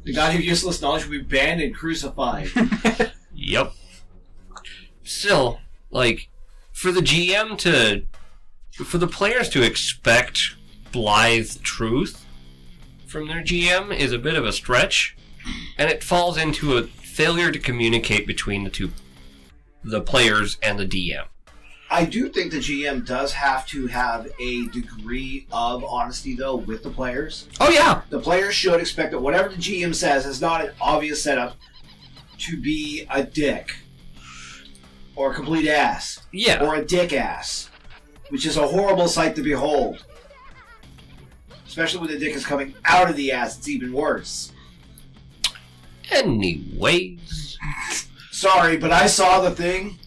The 0.04 0.14
God 0.14 0.36
of 0.36 0.42
Useless 0.42 0.82
Knowledge 0.82 1.08
would 1.08 1.12
be 1.12 1.38
banned 1.38 1.62
and 1.62 1.74
crucified. 1.76 2.50
Yep. 3.38 3.74
Still, 5.04 5.60
like, 5.92 6.30
for 6.72 6.92
the 6.92 7.02
GM 7.02 7.58
to. 7.60 8.06
For 8.72 8.98
the 8.98 9.08
players 9.08 9.50
to 9.50 9.62
expect 9.62 10.56
blithe 10.92 11.62
truth 11.62 12.26
from 13.06 13.28
their 13.28 13.42
GM 13.42 13.96
is 13.96 14.12
a 14.12 14.18
bit 14.18 14.36
of 14.36 14.46
a 14.46 14.52
stretch, 14.52 15.16
and 15.78 15.90
it 15.90 16.04
falls 16.04 16.38
into 16.38 16.76
a 16.76 16.84
failure 16.84 17.52
to 17.52 17.60
communicate 17.60 18.26
between 18.26 18.64
the 18.64 18.70
two. 18.70 18.92
The 19.84 20.02
players 20.02 20.58
and 20.62 20.80
the 20.80 20.86
DM. 20.86 21.26
I 21.96 22.04
do 22.04 22.28
think 22.28 22.52
the 22.52 22.58
GM 22.58 23.06
does 23.06 23.32
have 23.32 23.66
to 23.68 23.88
have 23.88 24.28
a 24.38 24.68
degree 24.68 25.48
of 25.50 25.82
honesty, 25.86 26.36
though, 26.36 26.58
with 26.58 26.84
the 26.84 26.90
players. 26.90 27.48
Oh, 27.62 27.70
yeah! 27.70 28.02
the 28.10 28.20
players 28.20 28.54
should 28.54 28.82
expect 28.82 29.12
that 29.12 29.20
whatever 29.22 29.48
the 29.48 29.56
GM 29.56 29.96
says 29.96 30.26
is 30.26 30.42
not 30.42 30.66
an 30.66 30.72
obvious 30.82 31.24
setup 31.24 31.56
to 32.40 32.60
be 32.60 33.08
a 33.10 33.24
dick 33.24 33.78
or 35.16 35.32
a 35.32 35.34
complete 35.34 35.70
ass 35.70 36.20
Yeah. 36.34 36.62
or 36.66 36.76
a 36.76 36.84
dick 36.84 37.14
ass, 37.14 37.70
which 38.28 38.46
is 38.46 38.58
a 38.58 38.68
horrible 38.68 39.08
sight 39.08 39.34
to 39.38 39.42
behold. 39.42 40.04
Especially 41.66 42.02
when 42.02 42.10
the 42.12 42.20
dick 42.20 42.36
is 42.36 42.46
coming 42.46 42.76
out 42.84 43.10
of 43.10 43.16
the 43.16 43.32
ass, 43.32 43.58
it's 43.58 43.70
even 43.70 43.94
worse. 43.94 44.52
Anyways. 46.12 47.58
Sorry, 48.32 48.76
but 48.76 48.92
I 48.92 49.08
saw 49.08 49.40
the 49.40 49.52
thing, 49.52 49.98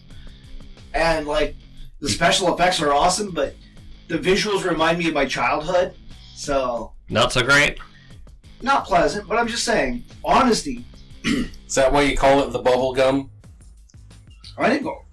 and 0.93 1.25
like 1.27 1.55
the 1.99 2.09
special 2.09 2.53
effects 2.53 2.81
are 2.81 2.93
awesome, 2.93 3.31
but 3.31 3.55
the 4.07 4.17
visuals 4.17 4.63
remind 4.63 4.99
me 4.99 5.07
of 5.07 5.13
my 5.13 5.25
childhood, 5.25 5.93
so 6.35 6.93
Not 7.09 7.31
so 7.33 7.43
great. 7.43 7.77
not 8.61 8.85
pleasant. 8.85 9.27
But 9.27 9.37
I'm 9.37 9.47
just 9.47 9.63
saying, 9.65 10.03
honesty. 10.23 10.85
Is 11.23 11.75
that 11.75 11.91
why 11.91 12.01
you 12.03 12.15
call 12.17 12.41
it 12.43 12.51
the 12.51 12.59
bubble 12.59 12.93
gum? 12.93 13.29
I 14.57 14.69
didn't 14.69 14.83
go. 14.83 15.05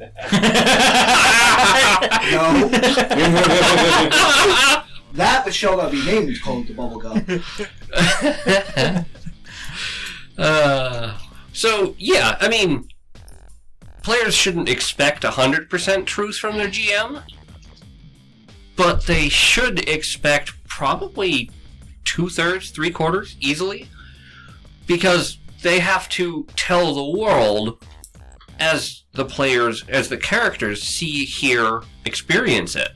No. 2.32 2.68
That 5.14 5.44
which 5.44 5.54
shall 5.54 5.76
not 5.76 5.92
be 5.92 6.02
named 6.06 6.30
is 6.30 6.40
called 6.40 6.66
the 6.66 6.72
bubblegum. 6.72 7.42
uh, 10.38 11.18
so 11.52 11.94
yeah, 11.98 12.36
I 12.40 12.48
mean, 12.48 12.88
players 14.02 14.34
shouldn't 14.34 14.68
expect 14.68 15.24
hundred 15.24 15.70
percent 15.70 16.06
truth 16.06 16.36
from 16.36 16.58
their 16.58 16.68
GM, 16.68 17.22
but 18.76 19.06
they 19.06 19.28
should 19.28 19.88
expect 19.88 20.52
probably 20.66 21.50
two 22.04 22.28
thirds, 22.28 22.70
three 22.70 22.90
quarters, 22.90 23.36
easily, 23.40 23.88
because 24.86 25.38
they 25.62 25.78
have 25.78 26.08
to 26.10 26.46
tell 26.56 26.94
the 26.94 27.18
world 27.18 27.84
as 28.58 29.04
the 29.12 29.24
players, 29.24 29.84
as 29.88 30.08
the 30.08 30.16
characters 30.16 30.82
see, 30.82 31.24
hear, 31.24 31.82
experience 32.04 32.76
it. 32.76 32.92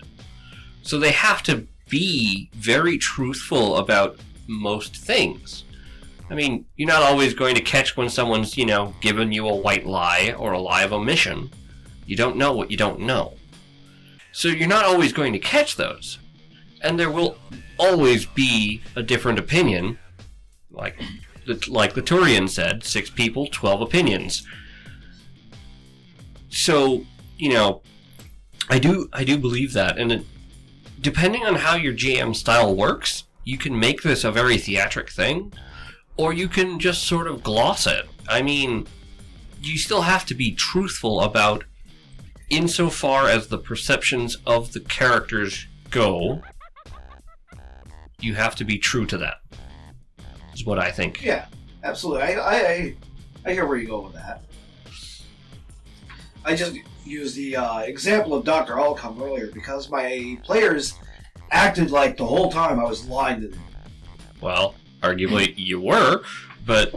So 0.83 0.99
they 0.99 1.13
have 1.13 1.43
to 1.45 1.67
be 1.89 2.51
very 2.55 2.99
truthful 2.99 3.77
about 3.77 4.19
most 4.47 4.97
things. 4.97 5.65
I 6.29 6.35
mean, 6.35 6.67
you're 6.77 6.89
not 6.89 7.03
always 7.03 7.35
going 7.35 7.55
to 7.55 7.61
catch 7.61 7.97
when 7.97 8.09
someone's, 8.09 8.57
you 8.57 8.67
know, 8.67 8.95
given 9.01 9.33
you 9.33 9.47
a 9.47 9.55
white 9.55 9.87
lie 9.87 10.35
or 10.37 10.53
a 10.53 10.59
lie 10.59 10.83
of 10.83 10.93
omission. 10.93 11.51
You 12.05 12.17
don't 12.17 12.37
know 12.37 12.53
what 12.53 12.71
you 12.71 12.77
don't 12.77 13.01
know. 13.01 13.35
So 14.33 14.49
you're 14.49 14.69
not 14.69 14.85
always 14.85 15.13
going 15.13 15.33
to 15.33 15.39
catch 15.39 15.77
those. 15.77 16.19
And 16.83 16.99
there 16.99 17.11
will 17.11 17.39
always 17.79 18.27
be 18.27 18.83
a 18.95 19.03
different 19.03 19.39
opinion. 19.39 19.99
Like 20.71 21.01
like 21.69 21.95
the 21.95 22.03
Turian 22.03 22.49
said, 22.49 22.83
six 22.83 23.09
people, 23.09 23.47
12 23.47 23.81
opinions. 23.81 24.45
So, 26.49 27.05
you 27.39 27.51
know, 27.51 27.83
I 28.69 28.81
do 28.81 29.09
I 29.13 29.23
do 29.23 29.39
believe 29.39 29.73
that 29.75 29.97
and 29.97 30.11
it, 30.11 30.27
depending 31.01 31.45
on 31.45 31.55
how 31.55 31.77
your 31.77 31.95
GM 31.95 32.35
style 32.35 32.75
works, 32.75 33.25
you 33.45 33.59
can 33.59 33.79
make 33.79 34.03
this 34.03 34.25
a 34.25 34.33
very 34.33 34.59
theatric 34.59 35.11
thing 35.11 35.53
or 36.17 36.33
you 36.33 36.49
can 36.49 36.79
just 36.79 37.05
sort 37.05 37.27
of 37.27 37.43
gloss 37.43 37.87
it. 37.87 38.09
I 38.29 38.43
mean, 38.43 38.87
you 39.63 39.79
still 39.79 40.03
have 40.03 40.25
to 40.27 40.35
be 40.35 40.53
truthful 40.53 41.21
about 41.21 41.65
insofar 42.49 43.29
as 43.29 43.49
the 43.49 43.59
perceptions 43.59 44.37
of 44.47 44.73
the 44.73 44.81
characters 44.81 45.67
go. 45.91 46.43
You 48.21 48.35
have 48.35 48.55
to 48.57 48.65
be 48.65 48.79
true 48.79 49.07
to 49.07 49.19
that. 49.19 49.41
Is 50.55 50.65
what 50.65 50.79
I 50.79 50.91
think. 50.91 51.23
Yeah, 51.23 51.47
absolutely. 51.85 52.23
I, 52.23 52.33
I, 52.33 52.55
I, 52.55 52.97
I 53.45 53.53
hear 53.53 53.67
where 53.67 53.77
you 53.77 53.87
go 53.87 54.01
with 54.01 54.15
that. 54.15 54.43
I 56.45 56.55
just 56.55 56.79
used 57.05 57.37
the 57.37 57.57
uh, 57.57 57.81
example 57.81 58.35
of 58.35 58.45
Dr. 58.45 58.75
Allcom 58.75 59.21
earlier 59.21 59.49
because 59.49 59.91
my 59.91 60.39
players 60.45 60.95
acted 61.51 61.91
like 61.91 62.17
the 62.17 62.25
whole 62.25 62.51
time 62.51 62.81
I 62.81 62.85
was 62.85 63.07
lying 63.07 63.41
to 63.43 63.49
them. 63.49 63.61
Well, 64.41 64.75
arguably 65.07 65.55
you 65.57 65.81
were, 65.81 66.23
but 66.65 66.95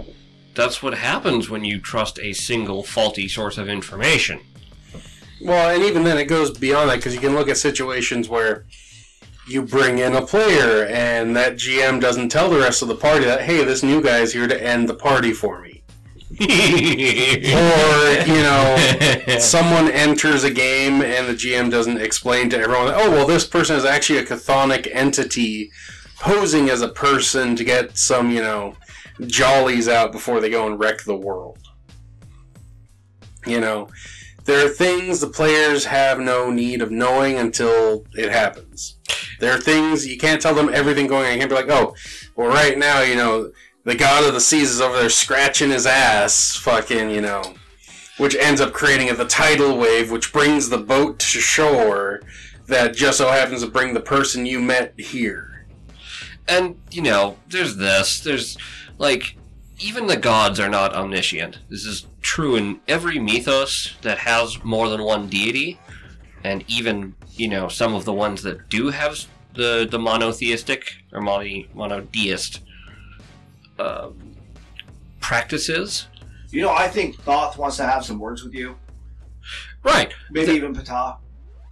that's 0.55 0.82
what 0.82 0.93
happens 0.95 1.49
when 1.49 1.64
you 1.64 1.80
trust 1.80 2.20
a 2.20 2.34
single 2.34 2.84
faulty 2.84 3.28
source 3.28 3.57
of 3.57 3.70
information. 3.70 4.39
Well, 5.41 5.74
and 5.74 5.84
even 5.84 6.03
then, 6.03 6.18
it 6.18 6.26
goes 6.26 6.57
beyond 6.57 6.89
that 6.89 6.97
because 6.97 7.14
you 7.16 7.22
can 7.22 7.34
look 7.34 7.47
at 7.47 7.57
situations 7.57 8.28
where 8.28 8.66
you 9.47 9.64
bring 9.64 9.99
in 9.99 10.16
a 10.16 10.22
player 10.22 10.86
and 10.86 11.36
that 11.36 11.53
GM 11.55 11.99
doesn't 12.01 12.30
tell 12.30 12.49
the 12.49 12.60
rest 12.60 12.82
of 12.82 12.88
the 12.88 12.95
party 12.95 13.26
that, 13.26 13.41
hey, 13.41 13.64
this 13.64 13.84
new 13.84 14.01
guy 14.01 14.20
is 14.20 14.34
here 14.34 14.47
to 14.47 14.64
end 14.64 14.88
the 14.88 14.93
party 14.93 15.34
for 15.34 15.62
me. 15.62 15.82
Or, 16.39 18.12
you 18.28 18.41
know, 18.43 19.39
someone 19.39 19.89
enters 19.91 20.43
a 20.43 20.51
game 20.51 21.01
and 21.01 21.28
the 21.28 21.34
GM 21.34 21.72
doesn't 21.72 21.99
explain 21.99 22.49
to 22.51 22.57
everyone, 22.57 22.93
oh, 22.93 23.10
well, 23.10 23.28
this 23.28 23.45
person 23.45 23.76
is 23.76 23.84
actually 23.84 24.20
a 24.20 24.24
chthonic 24.24 24.88
entity 24.91 25.72
posing 26.20 26.70
as 26.70 26.82
a 26.82 26.89
person 26.89 27.55
to 27.55 27.63
get 27.63 27.97
some, 27.97 28.32
you 28.32 28.41
know, 28.41 28.76
jollies 29.26 29.88
out 29.88 30.11
before 30.11 30.39
they 30.39 30.49
go 30.49 30.67
and 30.67 30.80
wreck 30.80 31.03
the 31.03 31.15
world. 31.15 31.57
You 33.45 33.59
know, 33.61 33.89
there 34.45 34.65
are 34.65 34.70
things 34.70 35.20
the 35.20 35.28
players 35.28 35.86
have 35.86 36.20
no 36.20 36.51
need 36.51 36.82
of 36.82 36.91
knowing 36.91 37.38
until 37.38 38.05
it 38.13 38.32
happens. 38.32 38.97
There 39.39 39.53
are 39.53 39.59
things 39.59 40.05
you 40.05 40.17
can't 40.17 40.41
tell 40.41 40.53
them 40.53 40.70
everything 40.74 41.07
going 41.07 41.26
on. 41.26 41.34
You 41.34 41.39
can't 41.39 41.49
be 41.49 41.55
like, 41.55 41.70
oh, 41.70 41.95
well, 42.36 42.49
right 42.49 42.78
now, 42.78 43.01
you 43.01 43.15
know, 43.15 43.51
the 43.86 43.95
god 43.95 44.28
of 44.28 44.34
the 44.34 44.41
seas 44.41 44.72
is 44.72 44.82
over 44.82 44.97
there 44.97 45.09
scratching 45.09 45.70
his 45.70 45.86
ass, 45.86 46.55
fucking, 46.57 47.09
you 47.09 47.22
know, 47.22 47.41
which 48.17 48.36
ends 48.36 48.59
up 48.59 48.74
creating 48.74 49.15
the 49.15 49.26
tidal 49.26 49.78
wave, 49.78 50.11
which 50.11 50.34
brings 50.34 50.70
the 50.70 50.78
boat 50.78 51.20
to 51.20 51.39
shore. 51.39 52.22
That 52.67 52.95
just 52.95 53.17
so 53.17 53.32
happens 53.32 53.63
to 53.63 53.70
bring 53.72 53.93
the 53.95 53.99
person 53.99 54.45
you 54.45 54.59
met 54.59 54.93
here. 54.99 55.49
And 56.50 56.80
you 56.91 57.02
know, 57.02 57.38
there's 57.47 57.76
this. 57.78 58.20
There's 58.20 58.58
like 58.97 59.36
even 59.80 60.08
the 60.08 60.18
gods 60.18 60.60
are 60.60 60.70
not 60.70 60.93
omniscient. 60.93 61.60
This 61.70 61.86
is 61.86 62.06
true 62.22 62.56
in 62.56 62.80
every 62.88 63.20
mythos 63.20 63.95
that 64.02 64.20
has 64.20 64.64
more 64.64 64.89
than 64.89 65.04
one 65.04 65.30
deity, 65.30 65.80
and 66.43 66.64
even 66.68 67.16
you 67.36 67.47
know 67.47 67.68
some 67.68 67.93
of 67.93 68.06
the 68.06 68.14
ones 68.14 68.43
that 68.43 68.70
do 68.70 68.89
have 68.89 69.26
the 69.54 69.88
the 69.89 70.00
monotheistic 70.00 70.95
or 71.12 71.22
mono, 71.22 71.64
monodeist 71.76 72.60
um, 73.78 74.36
practices. 75.20 76.08
You 76.52 76.64
know, 76.64 76.72
I 76.72 76.88
think 76.88 77.22
Thoth 77.22 77.58
wants 77.58 77.78
to 77.78 77.84
have 77.84 78.04
some 78.04 78.20
words 78.20 78.43
with 78.43 78.54
you. 78.54 78.76
Right. 79.84 80.14
Maybe 80.32 80.47
Th- 80.47 80.58
even 80.58 80.74
Ptah. 80.74 81.18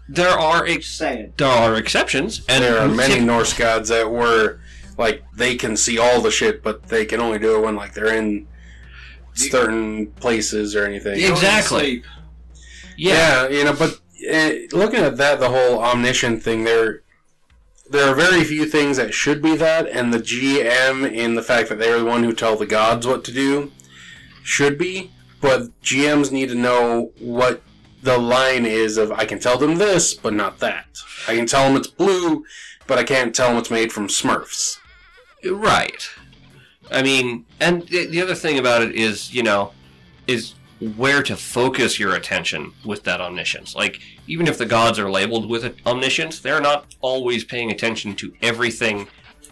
There 0.10 0.30
are 0.30 0.66
ex- 0.66 1.00
there 1.00 1.32
are 1.42 1.76
exceptions, 1.76 2.46
and 2.48 2.64
there 2.64 2.80
are 2.80 2.88
many 2.88 3.20
Norse 3.26 3.54
gods 3.54 3.90
that 3.90 4.10
were 4.10 4.60
like 4.98 5.24
they 5.34 5.56
can 5.56 5.78
see 5.78 5.98
all 5.98 6.22
the 6.22 6.32
shit, 6.32 6.64
but 6.64 6.88
they 6.90 7.06
can 7.06 7.20
only 7.20 7.40
do 7.40 7.56
it 7.58 7.66
when 7.66 7.76
like 7.76 7.94
they're 7.94 8.14
in 8.14 8.48
certain 9.34 10.08
places 10.14 10.76
or 10.76 10.86
anything. 10.86 11.22
Exactly. 11.22 12.04
Yeah, 12.98 13.48
Yeah, 13.48 13.58
you 13.58 13.64
know, 13.64 13.74
but 13.74 14.00
uh, 14.32 14.52
looking 14.76 15.02
at 15.02 15.18
that, 15.18 15.40
the 15.40 15.50
whole 15.50 15.80
omniscient 15.80 16.42
thing, 16.42 16.64
there, 16.64 17.04
there 17.90 18.10
are 18.10 18.16
very 18.16 18.44
few 18.44 18.66
things 18.66 18.98
that 18.98 19.14
should 19.14 19.42
be 19.42 19.56
that, 19.56 19.88
and 19.88 20.14
the 20.14 20.20
GM, 20.20 21.10
in 21.10 21.36
the 21.36 21.44
fact 21.44 21.70
that 21.70 21.78
they're 21.78 22.00
the 22.00 22.06
one 22.06 22.24
who 22.24 22.34
tell 22.34 22.56
the 22.56 22.66
gods 22.66 23.06
what 23.06 23.24
to 23.26 23.32
do, 23.32 23.72
should 24.44 24.78
be. 24.78 25.12
But 25.40 25.80
GMs 25.82 26.32
need 26.32 26.50
to 26.50 26.56
know 26.56 27.12
what 27.20 27.62
the 28.02 28.18
line 28.18 28.66
is 28.66 28.98
of 28.98 29.12
I 29.12 29.26
can 29.26 29.40
tell 29.40 29.60
them 29.60 29.76
this, 29.76 30.16
but 30.16 30.34
not 30.34 30.60
that. 30.60 30.88
I 31.28 31.36
can 31.36 31.46
tell 31.46 31.68
them 31.68 31.78
it's 31.78 31.88
blue, 31.88 32.44
but 32.88 32.98
I 32.98 33.04
can't 33.04 33.36
tell 33.36 33.50
them 33.50 33.58
it's 33.58 33.70
made 33.70 33.92
from 33.92 34.08
Smurfs. 34.08 34.80
Right. 35.46 36.10
I 36.92 37.02
mean, 37.04 37.46
and 37.60 37.84
the, 37.84 38.06
the 38.06 38.22
other 38.22 38.36
thing 38.36 38.58
about 38.58 38.82
it 38.82 38.96
is, 38.96 39.34
you 39.34 39.44
know, 39.44 39.74
is 40.26 40.56
where 40.96 41.24
to 41.24 41.36
focus 41.36 42.00
your 42.00 42.16
attention 42.16 42.72
with 42.86 43.04
that 43.04 43.20
omniscience. 43.20 43.76
Like, 43.76 44.00
even 44.28 44.48
if 44.48 44.58
the 44.58 44.66
gods 44.66 45.00
are 45.00 45.10
labeled 45.10 45.50
with 45.50 45.76
omniscience, 45.86 46.40
they're 46.40 46.62
not 46.62 46.96
always 47.02 47.44
paying 47.44 47.72
attention 47.72 48.16
to 48.16 48.34
everything 48.42 49.08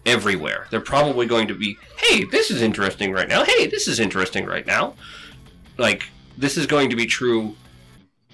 everywhere. 0.06 0.68
They're 0.70 0.82
probably 0.82 1.26
going 1.26 1.48
to 1.48 1.56
be, 1.56 1.78
hey, 1.98 2.26
this 2.26 2.52
is 2.52 2.62
interesting 2.62 3.12
right 3.12 3.28
now. 3.28 3.44
Hey, 3.44 3.66
this 3.68 3.88
is 3.88 4.00
interesting 4.00 4.46
right 4.46 4.66
now. 4.66 4.96
Like, 5.78 6.04
this 6.38 6.58
is 6.58 6.68
going 6.68 6.90
to 6.92 6.96
be 6.96 7.06
true 7.06 7.56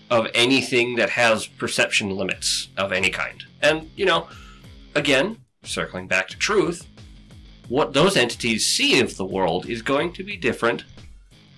of 0.10 0.28
anything 0.36 0.97
that 0.97 1.10
has 1.12 1.47
perception 1.47 2.10
limits 2.10 2.68
of 2.76 2.91
any 2.91 3.10
kind. 3.10 3.43
And, 3.62 3.89
you 3.95 4.06
know, 4.06 4.28
again, 4.95 5.38
circling 5.64 6.08
back 6.08 6.28
to 6.28 6.38
truth, 6.38 6.86
what 7.70 7.93
those 7.93 8.18
entities 8.18 8.66
see 8.68 8.99
of 8.99 9.18
the 9.18 9.26
world 9.26 9.70
is 9.70 9.82
going 9.82 10.14
to 10.14 10.24
be 10.24 10.38
different 10.38 10.84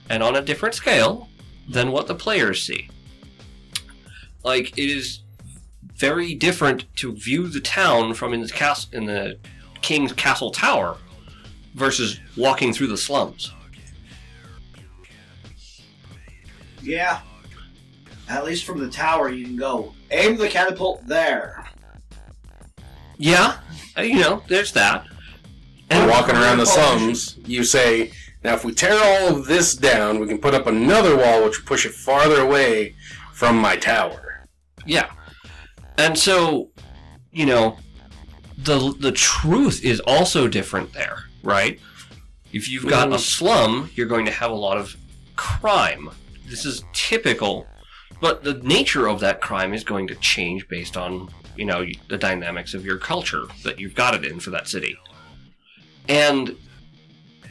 and 0.10 0.22
on 0.22 0.36
a 0.36 0.42
different 0.42 0.76
scale 0.76 1.30
than 1.68 1.92
what 1.92 2.08
the 2.08 2.16
players 2.16 2.64
see. 2.64 2.90
Like 4.44 4.78
it 4.78 4.90
is 4.90 5.20
very 5.96 6.36
different 6.36 6.86
to 6.98 7.14
view 7.14 7.48
the 7.48 7.62
town 7.62 8.14
from 8.14 8.34
in 8.34 8.42
the 8.42 8.50
castle 8.50 8.90
in 8.94 9.06
the 9.06 9.38
king's 9.82 10.14
castle 10.14 10.52
tower 10.52 10.98
versus 11.76 12.20
walking 12.36 12.74
through 12.74 12.88
the 12.88 12.98
slums. 12.98 13.52
Yeah. 16.82 17.22
At 18.30 18.46
least 18.46 18.66
from 18.66 18.80
the 18.80 18.90
tower, 18.90 19.30
you 19.30 19.46
can 19.46 19.56
go 19.56 19.94
aim 20.12 20.38
the 20.38 20.48
catapult 20.48 21.06
there. 21.08 21.66
Yeah, 23.18 23.58
uh, 23.98 24.02
you 24.02 24.20
know, 24.20 24.44
there's 24.48 24.72
that. 24.74 25.06
And 25.94 26.10
walking 26.10 26.36
around 26.36 26.58
the 26.58 26.66
slums, 26.66 27.38
you 27.46 27.64
say, 27.64 28.12
now 28.44 28.56
if 28.56 28.66
we 28.66 28.74
tear 28.74 28.94
all 28.94 29.38
of 29.38 29.46
this 29.46 29.76
down, 29.76 30.20
we 30.20 30.28
can 30.28 30.40
put 30.40 30.54
up 30.54 30.68
another 30.68 31.16
wall 31.16 31.44
which 31.44 31.60
will 31.60 31.68
push 31.68 31.86
it 31.86 31.94
farther 31.94 32.42
away 32.42 32.96
from 33.34 33.58
my 33.58 33.76
tower. 33.76 34.46
Yeah. 34.86 35.12
And 35.98 36.18
so, 36.18 36.70
you 37.32 37.46
know, 37.46 37.78
the 38.58 38.96
the 39.00 39.12
truth 39.12 39.84
is 39.84 40.00
also 40.02 40.48
different 40.48 40.94
there, 40.94 41.26
right? 41.44 41.80
If 42.52 42.70
you've 42.70 42.88
got 42.88 43.08
a 43.08 43.12
mm-hmm. 43.12 43.20
slum, 43.20 43.90
you're 43.96 44.08
going 44.08 44.26
to 44.26 44.32
have 44.32 44.52
a 44.52 44.56
lot 44.56 44.78
of 44.78 44.96
crime. 45.36 46.10
This 46.48 46.66
is 46.66 46.84
typical, 46.94 47.68
but 48.22 48.44
the 48.44 48.56
nature 48.56 49.08
of 49.08 49.20
that 49.22 49.42
crime 49.42 49.74
is 49.74 49.84
going 49.84 50.08
to 50.08 50.16
change 50.16 50.68
based 50.68 50.96
on, 50.96 51.30
you 51.58 51.66
know, 51.66 51.86
the 52.10 52.18
dynamics 52.18 52.74
of 52.74 52.86
your 52.86 52.98
culture 52.98 53.44
that 53.64 53.80
you've 53.80 53.96
got 53.96 54.14
it 54.14 54.24
in 54.24 54.40
for 54.40 54.52
that 54.52 54.68
city. 54.68 54.98
And 56.08 56.56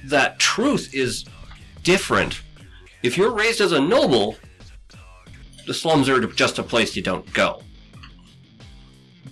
that 0.05 0.39
truth 0.39 0.95
is 0.95 1.25
different. 1.83 2.43
If 3.03 3.17
you're 3.17 3.33
raised 3.33 3.61
as 3.61 3.73
a 3.73 3.81
noble, 3.81 4.37
the 5.67 5.75
slums 5.75 6.09
are 6.09 6.21
just 6.27 6.59
a 6.59 6.63
place 6.63 6.97
you 6.97 7.03
don't 7.03 7.31
go. 7.33 7.63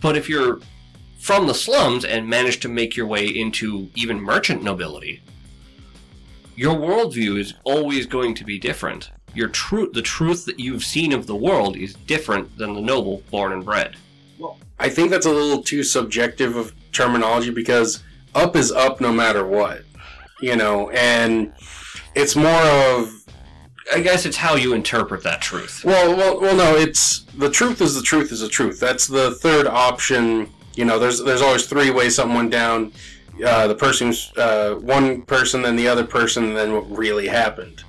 But 0.01 0.17
if 0.17 0.29
you're 0.29 0.61
from 1.19 1.47
the 1.47 1.55
slums 1.55 2.05
and 2.05 2.29
manage 2.29 2.61
to 2.61 2.69
make 2.69 2.97
your 2.97 3.07
way 3.07 3.27
into 3.27 3.91
even 3.95 4.21
merchant 4.21 4.63
nobility, 4.63 5.23
your 6.57 6.75
worldview 6.75 7.39
is 7.39 7.55
always 7.65 8.07
going 8.07 8.35
to 8.35 8.45
be 8.45 8.59
different. 8.59 9.11
Your 9.35 9.49
truth, 9.49 9.93
the 9.93 10.03
truth 10.03 10.45
that 10.47 10.59
you've 10.59 10.85
seen 10.85 11.13
of 11.13 11.27
the 11.27 11.37
world, 11.37 11.77
is 11.77 11.95
different 11.95 12.57
than 12.57 12.75
the 12.75 12.81
noble 12.81 13.23
born 13.31 13.53
and 13.53 13.65
bred. 13.65 13.97
Well, 14.39 14.59
I 14.79 14.89
think 14.89 15.11
that's 15.11 15.27
a 15.27 15.31
little 15.31 15.63
too 15.63 15.83
subjective 15.83 16.57
of 16.57 16.75
terminology 16.93 17.51
because 17.51 18.03
up 18.35 18.57
is 18.57 18.73
up 18.73 19.01
no 19.01 19.13
matter 19.13 19.47
what, 19.47 19.83
you 20.41 20.57
know, 20.57 20.91
and 20.91 21.53
it's 22.15 22.37
more 22.37 22.51
of 22.51 23.21
I 23.93 24.01
guess 24.01 24.25
it's 24.25 24.37
how 24.37 24.55
you 24.55 24.75
interpret 24.75 25.23
that 25.25 25.41
truth. 25.41 25.85
well, 25.85 26.17
well, 26.17 26.41
well, 26.41 26.57
no, 26.57 26.77
it's 26.77 27.21
the 27.37 27.51
truth 27.51 27.81
is 27.81 27.95
the 27.95 28.03
truth 28.03 28.31
is 28.31 28.41
the 28.41 28.49
truth. 28.49 28.79
That's 28.79 29.07
the 29.07 29.33
third 29.33 29.67
option. 29.67 30.49
You 30.77 30.85
know, 30.85 30.99
there's 30.99 31.23
there's 31.23 31.43
always 31.43 31.67
three 31.67 31.91
ways 31.91 32.15
something 32.15 32.37
went 32.37 32.51
down. 32.51 32.93
Uh, 33.45 33.67
the 33.67 33.75
person's 33.75 34.33
uh, 34.37 34.75
one 34.77 35.23
person, 35.23 35.63
then 35.63 35.75
the 35.75 35.89
other 35.89 36.05
person, 36.05 36.55
then 36.55 36.73
what 36.75 36.91
really 36.91 37.27
happened. 37.27 37.83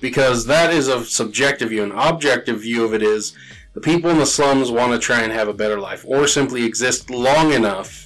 Because 0.00 0.46
that 0.46 0.72
is 0.72 0.88
a 0.88 1.04
subjective 1.04 1.68
view. 1.68 1.82
An 1.82 1.92
objective 1.92 2.62
view 2.62 2.84
of 2.84 2.94
it 2.94 3.02
is 3.02 3.34
the 3.74 3.80
people 3.80 4.10
in 4.10 4.18
the 4.18 4.26
slums 4.26 4.70
want 4.70 4.92
to 4.92 4.98
try 4.98 5.22
and 5.22 5.32
have 5.32 5.48
a 5.48 5.54
better 5.54 5.78
life, 5.78 6.04
or 6.06 6.26
simply 6.26 6.64
exist 6.64 7.10
long 7.10 7.52
enough 7.52 8.05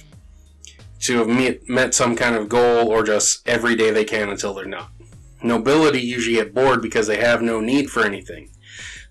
to 1.01 1.19
have 1.19 1.27
met, 1.27 1.67
met 1.67 1.93
some 1.93 2.15
kind 2.15 2.35
of 2.35 2.49
goal, 2.49 2.87
or 2.87 3.03
just 3.03 3.47
every 3.47 3.75
day 3.75 3.91
they 3.91 4.05
can 4.05 4.29
until 4.29 4.53
they're 4.53 4.65
not. 4.65 4.91
Nobility 5.43 5.99
usually 5.99 6.35
get 6.35 6.53
bored 6.53 6.81
because 6.81 7.07
they 7.07 7.17
have 7.17 7.41
no 7.41 7.59
need 7.59 7.89
for 7.89 8.03
anything. 8.03 8.49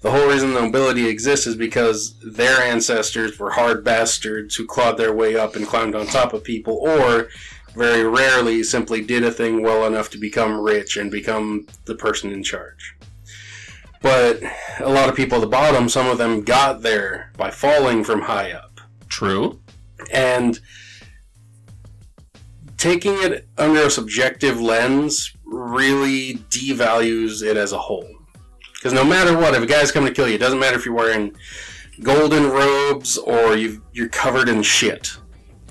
The 0.00 0.12
whole 0.12 0.28
reason 0.28 0.54
nobility 0.54 1.08
exists 1.08 1.46
is 1.46 1.56
because 1.56 2.18
their 2.20 2.62
ancestors 2.62 3.38
were 3.38 3.50
hard 3.50 3.84
bastards 3.84 4.54
who 4.54 4.66
clawed 4.66 4.96
their 4.96 5.12
way 5.12 5.36
up 5.36 5.56
and 5.56 5.66
climbed 5.66 5.94
on 5.94 6.06
top 6.06 6.32
of 6.32 6.42
people, 6.42 6.76
or 6.76 7.28
very 7.74 8.04
rarely 8.04 8.62
simply 8.62 9.02
did 9.02 9.24
a 9.24 9.30
thing 9.30 9.62
well 9.62 9.86
enough 9.86 10.10
to 10.10 10.18
become 10.18 10.58
rich 10.58 10.96
and 10.96 11.10
become 11.10 11.66
the 11.84 11.94
person 11.94 12.32
in 12.32 12.42
charge. 12.42 12.96
But 14.00 14.40
a 14.78 14.88
lot 14.88 15.10
of 15.10 15.14
people 15.16 15.36
at 15.36 15.42
the 15.42 15.46
bottom, 15.46 15.88
some 15.88 16.06
of 16.06 16.16
them 16.16 16.42
got 16.42 16.80
there 16.80 17.32
by 17.36 17.50
falling 17.50 18.02
from 18.02 18.22
high 18.22 18.52
up. 18.52 18.80
True. 19.08 19.60
And 20.10 20.58
taking 22.80 23.12
it 23.22 23.46
under 23.58 23.82
a 23.82 23.90
subjective 23.90 24.58
lens 24.60 25.36
really 25.44 26.36
devalues 26.48 27.42
it 27.42 27.58
as 27.58 27.72
a 27.72 27.78
whole. 27.78 28.08
Because 28.74 28.94
no 28.94 29.04
matter 29.04 29.36
what, 29.36 29.54
if 29.54 29.62
a 29.62 29.66
guy's 29.66 29.92
coming 29.92 30.08
to 30.08 30.14
kill 30.14 30.26
you, 30.26 30.36
it 30.36 30.38
doesn't 30.38 30.58
matter 30.58 30.76
if 30.76 30.86
you're 30.86 30.94
wearing 30.94 31.36
golden 32.02 32.50
robes 32.50 33.18
or 33.18 33.54
you 33.54 33.84
you're 33.92 34.08
covered 34.08 34.48
in 34.48 34.62
shit. 34.62 35.10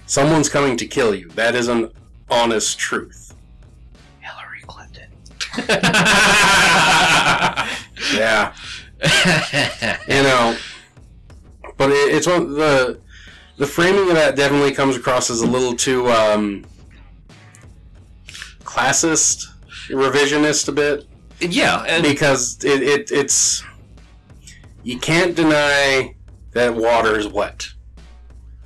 Someone's 0.05 0.49
coming 0.49 0.77
to 0.77 0.85
kill 0.85 1.15
you. 1.15 1.29
That 1.29 1.55
is 1.55 1.67
an 1.67 1.91
honest 2.29 2.77
truth. 2.77 3.33
Hillary 4.19 4.61
Clinton. 4.67 5.09
Yeah. 8.13 8.53
you 10.07 10.23
know, 10.23 10.57
but 11.77 11.89
it, 11.89 12.13
it's 12.15 12.27
one 12.27 12.53
the 12.53 12.99
the 13.57 13.65
framing 13.65 14.09
of 14.09 14.15
that 14.15 14.35
definitely 14.35 14.73
comes 14.73 14.95
across 14.95 15.29
as 15.29 15.41
a 15.41 15.47
little 15.47 15.75
too 15.75 16.09
um, 16.09 16.65
classist, 18.69 19.45
revisionist 19.89 20.67
a 20.67 20.71
bit 20.71 21.05
yeah, 21.41 21.83
and 21.87 22.03
because 22.03 22.63
it, 22.65 22.81
it 22.83 23.11
it's 23.11 23.63
you 24.83 24.99
can't 24.99 25.35
deny 25.35 26.15
that 26.51 26.75
water 26.75 27.17
is 27.17 27.27
wet. 27.27 27.67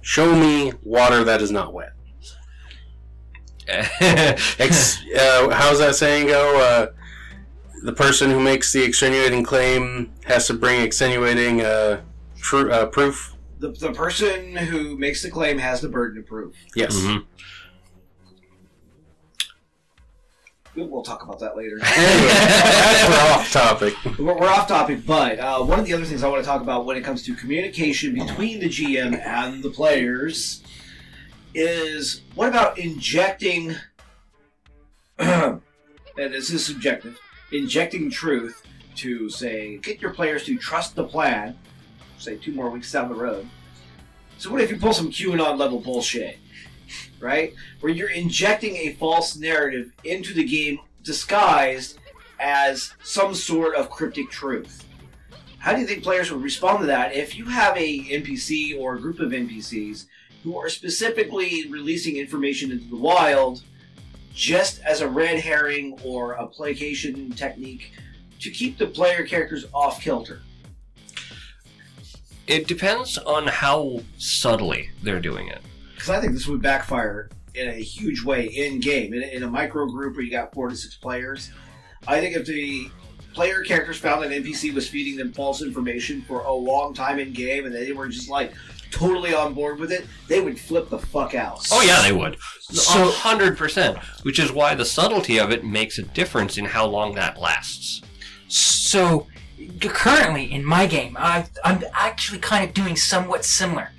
Show 0.01 0.35
me 0.35 0.73
water 0.83 1.23
that 1.23 1.41
is 1.41 1.51
not 1.51 1.73
wet. 1.73 1.93
Ex- 3.69 4.99
uh, 5.17 5.49
how's 5.51 5.79
that 5.79 5.95
saying 5.95 6.27
go? 6.27 6.59
Uh, 6.59 6.87
the 7.83 7.93
person 7.93 8.29
who 8.29 8.39
makes 8.39 8.73
the 8.73 8.83
extenuating 8.83 9.43
claim 9.43 10.11
has 10.25 10.47
to 10.47 10.53
bring 10.53 10.81
extenuating 10.81 11.61
uh, 11.61 12.01
tru- 12.37 12.71
uh, 12.71 12.87
proof. 12.87 13.35
The, 13.59 13.69
the 13.71 13.91
person 13.93 14.55
who 14.55 14.97
makes 14.97 15.21
the 15.21 15.29
claim 15.29 15.57
has 15.59 15.79
the 15.81 15.89
burden 15.89 16.19
of 16.19 16.25
proof. 16.25 16.55
Yes. 16.75 16.95
Mhm. 16.97 17.25
We'll 20.75 21.03
talk 21.03 21.23
about 21.23 21.39
that 21.39 21.55
later. 21.55 21.79
Anyway, 21.95 22.33
we're 23.09 23.31
off 23.31 23.51
topic. 23.51 23.93
We're, 24.17 24.39
we're 24.39 24.49
off 24.49 24.67
topic, 24.67 25.05
but 25.05 25.39
uh, 25.39 25.63
one 25.63 25.79
of 25.79 25.85
the 25.85 25.93
other 25.93 26.05
things 26.05 26.23
I 26.23 26.27
want 26.27 26.43
to 26.43 26.47
talk 26.47 26.61
about 26.61 26.85
when 26.85 26.97
it 26.97 27.01
comes 27.01 27.23
to 27.23 27.35
communication 27.35 28.13
between 28.13 28.59
the 28.59 28.67
GM 28.67 29.19
and 29.23 29.63
the 29.63 29.69
players 29.69 30.63
is 31.53 32.21
what 32.33 32.49
about 32.49 32.79
injecting, 32.79 33.75
and 35.19 35.61
this 36.15 36.49
is 36.49 36.65
subjective, 36.65 37.19
injecting 37.51 38.09
truth 38.09 38.63
to 38.95 39.29
say 39.29 39.77
get 39.77 40.01
your 40.01 40.11
players 40.11 40.43
to 40.45 40.57
trust 40.57 40.95
the 40.95 41.03
plan. 41.03 41.57
Say 42.17 42.37
two 42.37 42.53
more 42.53 42.69
weeks 42.69 42.91
down 42.91 43.09
the 43.09 43.15
road. 43.15 43.47
So 44.37 44.51
what 44.51 44.61
if 44.61 44.71
you 44.71 44.77
pull 44.77 44.93
some 44.93 45.11
QAnon 45.11 45.57
level 45.57 45.79
bullshit, 45.79 46.39
right? 47.23 47.53
Where 47.79 47.91
you're 47.91 48.09
injecting 48.09 48.75
a 48.75 48.93
false 48.93 49.35
narrative 49.35 49.91
into 50.03 50.33
the 50.33 50.43
game 50.43 50.79
disguised 51.01 51.97
as 52.39 52.93
some 53.01 53.33
sort 53.33 53.75
of 53.75 53.89
cryptic 53.89 54.29
truth. 54.29 54.85
How 55.57 55.73
do 55.73 55.79
you 55.79 55.87
think 55.87 56.03
players 56.03 56.31
would 56.31 56.43
respond 56.43 56.81
to 56.81 56.85
that 56.87 57.15
if 57.15 57.37
you 57.37 57.45
have 57.45 57.77
a 57.77 57.99
NPC 57.99 58.79
or 58.79 58.95
a 58.95 58.99
group 59.01 59.19
of 59.19 59.31
NPCs 59.31 60.05
who 60.43 60.57
are 60.57 60.67
specifically 60.67 61.67
releasing 61.69 62.17
information 62.17 62.71
into 62.71 62.89
the 62.89 62.97
wild 62.97 63.63
just 64.33 64.81
as 64.81 64.99
a 64.99 65.07
red 65.07 65.39
herring 65.39 65.97
or 66.03 66.33
a 66.33 66.45
placation 66.45 67.31
technique 67.31 67.93
to 68.41 68.51
keep 68.51 68.77
the 68.77 68.87
player 68.87 69.25
characters 69.25 69.65
off 69.73 70.01
kilter? 70.01 70.41
it 72.47 72.67
depends 72.67 73.17
on 73.17 73.47
how 73.47 74.01
subtly 74.17 74.89
they're 75.01 75.19
doing 75.19 75.47
it. 75.47 75.61
Because 76.03 76.17
I 76.17 76.19
think 76.19 76.33
this 76.33 76.47
would 76.47 76.61
backfire 76.61 77.29
in 77.55 77.69
a 77.69 77.75
huge 77.81 78.25
way 78.25 78.47
in 78.47 78.81
game. 78.81 79.13
In, 79.13 79.23
in 79.23 79.43
a 79.43 79.47
micro 79.49 79.85
group 79.85 80.17
where 80.17 80.25
you 80.25 80.29
got 80.29 80.53
four 80.53 80.67
to 80.67 80.75
six 80.75 80.95
players, 80.95 81.49
I 82.05 82.19
think 82.19 82.35
if 82.35 82.45
the 82.45 82.89
player 83.33 83.63
characters 83.63 83.99
found 83.99 84.25
an 84.25 84.43
NPC 84.43 84.73
was 84.73 84.85
feeding 84.85 85.15
them 85.15 85.31
false 85.31 85.61
information 85.61 86.21
for 86.23 86.41
a 86.41 86.51
long 86.51 86.93
time 86.93 87.19
in 87.19 87.31
game 87.31 87.63
and 87.65 87.73
they 87.73 87.93
were 87.93 88.09
just 88.09 88.29
like 88.29 88.51
totally 88.91 89.33
on 89.33 89.53
board 89.53 89.79
with 89.79 89.93
it, 89.93 90.05
they 90.27 90.41
would 90.41 90.59
flip 90.59 90.89
the 90.89 90.99
fuck 90.99 91.35
out. 91.35 91.65
Oh 91.71 91.81
yeah, 91.81 92.01
they 92.01 92.11
would. 92.11 92.35
So- 92.59 93.07
A 93.07 93.11
hundred 93.11 93.57
percent. 93.57 93.97
Which 94.23 94.39
is 94.39 94.51
why 94.51 94.75
the 94.75 94.83
subtlety 94.83 95.39
of 95.39 95.51
it 95.51 95.63
makes 95.63 95.99
a 95.99 96.03
difference 96.03 96.57
in 96.57 96.65
how 96.65 96.85
long 96.85 97.15
that 97.15 97.39
lasts. 97.39 98.01
So, 98.49 99.27
currently 99.79 100.51
in 100.51 100.65
my 100.65 100.85
game, 100.85 101.15
I, 101.17 101.45
I'm 101.63 101.81
actually 101.93 102.39
kind 102.39 102.67
of 102.67 102.73
doing 102.73 102.97
somewhat 102.97 103.45
similar. 103.45 103.91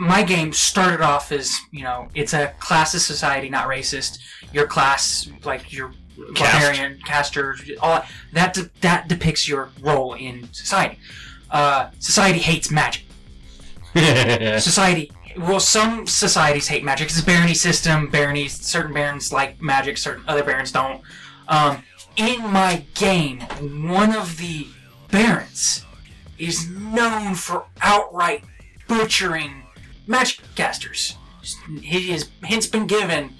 My 0.00 0.22
game 0.22 0.54
started 0.54 1.02
off 1.02 1.30
as, 1.30 1.54
you 1.72 1.82
know, 1.84 2.08
it's 2.14 2.32
a 2.32 2.54
classist 2.58 3.00
society, 3.00 3.50
not 3.50 3.68
racist. 3.68 4.18
Your 4.50 4.66
class, 4.66 5.28
like 5.44 5.74
your 5.74 5.92
Caste. 6.34 6.52
barbarian, 6.64 6.98
caster, 7.04 7.54
all 7.82 8.02
that, 8.32 8.54
de- 8.54 8.70
that 8.80 9.08
depicts 9.08 9.46
your 9.46 9.68
role 9.82 10.14
in 10.14 10.50
society. 10.54 10.98
Uh, 11.50 11.90
society 11.98 12.38
hates 12.38 12.70
magic. 12.70 13.04
Society, 13.94 15.10
well, 15.36 15.60
some 15.60 16.06
societies 16.06 16.68
hate 16.68 16.82
magic. 16.82 17.08
It's 17.08 17.20
a 17.20 17.24
barony 17.24 17.54
system. 17.54 18.08
Baronies, 18.10 18.52
certain 18.52 18.94
barons 18.94 19.32
like 19.32 19.60
magic, 19.60 19.98
certain 19.98 20.24
other 20.26 20.44
barons 20.44 20.72
don't. 20.72 21.02
Um, 21.48 21.82
in 22.16 22.40
my 22.52 22.84
game, 22.94 23.40
one 23.84 24.14
of 24.16 24.38
the 24.38 24.66
barons 25.10 25.84
is 26.38 26.70
known 26.70 27.34
for 27.34 27.64
outright 27.82 28.44
butchering 28.88 29.64
magic 30.10 30.40
casters. 30.56 31.16
He 31.80 32.10
has 32.10 32.28
hence 32.42 32.66
been 32.66 32.86
given 32.86 33.34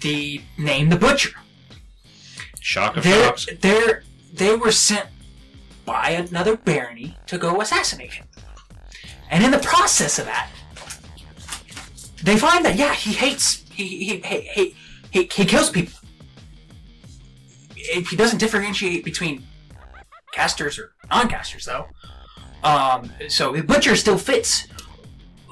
the 0.00 0.42
name 0.58 0.90
the 0.90 0.96
Butcher. 0.96 1.32
Shock 2.60 2.96
of 2.96 3.04
They're, 3.04 3.24
shocks. 3.24 3.48
they're, 3.60 4.04
they 4.32 4.54
were 4.54 4.70
sent 4.70 5.08
by 5.84 6.10
another 6.10 6.56
barony 6.56 7.16
to 7.26 7.38
go 7.38 7.60
assassinate 7.60 8.12
him. 8.12 8.26
And 9.30 9.42
in 9.42 9.50
the 9.50 9.58
process 9.58 10.18
of 10.18 10.26
that, 10.26 10.50
they 12.22 12.38
find 12.38 12.64
that, 12.64 12.76
yeah, 12.76 12.94
he 12.94 13.12
hates, 13.12 13.64
he, 13.70 13.84
he, 13.84 14.16
he, 14.20 14.40
he, 14.40 14.76
he, 15.10 15.22
he 15.24 15.44
kills 15.44 15.70
people. 15.70 15.98
If 17.76 18.08
he 18.08 18.16
doesn't 18.16 18.38
differentiate 18.38 19.04
between 19.04 19.44
casters 20.32 20.78
or 20.78 20.92
non-casters, 21.10 21.66
though. 21.66 21.86
Um, 22.62 23.12
so 23.28 23.52
the 23.52 23.62
Butcher 23.62 23.94
still 23.96 24.16
fits. 24.16 24.66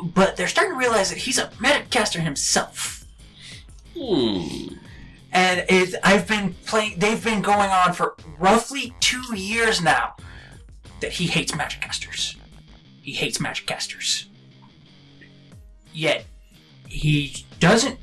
But 0.02 0.36
they're 0.36 0.48
starting 0.48 0.72
to 0.74 0.78
realize 0.78 1.10
that 1.10 1.18
he's 1.18 1.38
a 1.38 1.50
medic 1.60 1.90
caster 1.90 2.20
himself 2.20 3.04
Hmm. 3.94 4.68
and 5.32 5.64
it, 5.68 5.94
I've 6.02 6.26
been 6.26 6.54
playing. 6.66 6.98
They've 6.98 7.22
been 7.22 7.42
going 7.42 7.68
on 7.70 7.92
for 7.92 8.16
roughly 8.38 8.94
two 9.00 9.36
years 9.36 9.82
now. 9.82 10.16
That 11.00 11.12
he 11.12 11.26
hates 11.26 11.54
magic 11.54 11.82
casters. 11.82 12.36
He 13.02 13.12
hates 13.12 13.38
magic 13.38 13.66
casters. 13.66 14.28
Yet 15.92 16.24
he 16.88 17.44
doesn't 17.60 17.98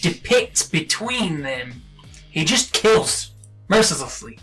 depict 0.00 0.72
between 0.72 1.42
them. 1.42 1.82
He 2.30 2.44
just 2.44 2.72
kills 2.72 3.32
mercilessly. 3.68 4.38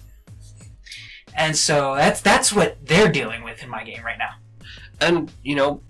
And 1.36 1.58
so 1.58 1.96
that's 1.96 2.22
that's 2.22 2.54
what 2.54 2.86
they're 2.86 3.12
dealing 3.12 3.44
with 3.44 3.64
in 3.64 3.70
my 3.70 3.84
game 3.84 4.04
right 4.04 4.18
now. 4.20 4.36
And, 5.00 5.32
you 5.42 5.56
know, 5.56 5.82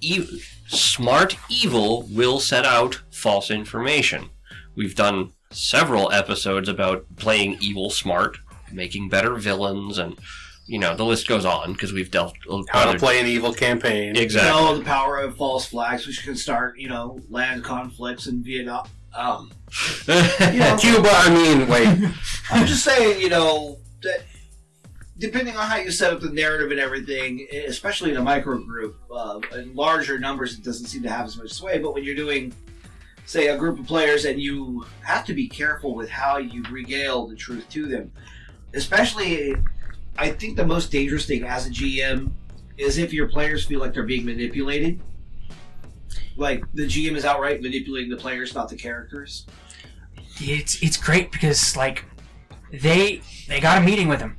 e- 0.00 0.40
smart 0.68 1.36
evil 1.48 2.02
will 2.10 2.40
set 2.40 2.64
out 2.64 3.00
false 3.12 3.50
information. 3.50 4.30
We've 4.76 4.94
done 4.94 5.32
several 5.50 6.12
episodes 6.12 6.68
about 6.68 7.04
playing 7.16 7.58
evil 7.60 7.90
smart, 7.90 8.38
making 8.72 9.08
better 9.08 9.34
villains, 9.36 9.98
and 9.98 10.18
you 10.66 10.78
know 10.78 10.94
the 10.94 11.04
list 11.04 11.26
goes 11.26 11.44
on 11.44 11.72
because 11.72 11.92
we've 11.92 12.10
dealt 12.10 12.34
How 12.68 12.80
other- 12.82 12.92
to 12.92 12.98
play 12.98 13.18
an 13.20 13.26
evil 13.26 13.52
campaign. 13.54 14.16
exactly. 14.16 14.50
You 14.60 14.66
know, 14.72 14.78
the 14.78 14.84
power 14.84 15.18
of 15.18 15.36
false 15.36 15.66
flags, 15.66 16.06
which 16.06 16.22
can 16.22 16.36
start, 16.36 16.78
you 16.78 16.88
know, 16.88 17.18
land 17.30 17.64
conflicts 17.64 18.26
in 18.26 18.42
Vietnam. 18.42 18.86
Um, 19.14 19.50
you 20.06 20.58
know, 20.60 20.76
Cuba, 20.78 21.08
I 21.10 21.30
mean, 21.34 21.66
wait. 21.68 21.88
I'm 22.50 22.66
just 22.66 22.84
saying, 22.84 23.20
you 23.20 23.30
know, 23.30 23.78
that 24.02 24.20
depending 25.18 25.56
on 25.56 25.66
how 25.68 25.76
you 25.76 25.90
set 25.90 26.12
up 26.12 26.20
the 26.20 26.30
narrative 26.30 26.70
and 26.70 26.78
everything, 26.78 27.46
especially 27.66 28.10
in 28.10 28.16
a 28.16 28.22
micro 28.22 28.58
group, 28.58 28.96
uh, 29.10 29.40
in 29.54 29.74
larger 29.74 30.18
numbers, 30.18 30.56
it 30.56 30.62
doesn't 30.62 30.86
seem 30.86 31.02
to 31.02 31.10
have 31.10 31.26
as 31.26 31.36
much 31.36 31.50
sway. 31.50 31.78
But 31.78 31.92
when 31.94 32.04
you're 32.04 32.14
doing, 32.14 32.54
say, 33.26 33.48
a 33.48 33.56
group 33.56 33.80
of 33.80 33.86
players, 33.86 34.24
and 34.24 34.40
you 34.40 34.86
have 35.02 35.24
to 35.26 35.34
be 35.34 35.48
careful 35.48 35.94
with 35.94 36.08
how 36.08 36.38
you 36.38 36.62
regale 36.70 37.26
the 37.26 37.34
truth 37.34 37.68
to 37.70 37.86
them, 37.86 38.12
especially, 38.74 39.56
I 40.16 40.30
think 40.30 40.56
the 40.56 40.66
most 40.66 40.92
dangerous 40.92 41.26
thing 41.26 41.44
as 41.44 41.66
a 41.66 41.70
GM 41.70 42.30
is 42.76 42.98
if 42.98 43.12
your 43.12 43.28
players 43.28 43.64
feel 43.64 43.80
like 43.80 43.92
they're 43.92 44.04
being 44.04 44.24
manipulated. 44.24 45.00
Like 46.36 46.62
the 46.74 46.86
GM 46.86 47.16
is 47.16 47.24
outright 47.24 47.60
manipulating 47.60 48.08
the 48.08 48.16
players, 48.16 48.54
not 48.54 48.68
the 48.68 48.76
characters. 48.76 49.46
it's 50.40 50.80
it's 50.80 50.96
great 50.96 51.32
because 51.32 51.76
like 51.76 52.04
they 52.70 53.20
they 53.48 53.58
got 53.58 53.78
a 53.78 53.80
meeting 53.80 54.06
with 54.06 54.20
him. 54.20 54.38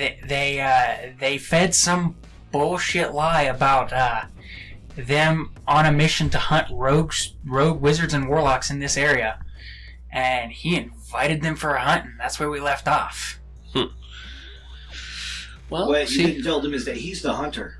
They 0.00 0.18
they 0.26 0.60
uh, 0.62 1.12
they 1.20 1.36
fed 1.36 1.74
some 1.74 2.16
bullshit 2.52 3.12
lie 3.12 3.42
about 3.42 3.92
uh, 3.92 4.22
them 4.96 5.50
on 5.68 5.84
a 5.84 5.92
mission 5.92 6.30
to 6.30 6.38
hunt 6.38 6.68
rogues, 6.70 7.34
rogue 7.44 7.82
wizards 7.82 8.14
and 8.14 8.26
warlocks 8.26 8.70
in 8.70 8.78
this 8.78 8.96
area, 8.96 9.44
and 10.10 10.52
he 10.52 10.74
invited 10.76 11.42
them 11.42 11.54
for 11.54 11.74
a 11.74 11.80
hunt, 11.82 12.06
and 12.06 12.14
that's 12.18 12.40
where 12.40 12.48
we 12.48 12.60
left 12.60 12.88
off. 12.88 13.38
well, 15.68 15.88
What 15.88 16.00
you 16.00 16.06
see, 16.06 16.26
didn't 16.26 16.44
tell 16.44 16.60
them 16.60 16.72
is 16.72 16.86
that 16.86 16.96
he's 16.96 17.20
the 17.20 17.34
hunter. 17.34 17.78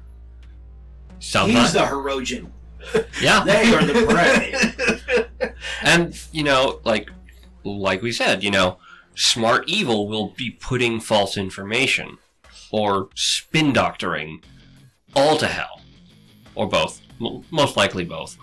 sounds 1.21 1.53
He's 1.53 1.73
not- 1.75 1.89
the 1.89 1.95
Herogen. 1.95 2.51
yeah. 3.23 3.45
They 3.45 3.75
are 3.75 3.85
the 3.85 4.07
prey. 4.07 5.53
And 5.83 6.19
you 6.33 6.43
know, 6.45 6.81
like 6.85 7.11
like 7.65 8.03
we 8.03 8.13
said, 8.13 8.43
you 8.45 8.51
know, 8.51 8.77
smart 9.21 9.69
evil 9.69 10.09
will 10.09 10.29
be 10.29 10.51
putting 10.51 10.99
false 10.99 11.37
information 11.37 12.17
or 12.73 13.11
spin 13.15 13.73
doctoring 13.73 14.43
all 15.15 15.37
to 15.37 15.47
hell, 15.47 15.83
or 16.55 16.67
both. 16.69 17.01
M- 17.21 17.45
most 17.51 17.77
likely 17.77 18.05
both, 18.05 18.37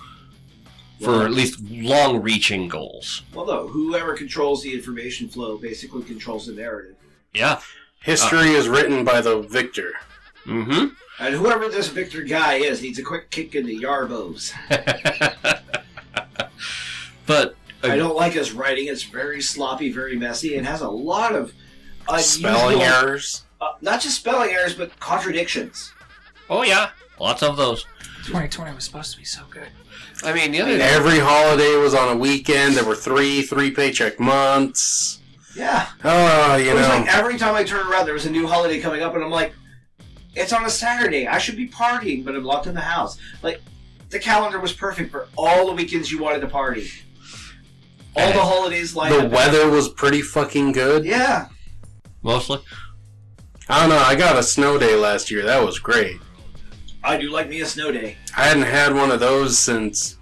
for 1.02 1.12
Well- 1.14 1.22
at 1.24 1.32
least 1.32 1.60
long-reaching 1.70 2.68
goals. 2.68 3.24
well, 3.34 3.46
no, 3.48 3.68
whoever 3.68 4.16
controls 4.16 4.62
the 4.62 4.74
information 4.74 5.30
flow 5.30 5.58
basically 5.58 6.04
controls 6.04 6.46
the 6.46 6.54
narrative. 6.54 6.96
Yeah. 7.34 7.60
History 8.02 8.50
is 8.52 8.68
written 8.70 9.04
by 9.04 9.22
the 9.22 9.42
victor. 9.42 9.94
Mm-hmm. 10.46 10.88
And 11.20 11.36
whoever 11.36 11.68
this 11.68 11.88
Victor 11.90 12.22
guy 12.22 12.56
is 12.56 12.82
needs 12.84 13.00
a 13.00 13.04
quick 13.04 13.32
kick 13.32 13.56
in 13.56 13.66
the 13.66 13.80
yarbos. 13.82 14.54
but 17.26 17.50
uh, 17.50 17.54
I 17.84 17.96
don't 17.96 18.16
like 18.16 18.34
his 18.34 18.52
writing. 18.54 18.88
It's 18.88 19.04
very 19.04 19.42
sloppy, 19.42 19.92
very 19.92 20.18
messy, 20.18 20.58
and 20.58 20.66
has 20.66 20.82
a 20.82 20.90
lot 20.90 21.34
of 21.36 21.54
Spelling 22.20 22.82
errors. 22.82 23.44
Uh, 23.60 23.74
not 23.82 24.00
just 24.02 24.16
spelling 24.16 24.52
errors, 24.52 24.74
but 24.76 24.98
contradictions. 25.00 25.92
oh 26.50 26.64
yeah, 26.64 26.92
lots 27.20 27.44
of 27.44 27.58
those. 27.58 27.84
2020 28.26 28.74
was 28.76 28.86
supposed 28.86 29.12
to 29.14 29.18
be 29.18 29.26
so 29.26 29.42
good. 29.50 29.68
I 30.24 30.34
mean, 30.34 30.52
the 30.52 30.62
other 30.62 30.72
Every 30.80 31.20
holiday 31.20 31.76
was 31.76 31.94
on 31.94 32.16
a 32.16 32.18
weekend. 32.18 32.76
There 32.76 32.86
were 32.86 32.96
three 32.96 33.42
three 33.42 33.72
paycheck 33.72 34.20
months. 34.20 35.20
Yeah. 35.56 35.88
Oh, 36.04 36.56
you 36.56 36.72
It 36.72 36.76
was 36.76 36.88
know. 36.88 36.96
like 36.96 37.14
every 37.14 37.38
time 37.38 37.56
I 37.56 37.64
turn 37.64 37.86
around, 37.88 38.06
there 38.06 38.14
was 38.14 38.26
a 38.26 38.32
new 38.32 38.48
holiday 38.48 38.80
coming 38.80 39.02
up, 39.02 39.16
and 39.16 39.24
I'm 39.24 39.32
like, 39.32 39.54
it's 40.36 40.54
on 40.54 40.64
a 40.66 40.70
Saturday. 40.70 41.28
I 41.28 41.40
should 41.40 41.58
be 41.58 41.68
partying, 41.68 42.24
but 42.24 42.36
I'm 42.36 42.44
locked 42.44 42.68
in 42.68 42.76
the 42.76 42.82
house. 42.82 43.18
Like, 43.42 43.60
the 44.10 44.20
calendar 44.20 44.60
was 44.60 44.72
perfect 44.72 45.12
for 45.12 45.28
all 45.36 45.66
the 45.68 45.74
weekends 45.74 46.12
you 46.12 46.22
wanted 46.22 46.42
to 46.42 46.48
party. 46.48 46.90
All 48.18 48.34
the 48.34 48.40
holidays 48.40 48.96
lined 48.96 49.14
The 49.14 49.26
up. 49.26 49.32
weather 49.32 49.70
was 49.70 49.90
pretty 49.90 50.22
fucking 50.22 50.72
good. 50.72 51.06
Yeah. 51.06 51.48
mostly. 52.24 52.60
I 53.70 53.82
don't 53.82 53.90
know. 53.90 53.98
I 53.98 54.16
got 54.16 54.38
a 54.38 54.44
snow 54.44 54.78
day 54.78 54.96
last 54.96 55.30
year. 55.30 55.44
That 55.44 55.64
was 55.64 55.78
great. 55.80 56.18
I 57.04 57.18
do 57.18 57.30
like 57.30 57.48
me 57.50 57.62
a 57.62 57.66
snow 57.66 57.92
day. 57.92 58.18
I 58.36 58.46
hadn't 58.48 58.64
had 58.64 58.94
one 58.94 59.12
of 59.12 59.20
those 59.20 59.58
since 59.60 60.18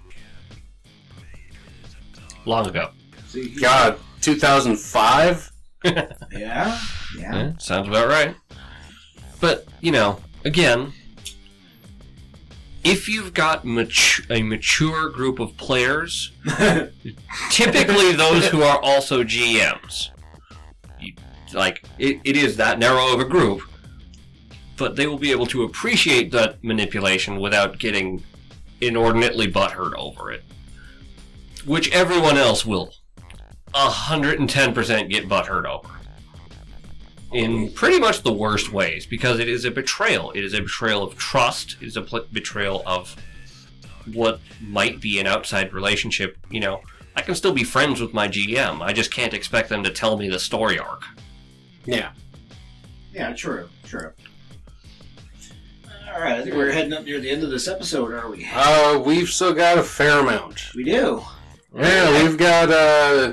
Long 2.44 2.66
ago. 2.68 2.90
See, 3.28 3.48
God 3.60 3.98
2005. 4.20 5.52
Yeah. 5.84 6.12
Yeah. 6.32 6.78
Yeah, 7.16 7.52
sounds 7.58 7.86
about 7.88 8.08
right. 8.08 8.34
But, 9.40 9.66
you 9.80 9.92
know, 9.92 10.20
again, 10.44 10.92
if 12.86 13.08
you've 13.08 13.34
got 13.34 13.64
a 13.64 14.42
mature 14.42 15.10
group 15.10 15.40
of 15.40 15.56
players, 15.56 16.30
typically 17.50 18.12
those 18.12 18.46
who 18.46 18.62
are 18.62 18.80
also 18.80 19.24
GMs, 19.24 20.10
you, 21.00 21.12
like, 21.52 21.84
it, 21.98 22.20
it 22.22 22.36
is 22.36 22.56
that 22.58 22.78
narrow 22.78 23.12
of 23.12 23.18
a 23.18 23.24
group, 23.24 23.62
but 24.76 24.94
they 24.94 25.08
will 25.08 25.18
be 25.18 25.32
able 25.32 25.46
to 25.46 25.64
appreciate 25.64 26.30
that 26.30 26.62
manipulation 26.62 27.40
without 27.40 27.78
getting 27.80 28.22
inordinately 28.80 29.50
butthurt 29.50 29.94
over 29.94 30.30
it. 30.30 30.44
Which 31.64 31.90
everyone 31.90 32.36
else 32.36 32.64
will 32.64 32.92
110% 33.74 35.10
get 35.10 35.28
butthurt 35.28 35.64
over 35.64 35.95
in 37.32 37.70
pretty 37.72 37.98
much 37.98 38.22
the 38.22 38.32
worst 38.32 38.72
ways 38.72 39.06
because 39.06 39.38
it 39.38 39.48
is 39.48 39.64
a 39.64 39.70
betrayal. 39.70 40.30
It 40.32 40.44
is 40.44 40.54
a 40.54 40.60
betrayal 40.60 41.02
of 41.02 41.16
trust. 41.16 41.76
It 41.80 41.86
is 41.86 41.96
a 41.96 42.02
pl- 42.02 42.26
betrayal 42.32 42.82
of 42.86 43.14
what 44.12 44.40
might 44.60 45.00
be 45.00 45.18
an 45.18 45.26
outside 45.26 45.72
relationship. 45.72 46.36
You 46.50 46.60
know, 46.60 46.80
I 47.16 47.22
can 47.22 47.34
still 47.34 47.52
be 47.52 47.64
friends 47.64 48.00
with 48.00 48.14
my 48.14 48.28
GM. 48.28 48.80
I 48.82 48.92
just 48.92 49.10
can't 49.10 49.34
expect 49.34 49.68
them 49.68 49.82
to 49.82 49.90
tell 49.90 50.16
me 50.16 50.28
the 50.28 50.38
story 50.38 50.78
arc. 50.78 51.02
Yeah. 51.84 52.10
Yeah, 53.12 53.32
true. 53.32 53.68
True. 53.84 54.12
All 56.12 56.20
right, 56.22 56.38
I 56.38 56.42
think 56.42 56.54
we're 56.54 56.72
heading 56.72 56.92
up 56.92 57.04
near 57.04 57.20
the 57.20 57.28
end 57.30 57.42
of 57.42 57.50
this 57.50 57.68
episode, 57.68 58.12
are 58.14 58.30
we? 58.30 58.48
Uh, 58.54 58.98
we've 59.04 59.28
still 59.28 59.52
got 59.52 59.76
a 59.76 59.82
fair 59.82 60.20
amount. 60.20 60.74
We 60.74 60.84
do. 60.84 61.22
Yeah, 61.74 62.22
we've 62.22 62.38
got, 62.38 62.70
uh, 62.70 63.32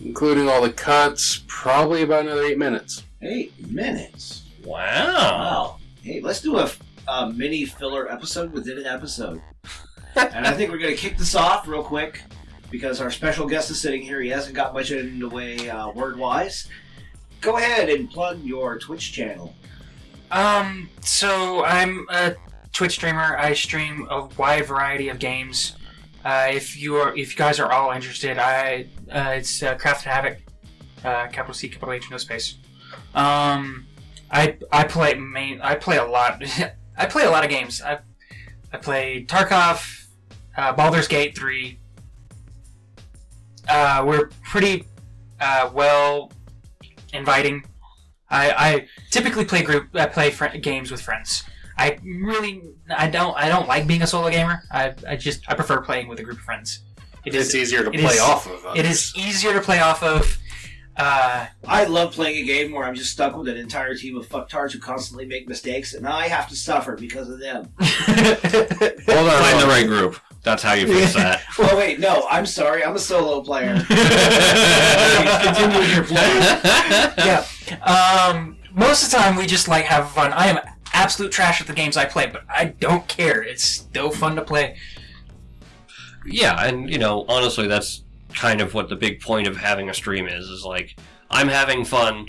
including 0.00 0.48
all 0.48 0.62
the 0.62 0.72
cuts, 0.72 1.42
probably 1.46 2.02
about 2.02 2.22
another 2.22 2.44
eight 2.44 2.58
minutes. 2.58 3.04
Eight 3.22 3.70
minutes. 3.70 4.44
Wow. 4.64 4.78
Wow. 4.78 5.76
Hey, 6.02 6.20
let's 6.20 6.40
do 6.40 6.58
a, 6.58 6.70
a 7.08 7.30
mini 7.30 7.64
filler 7.64 8.10
episode 8.10 8.52
within 8.52 8.78
an 8.78 8.86
episode. 8.86 9.40
and 10.16 10.46
I 10.46 10.52
think 10.52 10.70
we're 10.70 10.78
going 10.78 10.94
to 10.94 11.00
kick 11.00 11.18
this 11.18 11.34
off 11.34 11.66
real 11.68 11.82
quick 11.82 12.22
because 12.70 13.00
our 13.00 13.10
special 13.10 13.46
guest 13.46 13.70
is 13.70 13.80
sitting 13.80 14.02
here. 14.02 14.20
He 14.20 14.28
hasn't 14.28 14.54
got 14.54 14.74
much 14.74 14.90
in 14.90 15.18
the 15.18 15.28
way 15.28 15.68
uh, 15.68 15.90
word 15.90 16.18
wise. 16.18 16.68
Go 17.40 17.58
ahead 17.58 17.88
and 17.88 18.10
plug 18.10 18.42
your 18.42 18.78
Twitch 18.78 19.12
channel. 19.12 19.54
Um, 20.30 20.88
so 21.00 21.64
I'm 21.64 22.06
a 22.10 22.34
Twitch 22.72 22.92
streamer. 22.92 23.36
I 23.38 23.54
stream 23.54 24.06
a 24.10 24.28
wide 24.36 24.66
variety 24.66 25.08
of 25.08 25.18
games. 25.18 25.75
Uh, 26.26 26.48
if 26.50 26.76
you 26.76 26.96
are, 26.96 27.16
if 27.16 27.30
you 27.30 27.38
guys 27.38 27.60
are 27.60 27.70
all 27.70 27.92
interested, 27.92 28.36
I 28.36 28.88
uh, 29.12 29.34
it's 29.36 29.62
uh, 29.62 29.76
Crafted 29.76 30.06
Havoc, 30.10 30.38
uh, 31.04 31.28
capital 31.28 31.54
C, 31.54 31.68
capital 31.68 31.92
H, 31.92 32.10
no 32.10 32.16
space. 32.16 32.58
Um, 33.14 33.86
I 34.28 34.56
I 34.72 34.82
play 34.88 35.14
main. 35.14 35.60
I 35.60 35.76
play 35.76 35.98
a 35.98 36.04
lot. 36.04 36.42
I 36.98 37.06
play 37.06 37.26
a 37.26 37.30
lot 37.30 37.44
of 37.44 37.50
games. 37.50 37.80
I 37.80 38.00
I 38.72 38.78
play 38.78 39.24
Tarkov, 39.24 40.06
uh, 40.56 40.72
Baldur's 40.72 41.06
Gate 41.06 41.38
three. 41.38 41.78
Uh, 43.68 44.02
we're 44.04 44.26
pretty 44.42 44.84
uh, 45.40 45.70
well 45.72 46.32
inviting. 47.12 47.64
I, 48.28 48.50
I 48.50 48.88
typically 49.12 49.44
play 49.44 49.62
group. 49.62 49.94
I 49.94 50.06
play 50.06 50.30
fr- 50.30 50.56
games 50.60 50.90
with 50.90 51.02
friends. 51.02 51.44
I 51.78 51.98
really, 52.04 52.62
I 52.94 53.08
don't, 53.08 53.36
I 53.36 53.48
don't 53.48 53.68
like 53.68 53.86
being 53.86 54.02
a 54.02 54.06
solo 54.06 54.30
gamer. 54.30 54.62
I, 54.70 54.94
I 55.08 55.16
just, 55.16 55.40
I 55.48 55.54
prefer 55.54 55.80
playing 55.80 56.08
with 56.08 56.18
a 56.20 56.22
group 56.22 56.38
of 56.38 56.42
friends. 56.44 56.80
It 57.24 57.34
It's 57.34 57.54
easier 57.54 57.82
to 57.84 57.90
play 57.90 58.14
is- 58.14 58.20
off 58.20 58.46
of. 58.46 58.76
it 58.76 58.86
is 58.86 59.12
easier 59.16 59.52
to 59.52 59.60
play 59.60 59.80
off 59.80 60.02
of. 60.02 60.38
Uh, 60.98 61.46
I 61.68 61.84
love 61.84 62.12
playing 62.12 62.42
a 62.42 62.46
game 62.46 62.72
where 62.72 62.84
I'm 62.84 62.94
just 62.94 63.10
stuck 63.12 63.36
with 63.36 63.48
an 63.48 63.58
entire 63.58 63.94
team 63.94 64.16
of 64.16 64.26
fucktards 64.26 64.72
who 64.72 64.78
constantly 64.78 65.26
make 65.26 65.46
mistakes, 65.46 65.92
and 65.92 66.06
I 66.08 66.28
have 66.28 66.48
to 66.48 66.56
suffer 66.56 66.96
because 66.96 67.28
of 67.28 67.38
them. 67.38 67.68
Hold 67.80 69.28
on. 69.28 69.42
Find 69.42 69.60
the 69.60 69.66
right 69.68 69.86
group. 69.86 70.18
That's 70.42 70.62
how 70.62 70.72
you 70.72 70.86
fix 70.86 71.12
that. 71.16 71.42
Oh 71.58 71.76
wait, 71.76 72.00
no, 72.00 72.26
I'm 72.30 72.46
sorry, 72.46 72.82
I'm 72.82 72.94
a 72.94 72.98
solo 72.98 73.42
player. 73.42 73.74
continue 75.42 75.80
your 75.94 76.04
play. 76.04 76.38
yeah. 77.18 77.44
Um, 77.82 78.56
most 78.72 79.04
of 79.04 79.10
the 79.10 79.16
time, 79.16 79.36
we 79.36 79.44
just 79.46 79.68
like 79.68 79.84
have 79.84 80.10
fun. 80.12 80.32
I 80.32 80.46
am 80.46 80.58
absolute 80.96 81.30
trash 81.30 81.60
at 81.60 81.66
the 81.66 81.72
games 81.72 81.96
I 81.96 82.06
play, 82.06 82.26
but 82.26 82.42
I 82.48 82.66
don't 82.66 83.06
care. 83.06 83.42
It's 83.42 83.64
still 83.64 84.10
fun 84.10 84.34
to 84.36 84.42
play. 84.42 84.76
Yeah, 86.24 86.64
and 86.64 86.90
you 86.90 86.98
know, 86.98 87.24
honestly, 87.28 87.68
that's 87.68 88.02
kind 88.34 88.60
of 88.60 88.74
what 88.74 88.88
the 88.88 88.96
big 88.96 89.20
point 89.20 89.46
of 89.46 89.56
having 89.56 89.88
a 89.88 89.94
stream 89.94 90.26
is. 90.26 90.48
Is 90.48 90.64
like, 90.64 90.96
I'm 91.30 91.48
having 91.48 91.84
fun. 91.84 92.28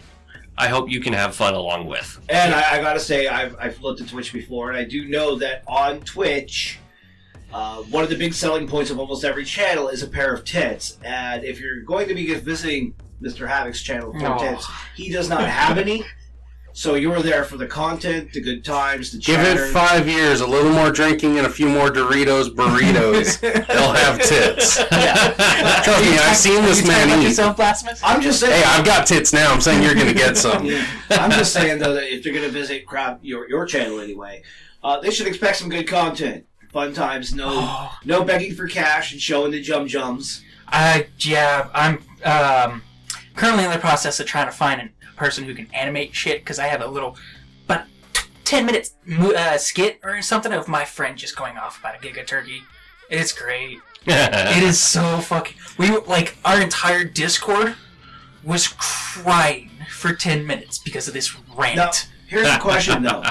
I 0.59 0.67
hope 0.67 0.89
you 0.89 0.99
can 0.99 1.13
have 1.13 1.35
fun 1.35 1.53
along 1.53 1.87
with. 1.87 2.19
And 2.29 2.53
I, 2.53 2.77
I 2.77 2.81
gotta 2.81 2.99
say, 2.99 3.27
I've, 3.27 3.55
I've 3.59 3.79
looked 3.81 4.01
at 4.01 4.09
Twitch 4.09 4.33
before, 4.33 4.69
and 4.69 4.77
I 4.77 4.83
do 4.83 5.07
know 5.07 5.35
that 5.37 5.63
on 5.67 5.99
Twitch, 6.01 6.79
uh, 7.53 7.77
one 7.83 8.03
of 8.03 8.09
the 8.09 8.17
big 8.17 8.33
selling 8.33 8.67
points 8.67 8.89
of 8.91 8.99
almost 8.99 9.23
every 9.23 9.45
channel 9.45 9.87
is 9.87 10.01
a 10.03 10.07
pair 10.07 10.33
of 10.33 10.43
tits. 10.45 10.97
And 11.03 11.43
if 11.43 11.59
you're 11.61 11.81
going 11.81 12.07
to 12.07 12.15
be 12.15 12.33
visiting 12.33 12.95
Mr. 13.21 13.47
Havoc's 13.47 13.81
channel 13.81 14.11
for 14.13 14.19
No. 14.19 14.37
tits, 14.37 14.67
he 14.95 15.11
does 15.11 15.29
not 15.29 15.41
have 15.47 15.77
any. 15.77 16.03
So 16.77 16.93
you're 16.93 17.23
there 17.23 17.43
for 17.43 17.57
the 17.57 17.65
content, 17.65 18.33
the 18.33 18.39
good 18.39 18.63
times, 18.63 19.11
the 19.11 19.17
Give 19.17 19.39
it 19.39 19.57
five 19.73 20.07
years, 20.07 20.41
a 20.41 20.45
little 20.45 20.71
more 20.71 20.91
drinking, 20.91 21.39
and 21.39 21.47
a 21.47 21.49
few 21.49 21.67
more 21.67 21.89
Doritos 21.89 22.49
burritos. 22.53 23.39
They'll 23.67 23.93
have 23.93 24.21
tits. 24.21 24.75
Trust 24.87 26.05
me, 26.05 26.17
I've 26.19 26.35
seen 26.37 26.61
this 26.61 26.81
You 26.81 26.87
man 26.87 27.07
about 27.07 27.19
eat. 27.21 27.29
yourself, 27.29 27.55
Blasphemous? 27.55 27.99
I'm 28.03 28.21
just 28.21 28.39
saying. 28.39 28.53
Hey, 28.53 28.63
I've 28.63 28.85
got 28.85 29.07
tits 29.07 29.33
now. 29.33 29.51
I'm 29.51 29.59
saying 29.59 29.81
you're 29.81 29.95
gonna 29.95 30.13
get 30.13 30.37
some. 30.37 30.67
I'm 31.09 31.31
just 31.31 31.51
saying 31.51 31.79
though 31.79 31.95
that 31.95 32.13
if 32.13 32.23
they're 32.23 32.31
gonna 32.31 32.47
visit 32.47 32.85
crap 32.85 33.21
your 33.23 33.49
your 33.49 33.65
channel 33.65 33.99
anyway, 33.99 34.43
uh, 34.83 34.99
they 34.99 35.09
should 35.09 35.25
expect 35.25 35.57
some 35.57 35.69
good 35.69 35.87
content, 35.87 36.45
fun 36.71 36.93
times, 36.93 37.33
no 37.33 37.47
Oh. 37.49 37.97
no 38.05 38.23
begging 38.23 38.53
for 38.53 38.67
cash 38.67 39.13
and 39.13 39.19
showing 39.19 39.51
the 39.51 39.63
jum 39.63 39.87
jums. 39.87 40.41
I 40.67 41.07
yeah, 41.17 41.69
I'm 41.73 42.03
um, 42.23 42.83
currently 43.35 43.63
in 43.65 43.71
the 43.71 43.79
process 43.79 44.19
of 44.19 44.27
trying 44.27 44.45
to 44.45 44.51
find 44.51 44.79
a 44.79 44.89
person 45.17 45.43
who 45.43 45.53
can 45.53 45.67
animate 45.73 46.15
shit 46.15 46.39
because 46.41 46.59
I 46.59 46.67
have 46.67 46.81
a 46.81 46.87
little, 46.87 47.17
but 47.67 47.85
t- 48.13 48.21
ten 48.45 48.65
minutes 48.65 48.93
uh, 49.19 49.57
skit 49.57 49.99
or 50.03 50.21
something 50.21 50.53
of 50.53 50.67
my 50.69 50.85
friend 50.85 51.17
just 51.17 51.35
going 51.35 51.57
off 51.57 51.79
about 51.79 51.95
a 51.95 51.97
giga 51.99 52.25
turkey. 52.25 52.61
It's 53.09 53.31
great. 53.33 53.79
It 54.09 54.63
is 54.63 54.79
so 54.79 55.17
fucking. 55.17 55.57
We 55.77 55.89
like 55.97 56.37
our 56.45 56.61
entire 56.61 57.03
Discord 57.03 57.75
was 58.43 58.69
crying 58.77 59.69
for 59.89 60.13
ten 60.13 60.47
minutes 60.47 60.77
because 60.79 61.09
of 61.09 61.13
this 61.13 61.35
rant. 61.57 61.75
Now, 61.75 61.91
here's 62.27 62.47
the 62.49 62.57
question 62.61 63.03
though. 63.03 63.21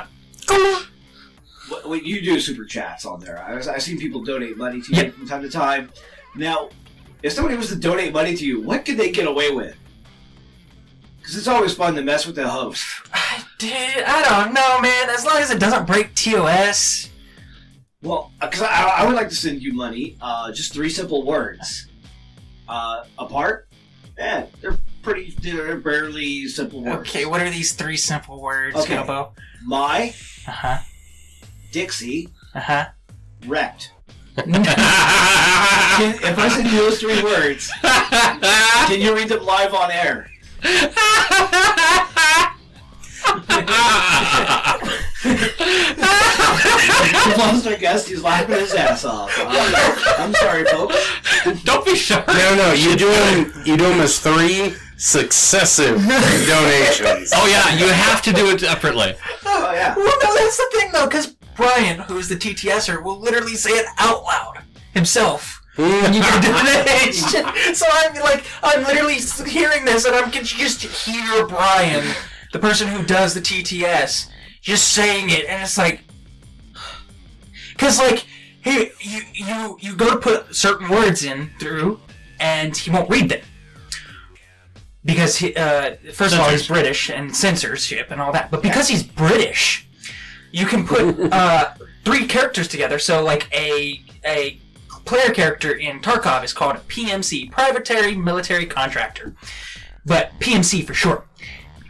What, 1.69 1.89
what 1.89 2.05
you 2.05 2.21
do 2.21 2.39
super 2.39 2.65
chats 2.65 3.05
on 3.07 3.21
there. 3.21 3.39
I, 3.43 3.57
I've 3.57 3.83
seen 3.83 3.99
people 3.99 4.23
donate 4.23 4.57
money 4.57 4.81
to 4.83 4.93
you 4.95 5.03
Yeah. 5.05 5.11
from 5.11 5.27
time 5.27 5.43
to 5.43 5.51
time. 5.51 5.91
Now, 6.37 6.69
if 7.23 7.33
somebody 7.33 7.57
was 7.57 7.69
to 7.69 7.77
donate 7.77 8.13
money 8.13 8.37
to 8.37 8.45
you, 8.47 8.61
what 8.61 8.85
could 8.85 8.97
they 8.99 9.11
get 9.11 9.27
away 9.27 9.51
with? 9.51 9.77
Because 11.27 11.39
it's 11.39 11.49
always 11.49 11.75
fun 11.75 11.97
to 11.97 12.03
mess 12.03 12.25
with 12.25 12.37
the 12.37 12.49
host. 12.49 12.85
I 13.13 13.43
did. 13.59 14.05
I 14.05 14.23
don't 14.23 14.55
know, 14.55 14.81
man. 14.81 15.11
As 15.11 15.25
long 15.25 15.39
as 15.39 15.51
it 15.51 15.59
doesn't 15.59 15.85
break 15.85 16.15
TOS. 16.15 17.11
Well, 18.01 18.31
because 18.41 18.63
I, 18.63 18.99
I 18.99 19.07
would 19.07 19.17
like 19.17 19.29
to 19.31 19.35
send 19.35 19.61
you 19.61 19.73
money. 19.73 20.17
Uh, 20.21 20.53
just 20.53 20.73
three 20.73 20.89
simple 20.89 21.27
words. 21.27 21.89
Uh, 22.69 23.05
apart? 23.19 23.67
Yeah, 24.17 24.47
they're 24.61 24.79
pretty. 25.03 25.35
They're 25.43 25.79
barely 25.79 26.47
simple 26.47 26.85
words. 26.85 27.09
Okay, 27.09 27.25
what 27.27 27.41
are 27.41 27.51
these 27.51 27.73
three 27.73 27.97
simple 27.97 28.41
words, 28.41 28.77
Okay. 28.77 28.95
Gilbo? 28.95 29.33
My 29.65 30.15
Uh 30.47 30.51
huh. 30.53 30.79
Dixie 31.73 32.29
Uh 32.55 32.61
huh. 32.61 32.85
wrecked. 33.47 33.91
If 35.99 36.39
I 36.39 36.49
send 36.49 36.71
you 36.71 36.77
those 36.79 37.01
three 37.01 37.23
words, 37.23 37.71
can 37.83 39.01
you 39.01 39.15
read 39.15 39.29
them 39.31 39.43
live 39.45 39.73
on 39.75 39.91
air? 39.91 40.31
We've 47.27 47.39
lost 47.39 47.67
our 47.67 47.77
guest. 47.77 48.09
He's 48.09 48.23
laughing 48.23 48.57
his 48.57 48.75
ass 48.75 49.05
off. 49.05 49.31
Uh, 49.39 50.17
I'm 50.19 50.33
sorry, 50.35 50.65
folks. 50.67 50.97
Don't 51.65 51.85
be 51.85 51.97
sorry. 51.97 52.25
No, 52.29 52.55
no, 52.57 52.73
you 52.73 52.97
do 52.97 53.09
them. 53.09 53.53
You 53.65 53.77
do 53.77 53.89
them 53.89 54.01
as 54.01 54.19
three 54.19 54.75
successive 54.97 55.97
donations. 55.99 57.33
Oh 57.35 57.47
yeah, 57.51 57.77
you 57.77 57.87
have 57.93 58.23
to 58.23 58.33
do 58.33 58.51
it 58.51 58.61
separately. 58.61 59.15
Oh 59.45 59.73
yeah. 59.73 59.95
Well, 59.97 60.07
no, 60.23 60.35
that's 60.35 60.57
the 60.57 60.71
thing 60.79 60.93
though, 60.93 61.07
because 61.07 61.27
Brian, 61.57 62.01
who 62.01 62.19
is 62.19 62.29
the 62.29 62.37
TTSer, 62.37 63.03
will 63.03 63.19
literally 63.19 63.57
say 63.57 63.71
it 63.71 63.87
out 63.99 64.23
loud 64.25 64.63
himself. 64.95 65.61
When 65.77 66.15
you 66.15 66.23
do 66.23 66.41
donation. 66.41 67.75
so 67.75 67.87
I'm 67.91 68.15
like, 68.17 68.45
I'm 68.63 68.83
literally 68.85 69.19
hearing 69.49 69.85
this, 69.85 70.05
and 70.05 70.15
I'm 70.15 70.31
can 70.31 70.45
just 70.45 70.83
hear 70.83 71.47
Brian, 71.47 72.15
the 72.53 72.59
person 72.59 72.89
who 72.89 73.05
does 73.05 73.35
the 73.35 73.41
TTS, 73.41 74.29
just 74.61 74.93
saying 74.93 75.31
it, 75.31 75.47
and 75.47 75.63
it's 75.63 75.79
like, 75.79 76.01
because 77.73 77.99
like, 77.99 78.25
hey, 78.63 78.93
you 79.01 79.21
you 79.35 79.79
you 79.81 79.97
go 79.97 80.11
to 80.11 80.17
put 80.17 80.55
certain 80.55 80.89
words 80.89 81.25
in 81.25 81.51
through, 81.61 82.01
and 82.41 82.77
he 82.77 82.91
won't 82.91 83.11
read 83.11 83.29
them. 83.29 83.41
Because 85.05 85.37
he, 85.37 85.55
uh, 85.55 85.95
first 86.13 86.35
of 86.35 86.41
all, 86.41 86.51
he's 86.51 86.67
British 86.67 87.11
and 87.11 87.35
censorship 87.37 88.11
and 88.11 88.21
all 88.21 88.33
that. 88.33 88.51
But 88.51 88.61
because 88.61 88.89
he's 88.89 89.05
British, 89.05 89.87
you 90.51 90.67
can 90.67 90.85
put 90.85 91.21
uh, 91.33 91.75
three 92.05 92.27
characters 92.27 92.67
together. 92.67 92.99
So 92.99 93.23
like 93.23 93.49
a 93.55 94.03
a 94.25 94.59
player 95.07 95.31
character 95.31 95.73
in 95.73 96.01
Tarkov 96.01 96.45
is 96.45 96.53
called 96.53 96.77
a 96.77 96.81
PMC, 96.81 97.51
Privatary 97.51 98.23
Military 98.23 98.67
Contractor, 98.67 99.35
but 100.05 100.33
PMC 100.41 100.85
for 100.85 100.93
short. 100.93 101.27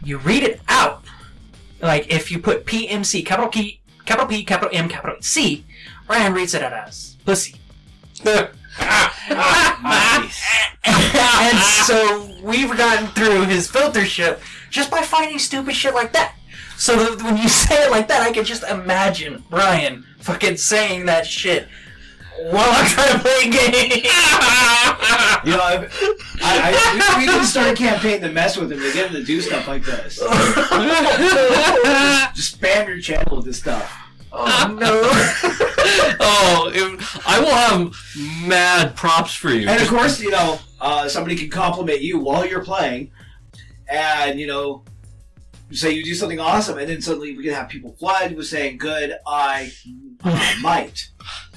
You 0.03 0.19
read 0.19 0.43
it 0.43 0.61
out, 0.69 1.03
like 1.81 2.13
if 2.13 2.31
you 2.31 2.39
put 2.39 2.65
PMC, 2.65 3.25
capital 3.25 3.49
P, 3.49 3.81
capital 4.05 4.27
P, 4.27 4.43
capital 4.45 4.69
M, 4.71 4.87
capital 4.87 5.17
C, 5.21 5.65
Ryan 6.07 6.33
reads 6.33 6.53
it 6.53 6.63
out 6.63 6.71
as 6.71 7.17
pussy. 7.25 7.55
and 8.23 8.49
so 11.85 12.29
we've 12.43 12.75
gotten 12.77 13.07
through 13.07 13.43
his 13.45 13.67
filtership 13.67 14.39
just 14.69 14.89
by 14.91 15.01
finding 15.01 15.39
stupid 15.39 15.75
shit 15.75 15.93
like 15.93 16.13
that. 16.13 16.35
So 16.77 17.15
when 17.17 17.37
you 17.37 17.49
say 17.49 17.85
it 17.85 17.91
like 17.91 18.07
that, 18.09 18.21
I 18.21 18.31
can 18.31 18.45
just 18.45 18.63
imagine 18.63 19.43
Brian 19.49 20.05
fucking 20.19 20.57
saying 20.57 21.07
that 21.07 21.25
shit 21.25 21.67
while 22.45 22.69
I'm 22.69 22.85
trying 22.87 23.13
to 23.13 23.19
play 23.19 23.39
a 23.43 23.49
game. 23.49 24.03
You 25.45 25.51
know, 25.53 25.61
I've, 25.63 25.83
I, 26.41 26.73
I, 26.73 27.19
we, 27.19 27.25
can 27.25 27.45
start 27.45 27.67
a 27.69 27.75
campaign 27.75 28.19
to 28.21 28.31
mess 28.31 28.57
with 28.57 28.71
him 28.71 28.79
to 28.79 28.91
get 28.91 29.07
him 29.07 29.13
to 29.15 29.23
do 29.23 29.39
stuff 29.39 29.67
like 29.67 29.85
this. 29.85 30.17
Just 32.35 32.59
spam 32.59 32.87
your 32.87 32.99
channel 32.99 33.37
with 33.37 33.45
this 33.45 33.59
stuff. 33.59 33.87
oh 34.33 34.75
no! 34.77 35.03
Oh, 36.19 36.69
it- 36.73 36.99
I 37.25 37.39
will 37.39 37.55
have 37.55 37.95
mad 38.45 38.95
props 38.95 39.33
for 39.33 39.49
you. 39.51 39.69
And 39.69 39.81
of 39.81 39.87
course, 39.87 40.19
you 40.19 40.31
know, 40.31 40.59
uh, 40.81 41.07
somebody 41.07 41.35
can 41.37 41.49
compliment 41.49 42.01
you 42.01 42.19
while 42.19 42.45
you're 42.45 42.63
playing, 42.63 43.11
and 43.89 44.37
you 44.39 44.47
know, 44.47 44.83
say 45.71 45.91
you 45.91 46.03
do 46.03 46.13
something 46.13 46.39
awesome, 46.39 46.77
and 46.77 46.89
then 46.89 47.01
suddenly 47.01 47.35
we 47.37 47.43
can 47.43 47.53
have 47.53 47.69
people 47.69 47.93
flood 47.93 48.33
with 48.33 48.47
saying, 48.47 48.77
"Good, 48.77 49.13
I 49.25 49.71
uh, 50.23 50.55
might." 50.61 51.07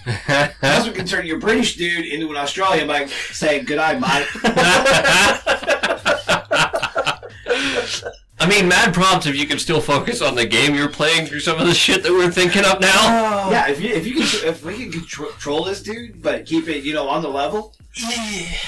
That's 0.06 0.86
what 0.86 0.94
can 0.94 1.06
turn 1.06 1.26
your 1.26 1.38
British 1.38 1.76
dude 1.76 2.06
into 2.06 2.30
an 2.30 2.36
Australian 2.36 2.86
by 2.86 3.06
saying, 3.06 3.64
"Good, 3.64 3.78
I 3.78 3.98
might." 3.98 4.26
I 8.40 8.48
mean, 8.48 8.68
mad 8.68 8.94
props 8.94 9.26
if 9.26 9.36
you 9.36 9.46
can 9.46 9.58
still 9.58 9.82
focus 9.82 10.22
on 10.22 10.34
the 10.34 10.46
game 10.46 10.74
you're 10.74 10.88
playing 10.88 11.26
through 11.26 11.40
some 11.40 11.60
of 11.60 11.66
the 11.66 11.74
shit 11.74 12.02
that 12.02 12.10
we're 12.10 12.30
thinking 12.30 12.64
up 12.64 12.80
now. 12.80 13.50
yeah, 13.50 13.68
if 13.68 13.78
you 13.80 13.90
if 13.90 14.06
you 14.06 14.14
can 14.14 14.48
if 14.48 14.64
we 14.64 14.78
can 14.78 14.90
control 14.90 15.62
this 15.64 15.82
dude, 15.82 16.22
but 16.22 16.46
keep 16.46 16.66
it 16.68 16.82
you 16.82 16.94
know 16.94 17.06
on 17.06 17.22
the 17.22 17.28
level. 17.28 17.74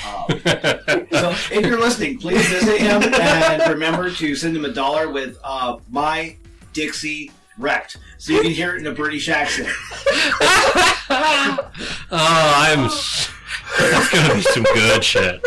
Um, 0.04 0.26
so 1.10 1.30
if 1.50 1.64
you're 1.64 1.80
listening, 1.80 2.18
please 2.18 2.46
visit 2.48 2.80
him 2.80 3.02
and 3.14 3.72
remember 3.72 4.10
to 4.10 4.34
send 4.34 4.54
him 4.56 4.66
a 4.66 4.72
dollar 4.72 5.10
with 5.10 5.38
uh, 5.42 5.78
my 5.90 6.36
Dixie 6.74 7.30
wrecked, 7.56 7.96
so 8.18 8.34
you 8.34 8.42
can 8.42 8.50
hear 8.50 8.74
it 8.74 8.80
in 8.80 8.86
a 8.86 8.92
British 8.92 9.30
accent. 9.30 9.68
oh, 11.10 11.70
I'm. 12.10 12.84
s- 12.86 13.30
That's 13.78 14.08
gonna 14.10 14.34
be 14.34 14.42
some 14.42 14.62
good 14.64 15.02
shit. 15.04 15.40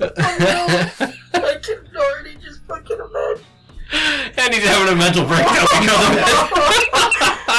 I 0.00 1.58
can 1.62 1.96
already 1.96 2.36
just 2.36 2.60
fucking 2.68 2.98
imagine. 2.98 3.44
And 4.38 4.54
he's 4.54 4.64
having 4.64 4.92
a 4.92 4.96
mental 4.96 5.24
breakdown 5.26 5.66
because 5.80 6.08
of 6.08 6.16
it. 6.16 6.24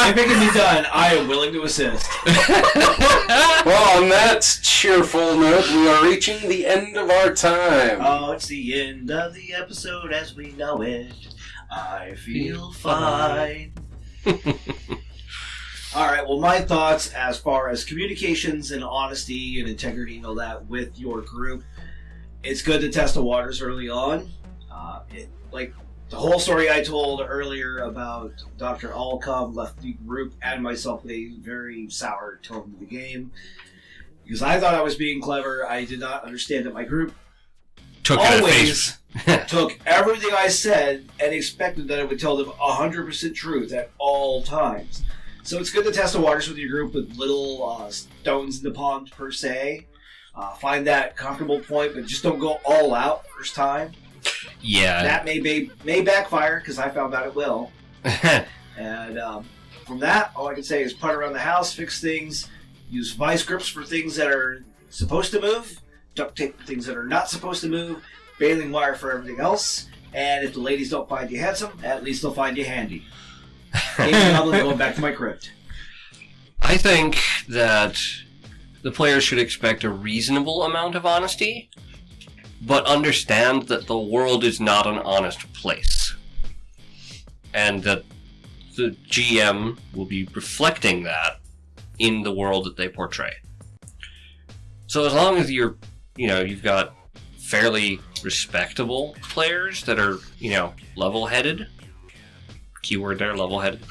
If 0.03 0.17
it 0.17 0.25
can 0.25 0.47
be 0.47 0.53
done, 0.57 0.85
I 0.91 1.13
am 1.15 1.27
willing 1.27 1.51
to 1.53 1.63
assist. 1.63 2.07
Well, 3.63 4.01
on 4.03 4.09
that 4.09 4.41
cheerful 4.63 5.37
note, 5.37 5.69
we 5.69 5.87
are 5.87 6.03
reaching 6.03 6.49
the 6.49 6.65
end 6.65 6.97
of 6.97 7.09
our 7.11 7.31
time. 7.33 7.99
Oh, 8.01 8.31
it's 8.31 8.47
the 8.47 8.81
end 8.81 9.11
of 9.11 9.33
the 9.35 9.53
episode 9.53 10.11
as 10.11 10.35
we 10.35 10.51
know 10.53 10.81
it. 10.81 11.13
I 11.71 12.15
feel 12.15 12.71
fine. 12.73 13.73
All 15.93 16.07
right. 16.07 16.25
Well, 16.25 16.39
my 16.39 16.61
thoughts 16.61 17.13
as 17.13 17.37
far 17.37 17.67
as 17.67 17.83
communications 17.83 18.71
and 18.71 18.81
honesty 18.81 19.59
and 19.59 19.67
integrity 19.67 20.15
and 20.17 20.25
all 20.25 20.35
that 20.35 20.65
with 20.67 20.97
your 20.97 21.19
group. 21.21 21.65
It's 22.43 22.61
good 22.61 22.79
to 22.79 22.89
test 22.89 23.13
the 23.13 23.21
waters 23.21 23.61
early 23.61 23.89
on. 23.89 24.29
Uh, 24.71 25.01
it, 25.13 25.27
like 25.51 25.73
the 26.09 26.15
whole 26.15 26.39
story 26.39 26.71
I 26.71 26.81
told 26.81 27.21
earlier 27.21 27.79
about 27.79 28.31
Dr. 28.57 28.89
Alcom 28.89 29.53
left 29.53 29.81
the 29.81 29.91
group 30.07 30.33
and 30.41 30.63
myself 30.63 31.03
with 31.03 31.11
a 31.11 31.31
very 31.39 31.89
sour 31.89 32.39
tone 32.41 32.73
of 32.73 32.79
the 32.79 32.85
game. 32.85 33.31
Because 34.23 34.41
I 34.41 34.61
thought 34.61 34.73
I 34.73 34.81
was 34.81 34.95
being 34.95 35.21
clever, 35.21 35.67
I 35.67 35.83
did 35.83 35.99
not 35.99 36.23
understand 36.23 36.65
that 36.67 36.73
my 36.73 36.85
group 36.85 37.13
Took 38.03 38.17
always 38.17 38.97
took 39.47 39.77
everything 39.85 40.31
I 40.33 40.47
said 40.47 41.09
and 41.19 41.33
expected 41.33 41.89
that 41.89 41.99
I 41.99 42.05
would 42.05 42.19
tell 42.19 42.37
them 42.37 42.47
100% 42.47 43.35
truth 43.35 43.73
at 43.73 43.91
all 43.97 44.41
times. 44.41 45.03
So 45.43 45.59
it's 45.59 45.71
good 45.71 45.85
to 45.85 45.91
test 45.91 46.13
the 46.13 46.21
waters 46.21 46.47
with 46.47 46.57
your 46.57 46.69
group 46.69 46.93
with 46.93 47.15
little 47.17 47.67
uh, 47.67 47.89
stones 47.89 48.57
in 48.59 48.63
the 48.63 48.71
pond 48.71 49.11
per 49.11 49.31
se. 49.31 49.87
Uh, 50.35 50.53
find 50.55 50.87
that 50.87 51.17
comfortable 51.17 51.59
point, 51.59 51.93
but 51.93 52.05
just 52.05 52.23
don't 52.23 52.39
go 52.39 52.59
all 52.65 52.93
out 52.93 53.25
first 53.37 53.53
time. 53.55 53.91
yeah. 54.61 55.03
That 55.03 55.25
may 55.25 55.39
be, 55.39 55.71
may 55.83 56.01
backfire 56.01 56.59
because 56.59 56.79
I 56.79 56.89
found 56.89 57.13
out 57.13 57.25
it 57.25 57.35
will. 57.35 57.71
And 58.77 59.19
um, 59.19 59.45
from 59.85 59.99
that, 59.99 60.31
all 60.35 60.47
I 60.47 60.53
can 60.53 60.63
say 60.63 60.81
is 60.81 60.93
putt 60.93 61.13
around 61.13 61.33
the 61.33 61.39
house, 61.39 61.73
fix 61.73 62.01
things, 62.01 62.49
use 62.89 63.11
vice 63.11 63.43
grips 63.43 63.67
for 63.67 63.83
things 63.83 64.15
that 64.15 64.27
are 64.27 64.63
supposed 64.89 65.31
to 65.33 65.41
move, 65.41 65.79
duct 66.15 66.37
tape 66.37 66.57
for 66.57 66.65
things 66.65 66.85
that 66.85 66.97
are 66.97 67.05
not 67.05 67.29
supposed 67.29 67.61
to 67.61 67.67
move, 67.69 68.01
baling 68.39 68.71
wire 68.71 68.95
for 68.95 69.11
everything 69.11 69.39
else. 69.39 69.87
And 70.13 70.43
if 70.45 70.53
the 70.53 70.61
ladies 70.61 70.89
don't 70.89 71.07
find 71.07 71.29
you 71.29 71.39
handsome, 71.39 71.71
at 71.83 72.03
least 72.03 72.21
they'll 72.21 72.33
find 72.33 72.57
you 72.57 72.65
handy. 72.65 73.05
Going 73.97 74.77
back 74.77 74.95
to 74.95 75.01
my 75.01 75.11
crypt. 75.11 75.51
I 76.61 76.77
think 76.77 77.19
that 77.49 77.99
the 78.81 78.91
players 78.91 79.23
should 79.23 79.39
expect 79.39 79.83
a 79.83 79.89
reasonable 79.89 80.63
amount 80.63 80.95
of 80.95 81.05
honesty, 81.05 81.69
but 82.61 82.85
understand 82.85 83.67
that 83.67 83.87
the 83.87 83.97
world 83.97 84.43
is 84.43 84.59
not 84.59 84.87
an 84.87 84.99
honest 84.99 85.51
place. 85.53 86.15
And 87.53 87.83
that 87.83 88.03
the 88.77 88.95
GM 89.09 89.77
will 89.93 90.05
be 90.05 90.27
reflecting 90.33 91.03
that 91.03 91.39
in 91.99 92.23
the 92.23 92.31
world 92.31 92.65
that 92.65 92.77
they 92.77 92.87
portray. 92.87 93.33
So 94.87 95.05
as 95.05 95.13
long 95.13 95.37
as 95.37 95.51
you're, 95.51 95.75
you 96.15 96.27
know, 96.27 96.41
you've 96.41 96.63
got 96.63 96.95
fairly 97.37 97.99
respectable 98.23 99.15
players 99.21 99.83
that 99.83 99.99
are, 99.99 100.19
you 100.39 100.51
know, 100.51 100.73
level-headed, 100.95 101.67
keyword 102.81 103.19
there, 103.19 103.35
level-headed, 103.35 103.81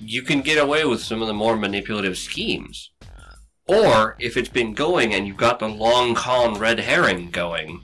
you 0.00 0.22
can 0.22 0.40
get 0.40 0.58
away 0.58 0.84
with 0.84 1.02
some 1.02 1.20
of 1.20 1.28
the 1.28 1.34
more 1.34 1.56
manipulative 1.56 2.16
schemes. 2.16 2.90
Or 3.66 4.16
if 4.18 4.36
it's 4.36 4.48
been 4.48 4.74
going 4.74 5.14
and 5.14 5.26
you've 5.26 5.36
got 5.36 5.58
the 5.58 5.68
long 5.68 6.14
con 6.14 6.54
red 6.58 6.80
herring 6.80 7.30
going, 7.30 7.82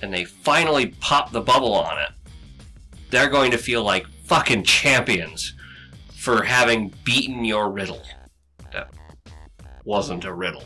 and 0.00 0.14
they 0.14 0.24
finally 0.24 0.86
pop 1.00 1.32
the 1.32 1.40
bubble 1.40 1.74
on 1.74 1.98
it, 1.98 2.10
they're 3.10 3.28
going 3.28 3.50
to 3.50 3.58
feel 3.58 3.82
like 3.82 4.06
fucking 4.24 4.62
champions 4.62 5.54
for 6.14 6.44
having 6.44 6.94
beaten 7.04 7.44
your 7.44 7.70
riddle. 7.70 8.02
That 8.72 8.90
wasn't 9.84 10.24
a 10.24 10.32
riddle. 10.32 10.64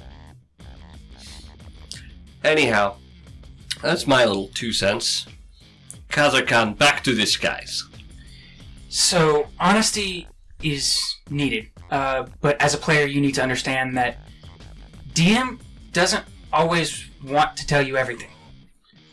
Anyhow, 2.45 2.97
that's 3.80 4.07
my 4.07 4.24
little 4.24 4.49
two 4.49 4.72
cents. 4.72 5.26
Kazurkan, 6.09 6.76
back 6.76 7.03
to 7.05 7.14
this, 7.14 7.36
guys. 7.36 7.84
So 8.93 9.47
honesty 9.59 10.28
is 10.62 11.01
needed, 11.30 11.70
uh, 11.90 12.26
but 12.43 12.61
as 12.61 12.74
a 12.74 12.76
player, 12.76 13.07
you 13.07 13.22
need 13.22 13.34
to 13.36 13.43
understand 13.43 13.97
that 13.97 14.18
DM 15.14 15.59
doesn't 15.93 16.26
always 16.53 17.09
want 17.24 17.57
to 17.57 17.66
tell 17.66 17.80
you 17.80 17.97
everything. 17.97 18.28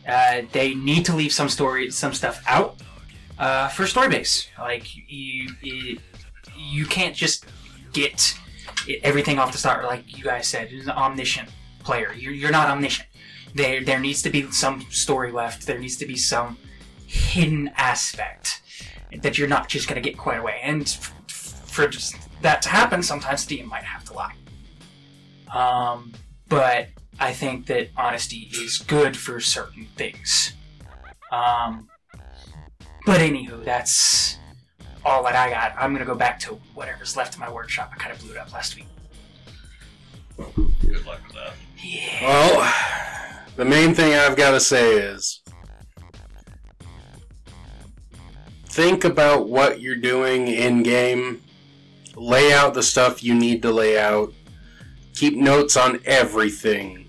Uh, 0.06 0.42
they 0.52 0.76
need 0.76 1.06
to 1.06 1.16
leave 1.16 1.32
some 1.32 1.48
story, 1.48 1.90
some 1.92 2.14
stuff 2.14 2.44
out 2.46 2.76
uh, 3.38 3.70
for 3.70 3.88
story 3.88 4.10
base. 4.10 4.50
Like 4.60 4.84
you, 5.08 5.50
you, 5.62 6.00
you 6.58 6.86
can't 6.86 7.16
just 7.16 7.46
get 7.94 8.38
everything 9.02 9.40
off 9.40 9.54
the 9.54 9.58
start. 9.58 9.86
Like 9.86 10.18
you 10.18 10.26
guys 10.26 10.46
said, 10.46 10.72
you're 10.72 10.84
an 10.84 10.90
omniscient 10.90 11.48
player. 11.86 12.12
You're, 12.12 12.34
you're 12.34 12.52
not 12.52 12.68
omniscient. 12.68 13.08
There, 13.56 13.82
there 13.82 14.02
needs 14.02 14.22
to 14.24 14.30
be 14.30 14.52
some 14.52 14.82
story 14.90 15.32
left. 15.32 15.66
There 15.66 15.80
needs 15.80 15.96
to 15.98 16.06
be 16.06 16.18
some 16.18 16.58
hidden 17.08 17.72
aspect 17.78 18.59
that 19.22 19.38
you're 19.38 19.48
not 19.48 19.70
just 19.70 19.88
going 19.88 20.02
to 20.02 20.08
get 20.08 20.18
quite 20.18 20.38
away. 20.40 20.60
And 20.64 20.84
f- 20.84 21.14
f- 21.30 21.70
for 21.70 21.88
just 21.88 22.16
that 22.42 22.62
to 22.64 22.70
happen, 22.70 23.04
sometimes 23.04 23.46
the 23.46 23.60
DM 23.60 23.66
might 23.66 23.84
have 23.84 24.04
to 24.06 24.14
lie. 24.14 24.34
Um, 25.54 26.14
but 26.48 26.90
I 27.20 27.34
think 27.34 27.66
that 27.68 27.90
honesty 27.98 28.50
is 28.54 28.78
good 28.78 29.18
for 29.18 29.40
certain 29.40 29.88
things. 29.96 30.54
Um, 31.32 31.90
but 33.06 33.20
anywho, 33.20 33.64
that's 33.64 34.38
all 35.06 35.24
that 35.24 35.36
I 35.36 35.50
got. 35.50 35.74
I'm 35.78 35.92
going 35.92 36.06
to 36.06 36.12
go 36.12 36.16
back 36.18 36.40
to 36.42 36.60
whatever's 36.74 37.16
left 37.16 37.34
of 37.34 37.40
my 37.40 37.52
workshop. 37.52 37.92
I 37.94 37.98
kind 37.98 38.14
of 38.14 38.20
blew 38.20 38.32
it 38.32 38.38
up 38.38 38.54
last 38.54 38.76
week. 38.76 38.88
Good 40.38 41.06
luck 41.06 41.20
with 41.28 41.36
that. 41.36 41.54
Yeah. 41.82 42.22
Well, 42.22 42.74
the 43.56 43.66
main 43.66 43.94
thing 43.94 44.14
I've 44.14 44.38
got 44.38 44.52
to 44.52 44.60
say 44.60 44.94
is 44.94 45.39
think 48.80 49.04
about 49.04 49.50
what 49.50 49.82
you're 49.82 49.94
doing 49.94 50.48
in 50.48 50.84
game, 50.84 51.42
lay 52.16 52.54
out 52.54 52.74
the 52.74 52.82
stuff 52.82 53.22
you 53.22 53.36
need 53.36 53.62
to 53.62 53.70
lay 53.70 54.00
out, 54.00 54.32
keep 55.14 55.36
notes 55.36 55.76
on 55.76 56.00
everything, 56.06 57.06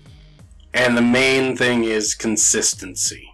and 0.73 0.97
the 0.97 1.01
main 1.01 1.55
thing 1.55 1.85
is 1.85 2.13
consistency. 2.13 3.33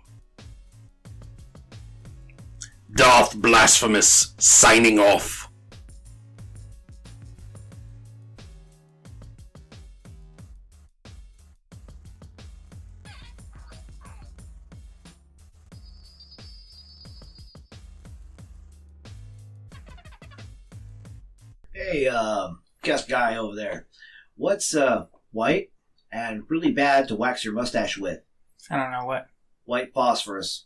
Darth 2.93 3.35
Blasphemous 3.35 4.35
signing 4.37 4.99
off. 4.99 5.46
Hey, 21.89 22.05
uh, 22.05 22.49
guest 22.83 23.07
guy 23.07 23.37
over 23.37 23.55
there. 23.55 23.87
What's 24.35 24.75
uh, 24.75 25.05
white 25.31 25.69
and 26.11 26.43
really 26.49 26.73
bad 26.73 27.07
to 27.07 27.15
wax 27.15 27.45
your 27.45 27.53
mustache 27.53 27.97
with? 27.97 28.19
I 28.69 28.75
don't 28.75 28.91
know 28.91 29.05
what. 29.05 29.27
White 29.63 29.93
phosphorus. 29.93 30.55